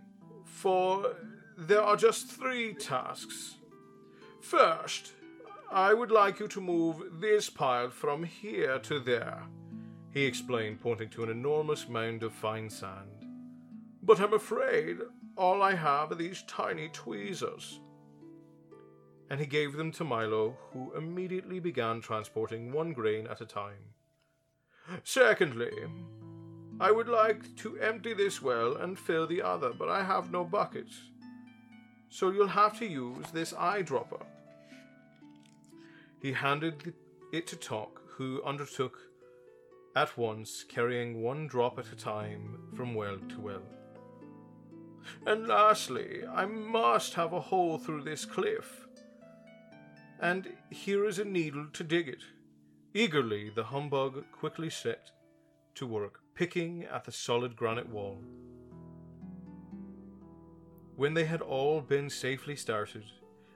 For 0.45 1.15
there 1.57 1.81
are 1.81 1.97
just 1.97 2.27
three 2.27 2.73
tasks. 2.73 3.55
First, 4.39 5.11
I 5.69 5.93
would 5.93 6.11
like 6.11 6.39
you 6.39 6.47
to 6.49 6.61
move 6.61 7.19
this 7.19 7.49
pile 7.49 7.89
from 7.89 8.23
here 8.23 8.79
to 8.79 8.99
there, 8.99 9.43
he 10.13 10.25
explained, 10.25 10.81
pointing 10.81 11.09
to 11.09 11.23
an 11.23 11.29
enormous 11.29 11.87
mound 11.87 12.23
of 12.23 12.33
fine 12.33 12.69
sand. 12.69 13.20
But 14.03 14.19
I'm 14.19 14.33
afraid 14.33 14.97
all 15.37 15.61
I 15.61 15.75
have 15.75 16.11
are 16.11 16.15
these 16.15 16.43
tiny 16.47 16.89
tweezers 16.89 17.79
and 19.31 19.39
he 19.39 19.45
gave 19.45 19.77
them 19.77 19.93
to 19.93 20.03
Milo, 20.03 20.57
who 20.73 20.93
immediately 20.93 21.61
began 21.61 22.01
transporting 22.01 22.73
one 22.73 22.91
grain 22.91 23.25
at 23.27 23.39
a 23.39 23.45
time. 23.45 23.93
Secondly, 25.05 25.71
I 26.81 26.91
would 26.91 27.07
like 27.07 27.55
to 27.59 27.79
empty 27.79 28.13
this 28.13 28.41
well 28.41 28.75
and 28.75 28.99
fill 28.99 29.25
the 29.25 29.41
other, 29.41 29.71
but 29.71 29.87
I 29.87 30.03
have 30.03 30.33
no 30.33 30.43
buckets. 30.43 30.99
So 32.09 32.31
you'll 32.31 32.47
have 32.47 32.77
to 32.79 32.85
use 32.85 33.31
this 33.31 33.53
eyedropper. 33.53 34.21
He 36.21 36.33
handed 36.33 36.93
it 37.31 37.47
to 37.47 37.55
Tock, 37.55 38.01
who 38.17 38.43
undertook 38.43 38.99
at 39.95 40.17
once, 40.17 40.65
carrying 40.67 41.21
one 41.21 41.47
drop 41.47 41.79
at 41.79 41.89
a 41.93 41.95
time 41.95 42.59
from 42.75 42.95
well 42.95 43.17
to 43.29 43.39
well. 43.39 43.80
And 45.25 45.47
lastly, 45.47 46.23
I 46.31 46.45
must 46.45 47.13
have 47.15 47.33
a 47.33 47.39
hole 47.39 47.77
through 47.77 48.03
this 48.03 48.25
cliff 48.25 48.87
and 50.21 50.47
here 50.69 51.05
is 51.05 51.17
a 51.17 51.25
needle 51.25 51.65
to 51.73 51.83
dig 51.83 52.07
it. 52.07 52.21
Eagerly, 52.93 53.49
the 53.49 53.63
humbug 53.63 54.23
quickly 54.31 54.69
set 54.69 55.11
to 55.73 55.87
work, 55.87 56.19
picking 56.35 56.85
at 56.85 57.03
the 57.03 57.11
solid 57.11 57.55
granite 57.55 57.89
wall. 57.89 58.23
When 60.95 61.15
they 61.15 61.25
had 61.25 61.41
all 61.41 61.81
been 61.81 62.09
safely 62.09 62.55
started, 62.55 63.03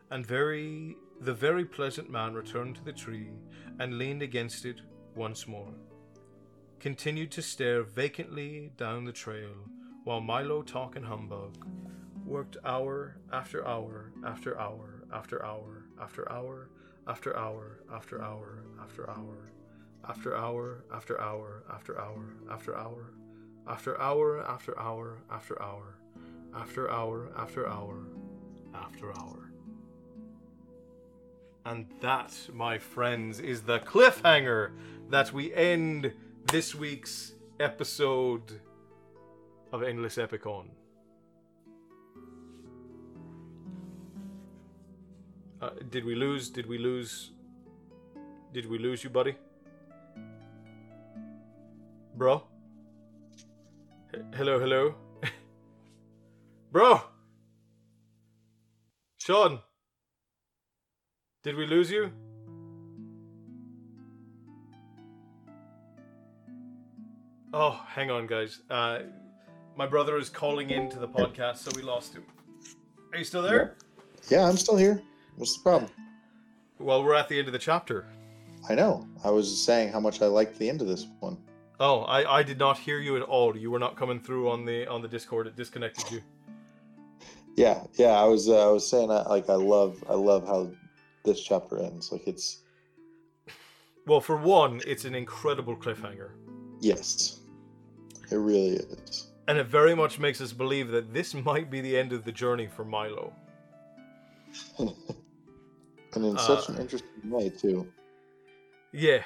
and 0.09 0.25
very 0.25 0.95
the 1.21 1.33
very 1.33 1.63
pleasant 1.63 2.09
man 2.09 2.33
returned 2.33 2.75
to 2.75 2.83
the 2.83 2.91
tree 2.91 3.29
and 3.79 3.97
leaned 3.97 4.21
against 4.21 4.65
it 4.65 4.81
once 5.15 5.47
more, 5.47 5.73
continued 6.79 7.31
to 7.31 7.41
stare 7.41 7.83
vacantly 7.83 8.71
down 8.75 9.05
the 9.05 9.11
trail, 9.11 9.53
while 10.05 10.21
Milo 10.21 10.61
Tock 10.61 10.95
and 10.95 11.05
Humbug 11.05 11.57
worked 12.25 12.57
hour 12.63 13.17
after 13.33 13.67
hour 13.67 14.11
after 14.25 14.57
hour 14.57 15.01
after 15.11 15.43
hour 15.45 15.87
after 15.99 16.29
hour 16.29 16.69
after 17.07 17.35
hour 17.35 17.79
after 17.91 18.19
hour 18.21 18.69
after 18.83 19.09
hour 19.09 19.39
after 20.07 20.37
hour 20.39 20.83
after 20.93 21.19
hour 21.19 21.63
after 21.69 21.97
hour 21.99 22.33
after 22.51 22.77
hour 22.77 23.11
after 23.67 23.99
hour 23.99 24.45
after 24.47 24.79
hour 24.79 25.17
after 25.31 25.61
hour 25.61 25.97
after 26.55 26.91
hour 26.91 27.29
after 27.35 27.67
hour 27.67 27.97
after 28.75 29.11
hour 29.17 29.51
and 31.65 31.87
that 32.01 32.31
my 32.53 32.77
friends 32.77 33.39
is 33.39 33.63
the 33.63 33.79
cliffhanger 33.79 34.69
that 35.09 35.33
we 35.33 35.51
end 35.55 36.13
this 36.51 36.75
week's 36.75 37.33
episode 37.59 38.61
of 39.75 39.83
endless 39.83 40.17
epic 40.17 40.47
on 40.47 40.69
Uh, 45.61 45.69
did 45.89 46.05
we 46.05 46.15
lose? 46.15 46.49
Did 46.49 46.67
we 46.67 46.77
lose? 46.77 47.31
Did 48.53 48.69
we 48.69 48.77
lose 48.77 49.03
you, 49.03 49.09
buddy? 49.09 49.35
Bro? 52.15 52.43
H- 54.13 54.21
hello, 54.35 54.59
hello? 54.59 54.95
Bro! 56.71 57.01
Sean! 59.17 59.59
Did 61.41 61.55
we 61.55 61.65
lose 61.65 61.89
you? 61.89 62.11
Oh, 67.53 67.81
hang 67.87 68.11
on, 68.11 68.27
guys. 68.27 68.61
Uh, 68.69 68.99
my 69.75 69.85
brother 69.85 70.17
is 70.17 70.29
calling 70.29 70.69
into 70.69 70.99
the 70.99 71.07
podcast, 71.07 71.57
so 71.57 71.71
we 71.75 71.81
lost 71.81 72.13
him. 72.13 72.23
Are 73.11 73.17
you 73.17 73.25
still 73.25 73.41
there? 73.41 73.75
Yeah, 74.29 74.47
I'm 74.47 74.57
still 74.57 74.77
here. 74.77 75.01
What's 75.35 75.57
the 75.57 75.63
problem? 75.63 75.91
Well, 76.79 77.03
we're 77.03 77.15
at 77.15 77.29
the 77.29 77.37
end 77.37 77.47
of 77.47 77.53
the 77.53 77.59
chapter. 77.59 78.05
I 78.69 78.75
know. 78.75 79.07
I 79.23 79.29
was 79.29 79.63
saying 79.63 79.91
how 79.91 79.99
much 79.99 80.21
I 80.21 80.25
liked 80.25 80.57
the 80.57 80.69
end 80.69 80.81
of 80.81 80.87
this 80.87 81.07
one. 81.19 81.37
Oh, 81.79 82.01
I, 82.01 82.39
I 82.39 82.43
did 82.43 82.57
not 82.57 82.77
hear 82.77 82.99
you 82.99 83.15
at 83.17 83.21
all. 83.21 83.55
You 83.55 83.69
were 83.69 83.79
not 83.79 83.97
coming 83.97 84.19
through 84.19 84.49
on 84.49 84.65
the 84.65 84.87
on 84.87 85.01
the 85.01 85.07
Discord. 85.07 85.47
It 85.47 85.55
disconnected 85.55 86.11
you. 86.11 86.21
Yeah, 87.57 87.83
yeah. 87.93 88.19
I 88.19 88.25
was 88.25 88.49
uh, 88.49 88.67
I 88.67 88.69
was 88.69 88.85
saying 88.85 89.07
that 89.07 89.29
like 89.29 89.49
I 89.49 89.53
love 89.53 90.03
I 90.09 90.13
love 90.13 90.45
how 90.45 90.69
this 91.23 91.41
chapter 91.41 91.81
ends. 91.81 92.11
Like 92.11 92.27
it's 92.27 92.63
Well, 94.05 94.19
for 94.19 94.35
one, 94.35 94.81
it's 94.85 95.05
an 95.05 95.15
incredible 95.15 95.73
cliffhanger, 95.73 96.31
yes, 96.81 97.39
it 98.29 98.35
really 98.35 98.75
is. 98.75 99.24
And 99.47 99.57
it 99.57 99.67
very 99.67 99.95
much 99.95 100.19
makes 100.19 100.41
us 100.41 100.53
believe 100.53 100.89
that 100.89 101.13
this 101.13 101.33
might 101.33 101.69
be 101.69 101.81
the 101.81 101.97
end 101.97 102.13
of 102.13 102.23
the 102.25 102.31
journey 102.31 102.67
for 102.67 102.85
Milo. 102.85 103.33
and 104.79 104.93
in 106.25 106.37
such 106.37 106.69
an 106.69 106.75
Uh, 106.77 106.81
interesting 106.81 107.29
way 107.29 107.49
too. 107.49 107.87
Yeah, 108.91 109.23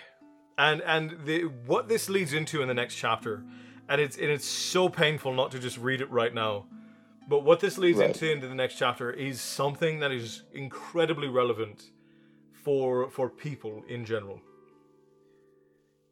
and 0.57 0.81
and 0.81 1.15
the 1.25 1.43
what 1.43 1.87
this 1.87 2.09
leads 2.09 2.33
into 2.33 2.61
in 2.61 2.67
the 2.67 2.73
next 2.73 2.95
chapter, 2.95 3.43
and 3.87 4.01
it's 4.01 4.17
and 4.17 4.29
it's 4.29 4.45
so 4.47 4.89
painful 4.89 5.33
not 5.33 5.51
to 5.51 5.59
just 5.59 5.77
read 5.77 6.01
it 6.01 6.09
right 6.09 6.33
now, 6.33 6.65
But 7.27 7.43
what 7.43 7.59
this 7.59 7.77
leads 7.77 7.99
Right. 7.99 8.07
into 8.09 8.31
into 8.31 8.47
the 8.47 8.55
next 8.55 8.75
chapter 8.79 9.11
is 9.11 9.39
something 9.39 9.99
that 9.99 10.11
is 10.11 10.43
incredibly 10.53 11.27
relevant 11.27 11.91
for 12.63 13.09
for 13.11 13.29
people 13.29 13.83
in 13.87 14.03
general. 14.05 14.41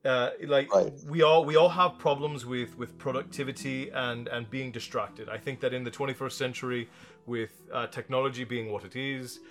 Uh, 0.07 0.29
like 0.45 0.73
Right. 0.73 0.93
we 1.09 1.21
all 1.21 1.43
we 1.43 1.57
all 1.57 1.67
have 1.67 1.97
problems 1.97 2.45
with 2.45 2.77
with 2.77 2.97
productivity 2.97 3.89
and 3.89 4.29
and 4.29 4.49
being 4.49 4.71
distracted. 4.71 5.27
I 5.27 5.37
think 5.37 5.59
that 5.59 5.73
in 5.73 5.83
the 5.83 5.91
21st 5.91 6.31
century, 6.31 6.89
with 7.25 7.51
uh, 7.73 7.87
technology 7.87 8.45
being 8.45 8.71
what 8.71 8.85
it 8.85 8.95
is, 8.95 9.41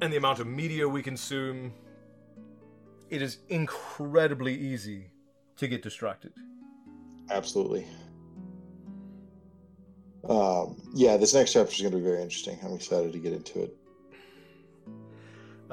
and 0.00 0.12
the 0.12 0.16
amount 0.18 0.38
of 0.38 0.46
media 0.46 0.88
we 0.88 1.02
consume, 1.02 1.72
it 3.10 3.20
is 3.22 3.38
incredibly 3.48 4.54
easy 4.54 5.10
to 5.56 5.66
get 5.66 5.82
distracted. 5.82 6.32
Absolutely. 7.28 7.86
Um, 10.28 10.76
yeah, 10.94 11.16
this 11.16 11.34
next 11.34 11.52
chapter 11.54 11.72
is 11.72 11.80
going 11.80 11.92
to 11.92 11.98
be 11.98 12.04
very 12.04 12.22
interesting. 12.22 12.56
I'm 12.64 12.74
excited 12.74 13.12
to 13.12 13.18
get 13.18 13.32
into 13.32 13.64
it. 13.64 13.76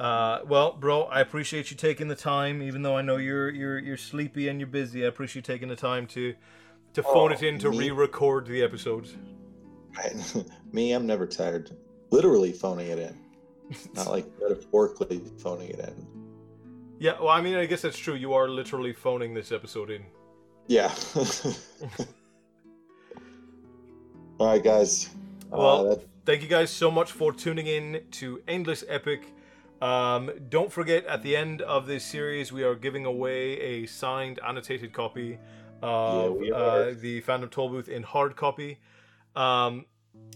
Uh, 0.02 0.40
well, 0.48 0.72
bro, 0.72 1.02
I 1.04 1.20
appreciate 1.20 1.70
you 1.70 1.76
taking 1.76 2.08
the 2.08 2.16
time, 2.16 2.60
even 2.60 2.82
though 2.82 2.96
I 2.96 3.02
know 3.02 3.18
you're 3.18 3.50
you're 3.50 3.78
you're 3.78 3.96
sleepy 3.96 4.48
and 4.48 4.58
you're 4.58 4.66
busy. 4.66 5.04
I 5.04 5.08
appreciate 5.08 5.46
you 5.48 5.54
taking 5.54 5.68
the 5.68 5.76
time 5.76 6.06
to 6.08 6.34
to 6.94 7.02
phone 7.04 7.30
Oh, 7.30 7.34
it 7.34 7.42
in 7.42 7.58
to 7.60 7.70
me? 7.70 7.78
re-record 7.90 8.46
the 8.46 8.62
episodes. 8.62 9.14
Right? 9.96 10.34
Me, 10.72 10.92
I'm 10.92 11.06
never 11.06 11.26
tired. 11.26 11.70
Literally 12.10 12.50
phoning 12.52 12.88
it 12.88 12.98
in, 12.98 13.16
not 13.94 14.08
like 14.08 14.26
metaphorically 14.40 15.22
phoning 15.38 15.68
it 15.70 15.78
in. 15.78 16.06
Yeah, 16.98 17.18
well, 17.20 17.28
I 17.28 17.40
mean, 17.40 17.54
I 17.54 17.66
guess 17.66 17.82
that's 17.82 17.98
true. 17.98 18.14
You 18.14 18.32
are 18.32 18.48
literally 18.48 18.92
phoning 18.92 19.34
this 19.34 19.52
episode 19.52 19.90
in. 19.90 20.04
Yeah. 20.66 20.92
All 24.38 24.46
right, 24.48 24.62
guys. 24.62 25.10
Well- 25.50 25.92
uh, 25.92 25.96
Thank 26.24 26.42
you 26.42 26.48
guys 26.48 26.70
so 26.70 26.88
much 26.88 27.10
for 27.10 27.32
tuning 27.32 27.66
in 27.66 28.00
to 28.12 28.40
Endless 28.46 28.84
Epic. 28.88 29.32
Um, 29.82 30.30
don't 30.48 30.70
forget, 30.70 31.04
at 31.06 31.24
the 31.24 31.36
end 31.36 31.60
of 31.60 31.88
this 31.88 32.04
series, 32.04 32.52
we 32.52 32.62
are 32.62 32.76
giving 32.76 33.04
away 33.04 33.58
a 33.58 33.86
signed, 33.86 34.38
annotated 34.46 34.92
copy 34.92 35.38
of 35.82 36.36
we 36.36 36.52
uh, 36.52 36.94
the 37.00 37.20
Phantom 37.22 37.50
Tollbooth 37.50 37.88
in 37.88 38.04
hard 38.04 38.36
copy. 38.36 38.78
Um, 39.34 39.86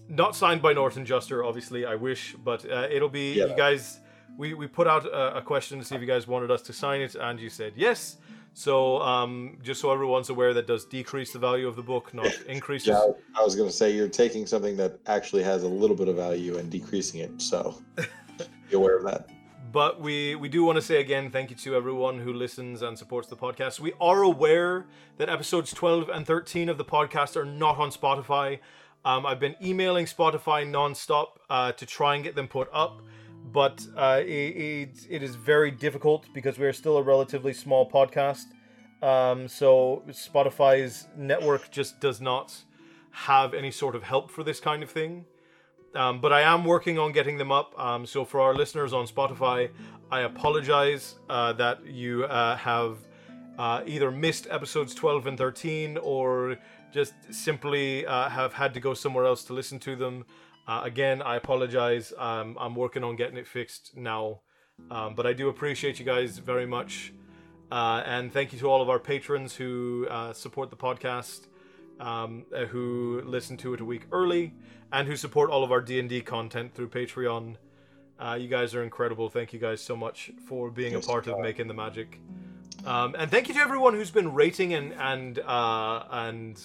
not 0.08 0.34
signed 0.34 0.62
by 0.62 0.72
Norton 0.72 1.04
Juster, 1.04 1.44
obviously. 1.44 1.86
I 1.86 1.94
wish, 1.94 2.34
but 2.34 2.68
uh, 2.68 2.88
it'll 2.90 3.08
be. 3.08 3.34
Yeah. 3.34 3.46
You 3.46 3.56
guys, 3.56 4.00
we 4.36 4.54
we 4.54 4.66
put 4.66 4.88
out 4.88 5.06
a, 5.06 5.36
a 5.36 5.42
question 5.42 5.78
to 5.78 5.84
see 5.84 5.94
if 5.94 6.00
you 6.00 6.08
guys 6.08 6.26
wanted 6.26 6.50
us 6.50 6.62
to 6.62 6.72
sign 6.72 7.00
it, 7.00 7.14
and 7.14 7.38
you 7.38 7.48
said 7.48 7.74
yes. 7.76 8.16
So, 8.52 9.00
um, 9.02 9.58
just 9.62 9.80
so 9.80 9.92
everyone's 9.92 10.30
aware, 10.30 10.54
that 10.54 10.66
does 10.66 10.86
decrease 10.86 11.32
the 11.32 11.38
value 11.38 11.68
of 11.68 11.76
the 11.76 11.82
book, 11.82 12.12
not 12.12 12.32
increases. 12.48 12.88
yeah, 12.88 13.12
I 13.38 13.44
was 13.44 13.54
going 13.54 13.68
to 13.68 13.74
say 13.74 13.92
you're 13.92 14.08
taking 14.08 14.44
something 14.44 14.76
that 14.78 14.98
actually 15.06 15.44
has 15.44 15.62
a 15.62 15.68
little 15.68 15.94
bit 15.94 16.08
of 16.08 16.16
value 16.16 16.56
and 16.56 16.68
decreasing 16.68 17.20
it. 17.20 17.40
So 17.40 17.80
be 18.68 18.76
aware 18.76 18.96
of 18.96 19.04
that. 19.04 19.28
But 19.76 20.00
we 20.00 20.34
we 20.34 20.48
do 20.48 20.64
want 20.64 20.76
to 20.76 20.80
say 20.80 21.00
again, 21.02 21.30
thank 21.30 21.50
you 21.50 21.56
to 21.56 21.76
everyone 21.76 22.20
who 22.20 22.32
listens 22.32 22.80
and 22.80 22.98
supports 22.98 23.28
the 23.28 23.36
podcast. 23.36 23.78
We 23.78 23.92
are 24.00 24.22
aware 24.22 24.86
that 25.18 25.28
episodes 25.28 25.70
12 25.74 26.08
and 26.08 26.26
13 26.26 26.70
of 26.70 26.78
the 26.78 26.84
podcast 26.86 27.36
are 27.36 27.44
not 27.44 27.76
on 27.76 27.90
Spotify. 27.90 28.60
Um, 29.04 29.26
I've 29.26 29.38
been 29.38 29.54
emailing 29.62 30.06
Spotify 30.06 30.66
nonstop 30.66 31.26
uh, 31.50 31.72
to 31.72 31.84
try 31.84 32.14
and 32.14 32.24
get 32.24 32.34
them 32.34 32.48
put 32.48 32.70
up, 32.72 33.02
but 33.52 33.86
uh, 33.94 34.22
it, 34.24 34.56
it, 34.56 35.06
it 35.10 35.22
is 35.22 35.34
very 35.34 35.70
difficult 35.70 36.24
because 36.32 36.58
we 36.58 36.64
are 36.64 36.72
still 36.72 36.96
a 36.96 37.02
relatively 37.02 37.52
small 37.52 37.86
podcast. 37.86 38.46
Um, 39.02 39.46
so 39.46 40.04
Spotify's 40.08 41.06
network 41.18 41.70
just 41.70 42.00
does 42.00 42.18
not 42.18 42.64
have 43.10 43.52
any 43.52 43.70
sort 43.70 43.94
of 43.94 44.04
help 44.04 44.30
for 44.30 44.42
this 44.42 44.58
kind 44.58 44.82
of 44.82 44.90
thing. 44.90 45.26
Um, 45.96 46.20
but 46.20 46.32
I 46.32 46.42
am 46.42 46.64
working 46.64 46.98
on 46.98 47.12
getting 47.12 47.38
them 47.38 47.50
up. 47.50 47.78
Um, 47.78 48.06
so 48.06 48.24
for 48.24 48.40
our 48.40 48.54
listeners 48.54 48.92
on 48.92 49.06
Spotify, 49.06 49.70
I 50.10 50.20
apologize 50.20 51.16
uh, 51.28 51.52
that 51.54 51.84
you 51.86 52.24
uh, 52.24 52.56
have 52.56 52.98
uh, 53.58 53.82
either 53.86 54.10
missed 54.10 54.46
episodes 54.50 54.94
12 54.94 55.26
and 55.26 55.38
13 55.38 55.98
or 55.98 56.58
just 56.92 57.14
simply 57.30 58.06
uh, 58.06 58.28
have 58.28 58.52
had 58.52 58.74
to 58.74 58.80
go 58.80 58.94
somewhere 58.94 59.24
else 59.24 59.42
to 59.44 59.52
listen 59.52 59.78
to 59.80 59.96
them. 59.96 60.24
Uh, 60.68 60.82
again, 60.84 61.22
I 61.22 61.36
apologize. 61.36 62.12
Um, 62.18 62.56
I'm 62.60 62.74
working 62.74 63.02
on 63.02 63.16
getting 63.16 63.36
it 63.36 63.46
fixed 63.46 63.96
now. 63.96 64.40
Um, 64.90 65.14
but 65.14 65.26
I 65.26 65.32
do 65.32 65.48
appreciate 65.48 65.98
you 65.98 66.04
guys 66.04 66.38
very 66.38 66.66
much. 66.66 67.14
Uh, 67.72 68.02
and 68.04 68.32
thank 68.32 68.52
you 68.52 68.58
to 68.58 68.66
all 68.66 68.82
of 68.82 68.90
our 68.90 68.98
patrons 68.98 69.54
who 69.54 70.06
support 70.34 70.70
the 70.70 70.76
podcast 70.76 71.46
um, 72.00 72.44
uh, 72.54 72.64
who 72.66 73.22
listen 73.24 73.56
to 73.58 73.74
it 73.74 73.80
a 73.80 73.84
week 73.84 74.06
early 74.12 74.54
and 74.92 75.08
who 75.08 75.16
support 75.16 75.50
all 75.50 75.64
of 75.64 75.72
our 75.72 75.80
d&d 75.80 76.20
content 76.22 76.74
through 76.74 76.88
patreon. 76.88 77.56
Uh, 78.18 78.36
you 78.40 78.48
guys 78.48 78.74
are 78.74 78.82
incredible. 78.82 79.28
Thank 79.28 79.52
you 79.52 79.58
guys 79.58 79.80
so 79.80 79.94
much 79.96 80.30
for 80.48 80.70
being 80.70 80.94
a 80.94 81.00
part 81.00 81.26
of 81.26 81.38
making 81.40 81.68
the 81.68 81.74
magic. 81.74 82.18
Um, 82.86 83.14
and 83.18 83.30
thank 83.30 83.48
you 83.48 83.54
to 83.54 83.60
everyone 83.60 83.94
who's 83.94 84.10
been 84.10 84.32
rating 84.32 84.72
and 84.74 84.92
and 84.94 85.38
uh, 85.40 86.04
and 86.10 86.62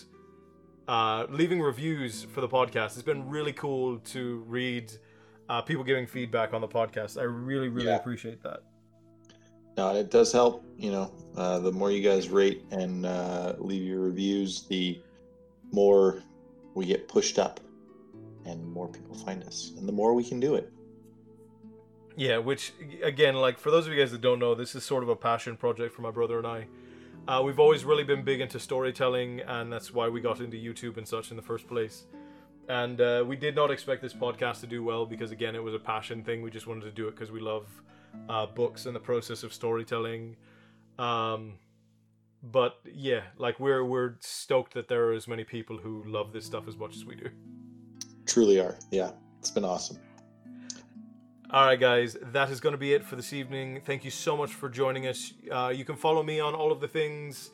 uh, 0.88 1.26
leaving 1.30 1.60
reviews 1.62 2.24
for 2.24 2.42
the 2.42 2.48
podcast. 2.48 2.94
It's 2.94 3.02
been 3.02 3.28
really 3.28 3.54
cool 3.54 3.98
to 4.00 4.44
read 4.48 4.92
uh, 5.50 5.62
people 5.62 5.84
giving 5.84 6.06
feedback 6.08 6.54
on 6.54 6.62
the 6.62 6.68
podcast. 6.68 7.20
I 7.20 7.24
really 7.24 7.68
really 7.70 7.88
Yeah. 7.88 7.98
appreciate 7.98 8.42
that. 8.44 8.62
No, 9.78 9.96
it 9.96 10.12
does 10.12 10.32
help. 10.32 10.64
You 10.78 10.92
know, 10.92 11.14
uh, 11.36 11.60
the 11.60 11.72
more 11.72 11.92
you 11.92 12.02
guys 12.04 12.30
rate 12.30 12.64
and 12.72 13.06
uh, 13.06 13.56
leave 13.58 13.84
your 13.84 14.00
reviews, 14.02 14.64
the 14.68 15.02
more 15.72 16.24
we 16.74 16.86
get 16.86 17.08
pushed 17.08 17.40
up, 17.40 17.60
and 18.46 18.66
more 18.66 18.88
people 18.88 19.16
find 19.16 19.44
us, 19.44 19.72
and 19.78 19.88
the 19.88 19.94
more 19.94 20.14
we 20.14 20.24
can 20.24 20.40
do 20.40 20.56
it. 20.56 20.72
Yeah, 22.16 22.38
which 22.38 22.74
again, 23.04 23.36
like 23.36 23.58
for 23.58 23.72
those 23.72 23.88
of 23.88 23.94
you 23.94 24.00
guys 24.00 24.12
that 24.12 24.22
don't 24.22 24.40
know, 24.40 24.54
this 24.56 24.76
is 24.76 24.84
sort 24.84 25.04
of 25.04 25.10
a 25.10 25.16
passion 25.16 25.56
project 25.58 25.94
for 25.94 26.02
my 26.02 26.12
brother 26.12 26.38
and 26.38 26.48
I. 26.48 26.68
Uh, 27.28 27.42
we've 27.44 27.60
always 27.60 27.86
really 27.86 28.04
been 28.04 28.24
big 28.24 28.42
into 28.42 28.60
storytelling, 28.60 29.42
and 29.42 29.72
that's 29.72 29.94
why 29.94 30.10
we 30.10 30.20
got 30.22 30.40
into 30.40 30.58
YouTube 30.58 30.98
and 30.98 31.08
such 31.08 31.30
in 31.30 31.38
the 31.38 31.44
first 31.44 31.68
place. 31.68 32.06
And 32.68 33.00
uh, 33.00 33.24
we 33.28 33.36
did 33.36 33.56
not 33.56 33.70
expect 33.70 34.02
this 34.02 34.14
podcast 34.14 34.62
to 34.62 34.68
do 34.68 34.84
well 34.84 35.06
because, 35.06 35.32
again, 35.32 35.56
it 35.56 35.64
was 35.64 35.74
a 35.74 35.80
passion 35.80 36.24
thing. 36.24 36.42
We 36.42 36.50
just 36.50 36.68
wanted 36.68 36.86
to 36.86 36.92
do 36.92 37.08
it 37.08 37.12
because 37.12 37.32
we 37.32 37.40
love 37.40 37.68
uh, 38.30 38.46
books 38.48 38.86
and 38.86 38.96
the 38.96 39.00
process 39.00 39.44
of 39.44 39.54
storytelling. 39.54 40.36
Um, 40.98 41.54
but 42.44 42.80
yeah, 42.92 43.22
like 43.38 43.60
we're 43.60 43.84
we're 43.84 44.16
stoked 44.20 44.74
that 44.74 44.88
there 44.88 45.06
are 45.06 45.14
as 45.14 45.28
many 45.28 45.44
people 45.44 45.78
who 45.78 46.04
love 46.06 46.34
this 46.34 46.46
stuff 46.46 46.68
as 46.68 46.78
much 46.78 46.96
as 46.96 47.06
we 47.06 47.16
do. 47.16 47.30
Truly 48.26 48.60
are. 48.60 48.78
Yeah, 48.92 49.12
it's 49.39 49.52
been 49.52 49.66
awesome. 49.66 49.98
All 51.50 51.66
right, 51.66 51.80
guys, 51.80 52.16
that 52.22 52.50
is 52.50 52.62
going 52.62 52.72
to 52.72 52.78
be 52.78 52.94
it 52.94 53.04
for 53.04 53.18
this 53.18 53.34
evening. 53.34 53.82
Thank 53.84 54.06
you 54.06 54.12
so 54.12 54.38
much 54.38 54.54
for 54.54 54.70
joining 54.70 55.08
us. 55.08 55.34
Uh, 55.52 55.74
you 55.76 55.84
can 55.84 55.98
follow 55.98 56.24
me 56.24 56.39
on 56.39 56.56
all 56.56 56.72
of 56.72 56.80
the 56.80 56.88
things. 56.88 57.52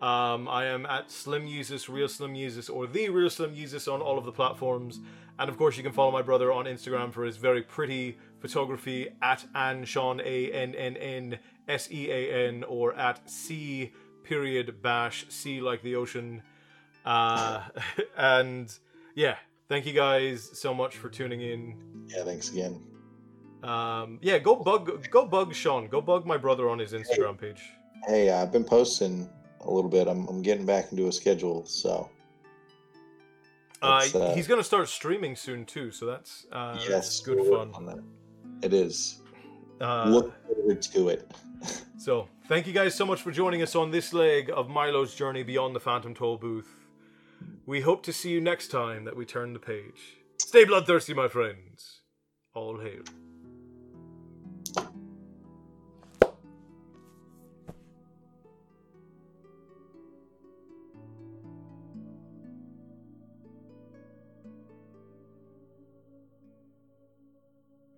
Um, 0.00 0.48
I 0.48 0.66
am 0.66 0.86
at 0.86 1.10
Slim 1.10 1.48
Uses, 1.48 1.88
Real 1.88 2.08
Slim 2.08 2.36
Uses, 2.36 2.68
or 2.68 2.86
The 2.86 3.08
Real 3.08 3.28
Slim 3.28 3.52
Uses 3.52 3.88
on 3.88 4.00
all 4.00 4.18
of 4.18 4.24
the 4.24 4.30
platforms. 4.32 5.00
And 5.38 5.50
of 5.50 5.56
course, 5.56 5.76
you 5.76 5.82
can 5.82 5.92
follow 5.92 6.12
my 6.12 6.22
brother 6.22 6.52
on 6.52 6.66
Instagram 6.66 7.12
for 7.12 7.24
his 7.24 7.38
very 7.38 7.62
pretty 7.62 8.18
photography 8.38 9.08
at 9.20 9.44
Anshawn, 9.54 10.20
A 10.24 10.52
N 10.52 10.74
N 10.74 10.96
N 10.96 11.38
S 11.66 11.90
E 11.90 12.10
A 12.10 12.48
N, 12.48 12.64
or 12.64 12.94
at 12.94 13.28
C 13.28 13.92
period 14.30 14.80
bash, 14.80 15.26
C 15.28 15.60
like 15.60 15.82
the 15.82 15.96
ocean. 15.96 16.40
Uh, 17.04 17.62
and 18.16 18.72
yeah, 19.16 19.36
thank 19.68 19.86
you 19.86 19.92
guys 19.92 20.48
so 20.54 20.72
much 20.72 20.96
for 20.96 21.08
tuning 21.08 21.40
in. 21.40 21.74
Yeah, 22.06 22.22
thanks 22.22 22.50
again. 22.52 22.80
Um, 23.64 24.20
yeah, 24.22 24.38
go 24.38 24.54
bug, 24.54 25.10
go 25.10 25.26
bug 25.26 25.52
Sean. 25.52 25.88
Go 25.88 26.00
bug 26.00 26.26
my 26.26 26.36
brother 26.36 26.70
on 26.70 26.78
his 26.78 26.92
Instagram 26.92 27.38
page. 27.38 27.60
Hey, 28.06 28.30
I've 28.30 28.52
been 28.52 28.64
posting 28.64 29.28
a 29.62 29.70
little 29.70 29.90
bit. 29.90 30.06
I'm, 30.06 30.26
I'm 30.28 30.42
getting 30.42 30.64
back 30.64 30.92
into 30.92 31.08
a 31.08 31.12
schedule, 31.12 31.66
so 31.66 32.08
Uh, 33.82 34.06
uh, 34.14 34.34
he's 34.34 34.46
gonna 34.46 34.62
start 34.62 34.88
streaming 34.88 35.34
soon 35.34 35.66
too, 35.66 35.90
so 35.90 36.06
that's 36.06 36.46
uh, 36.52 36.74
that's 36.74 36.88
yes, 36.88 37.20
good 37.20 37.44
fun. 37.50 38.04
It 38.62 38.72
is. 38.72 39.22
Uh, 39.80 40.04
Look 40.04 40.32
forward 40.46 40.82
to 40.82 41.08
it. 41.08 41.30
So, 41.98 42.26
thank 42.50 42.66
you 42.66 42.72
guys 42.72 42.96
so 42.96 43.06
much 43.06 43.22
for 43.22 43.30
joining 43.30 43.62
us 43.62 43.76
on 43.76 43.92
this 43.92 44.12
leg 44.12 44.50
of 44.52 44.68
Milo's 44.68 45.14
journey 45.14 45.44
beyond 45.44 45.72
the 45.74 45.78
Phantom 45.78 46.12
Toll 46.12 46.36
booth. 46.36 46.80
We 47.64 47.80
hope 47.80 48.02
to 48.02 48.12
see 48.12 48.30
you 48.30 48.40
next 48.40 48.72
time 48.72 49.04
that 49.04 49.16
we 49.16 49.24
turn 49.24 49.52
the 49.52 49.60
page. 49.60 50.18
Stay 50.38 50.64
bloodthirsty, 50.64 51.14
my 51.14 51.28
friends. 51.28 52.00
All 52.52 52.80
hail. 52.80 53.04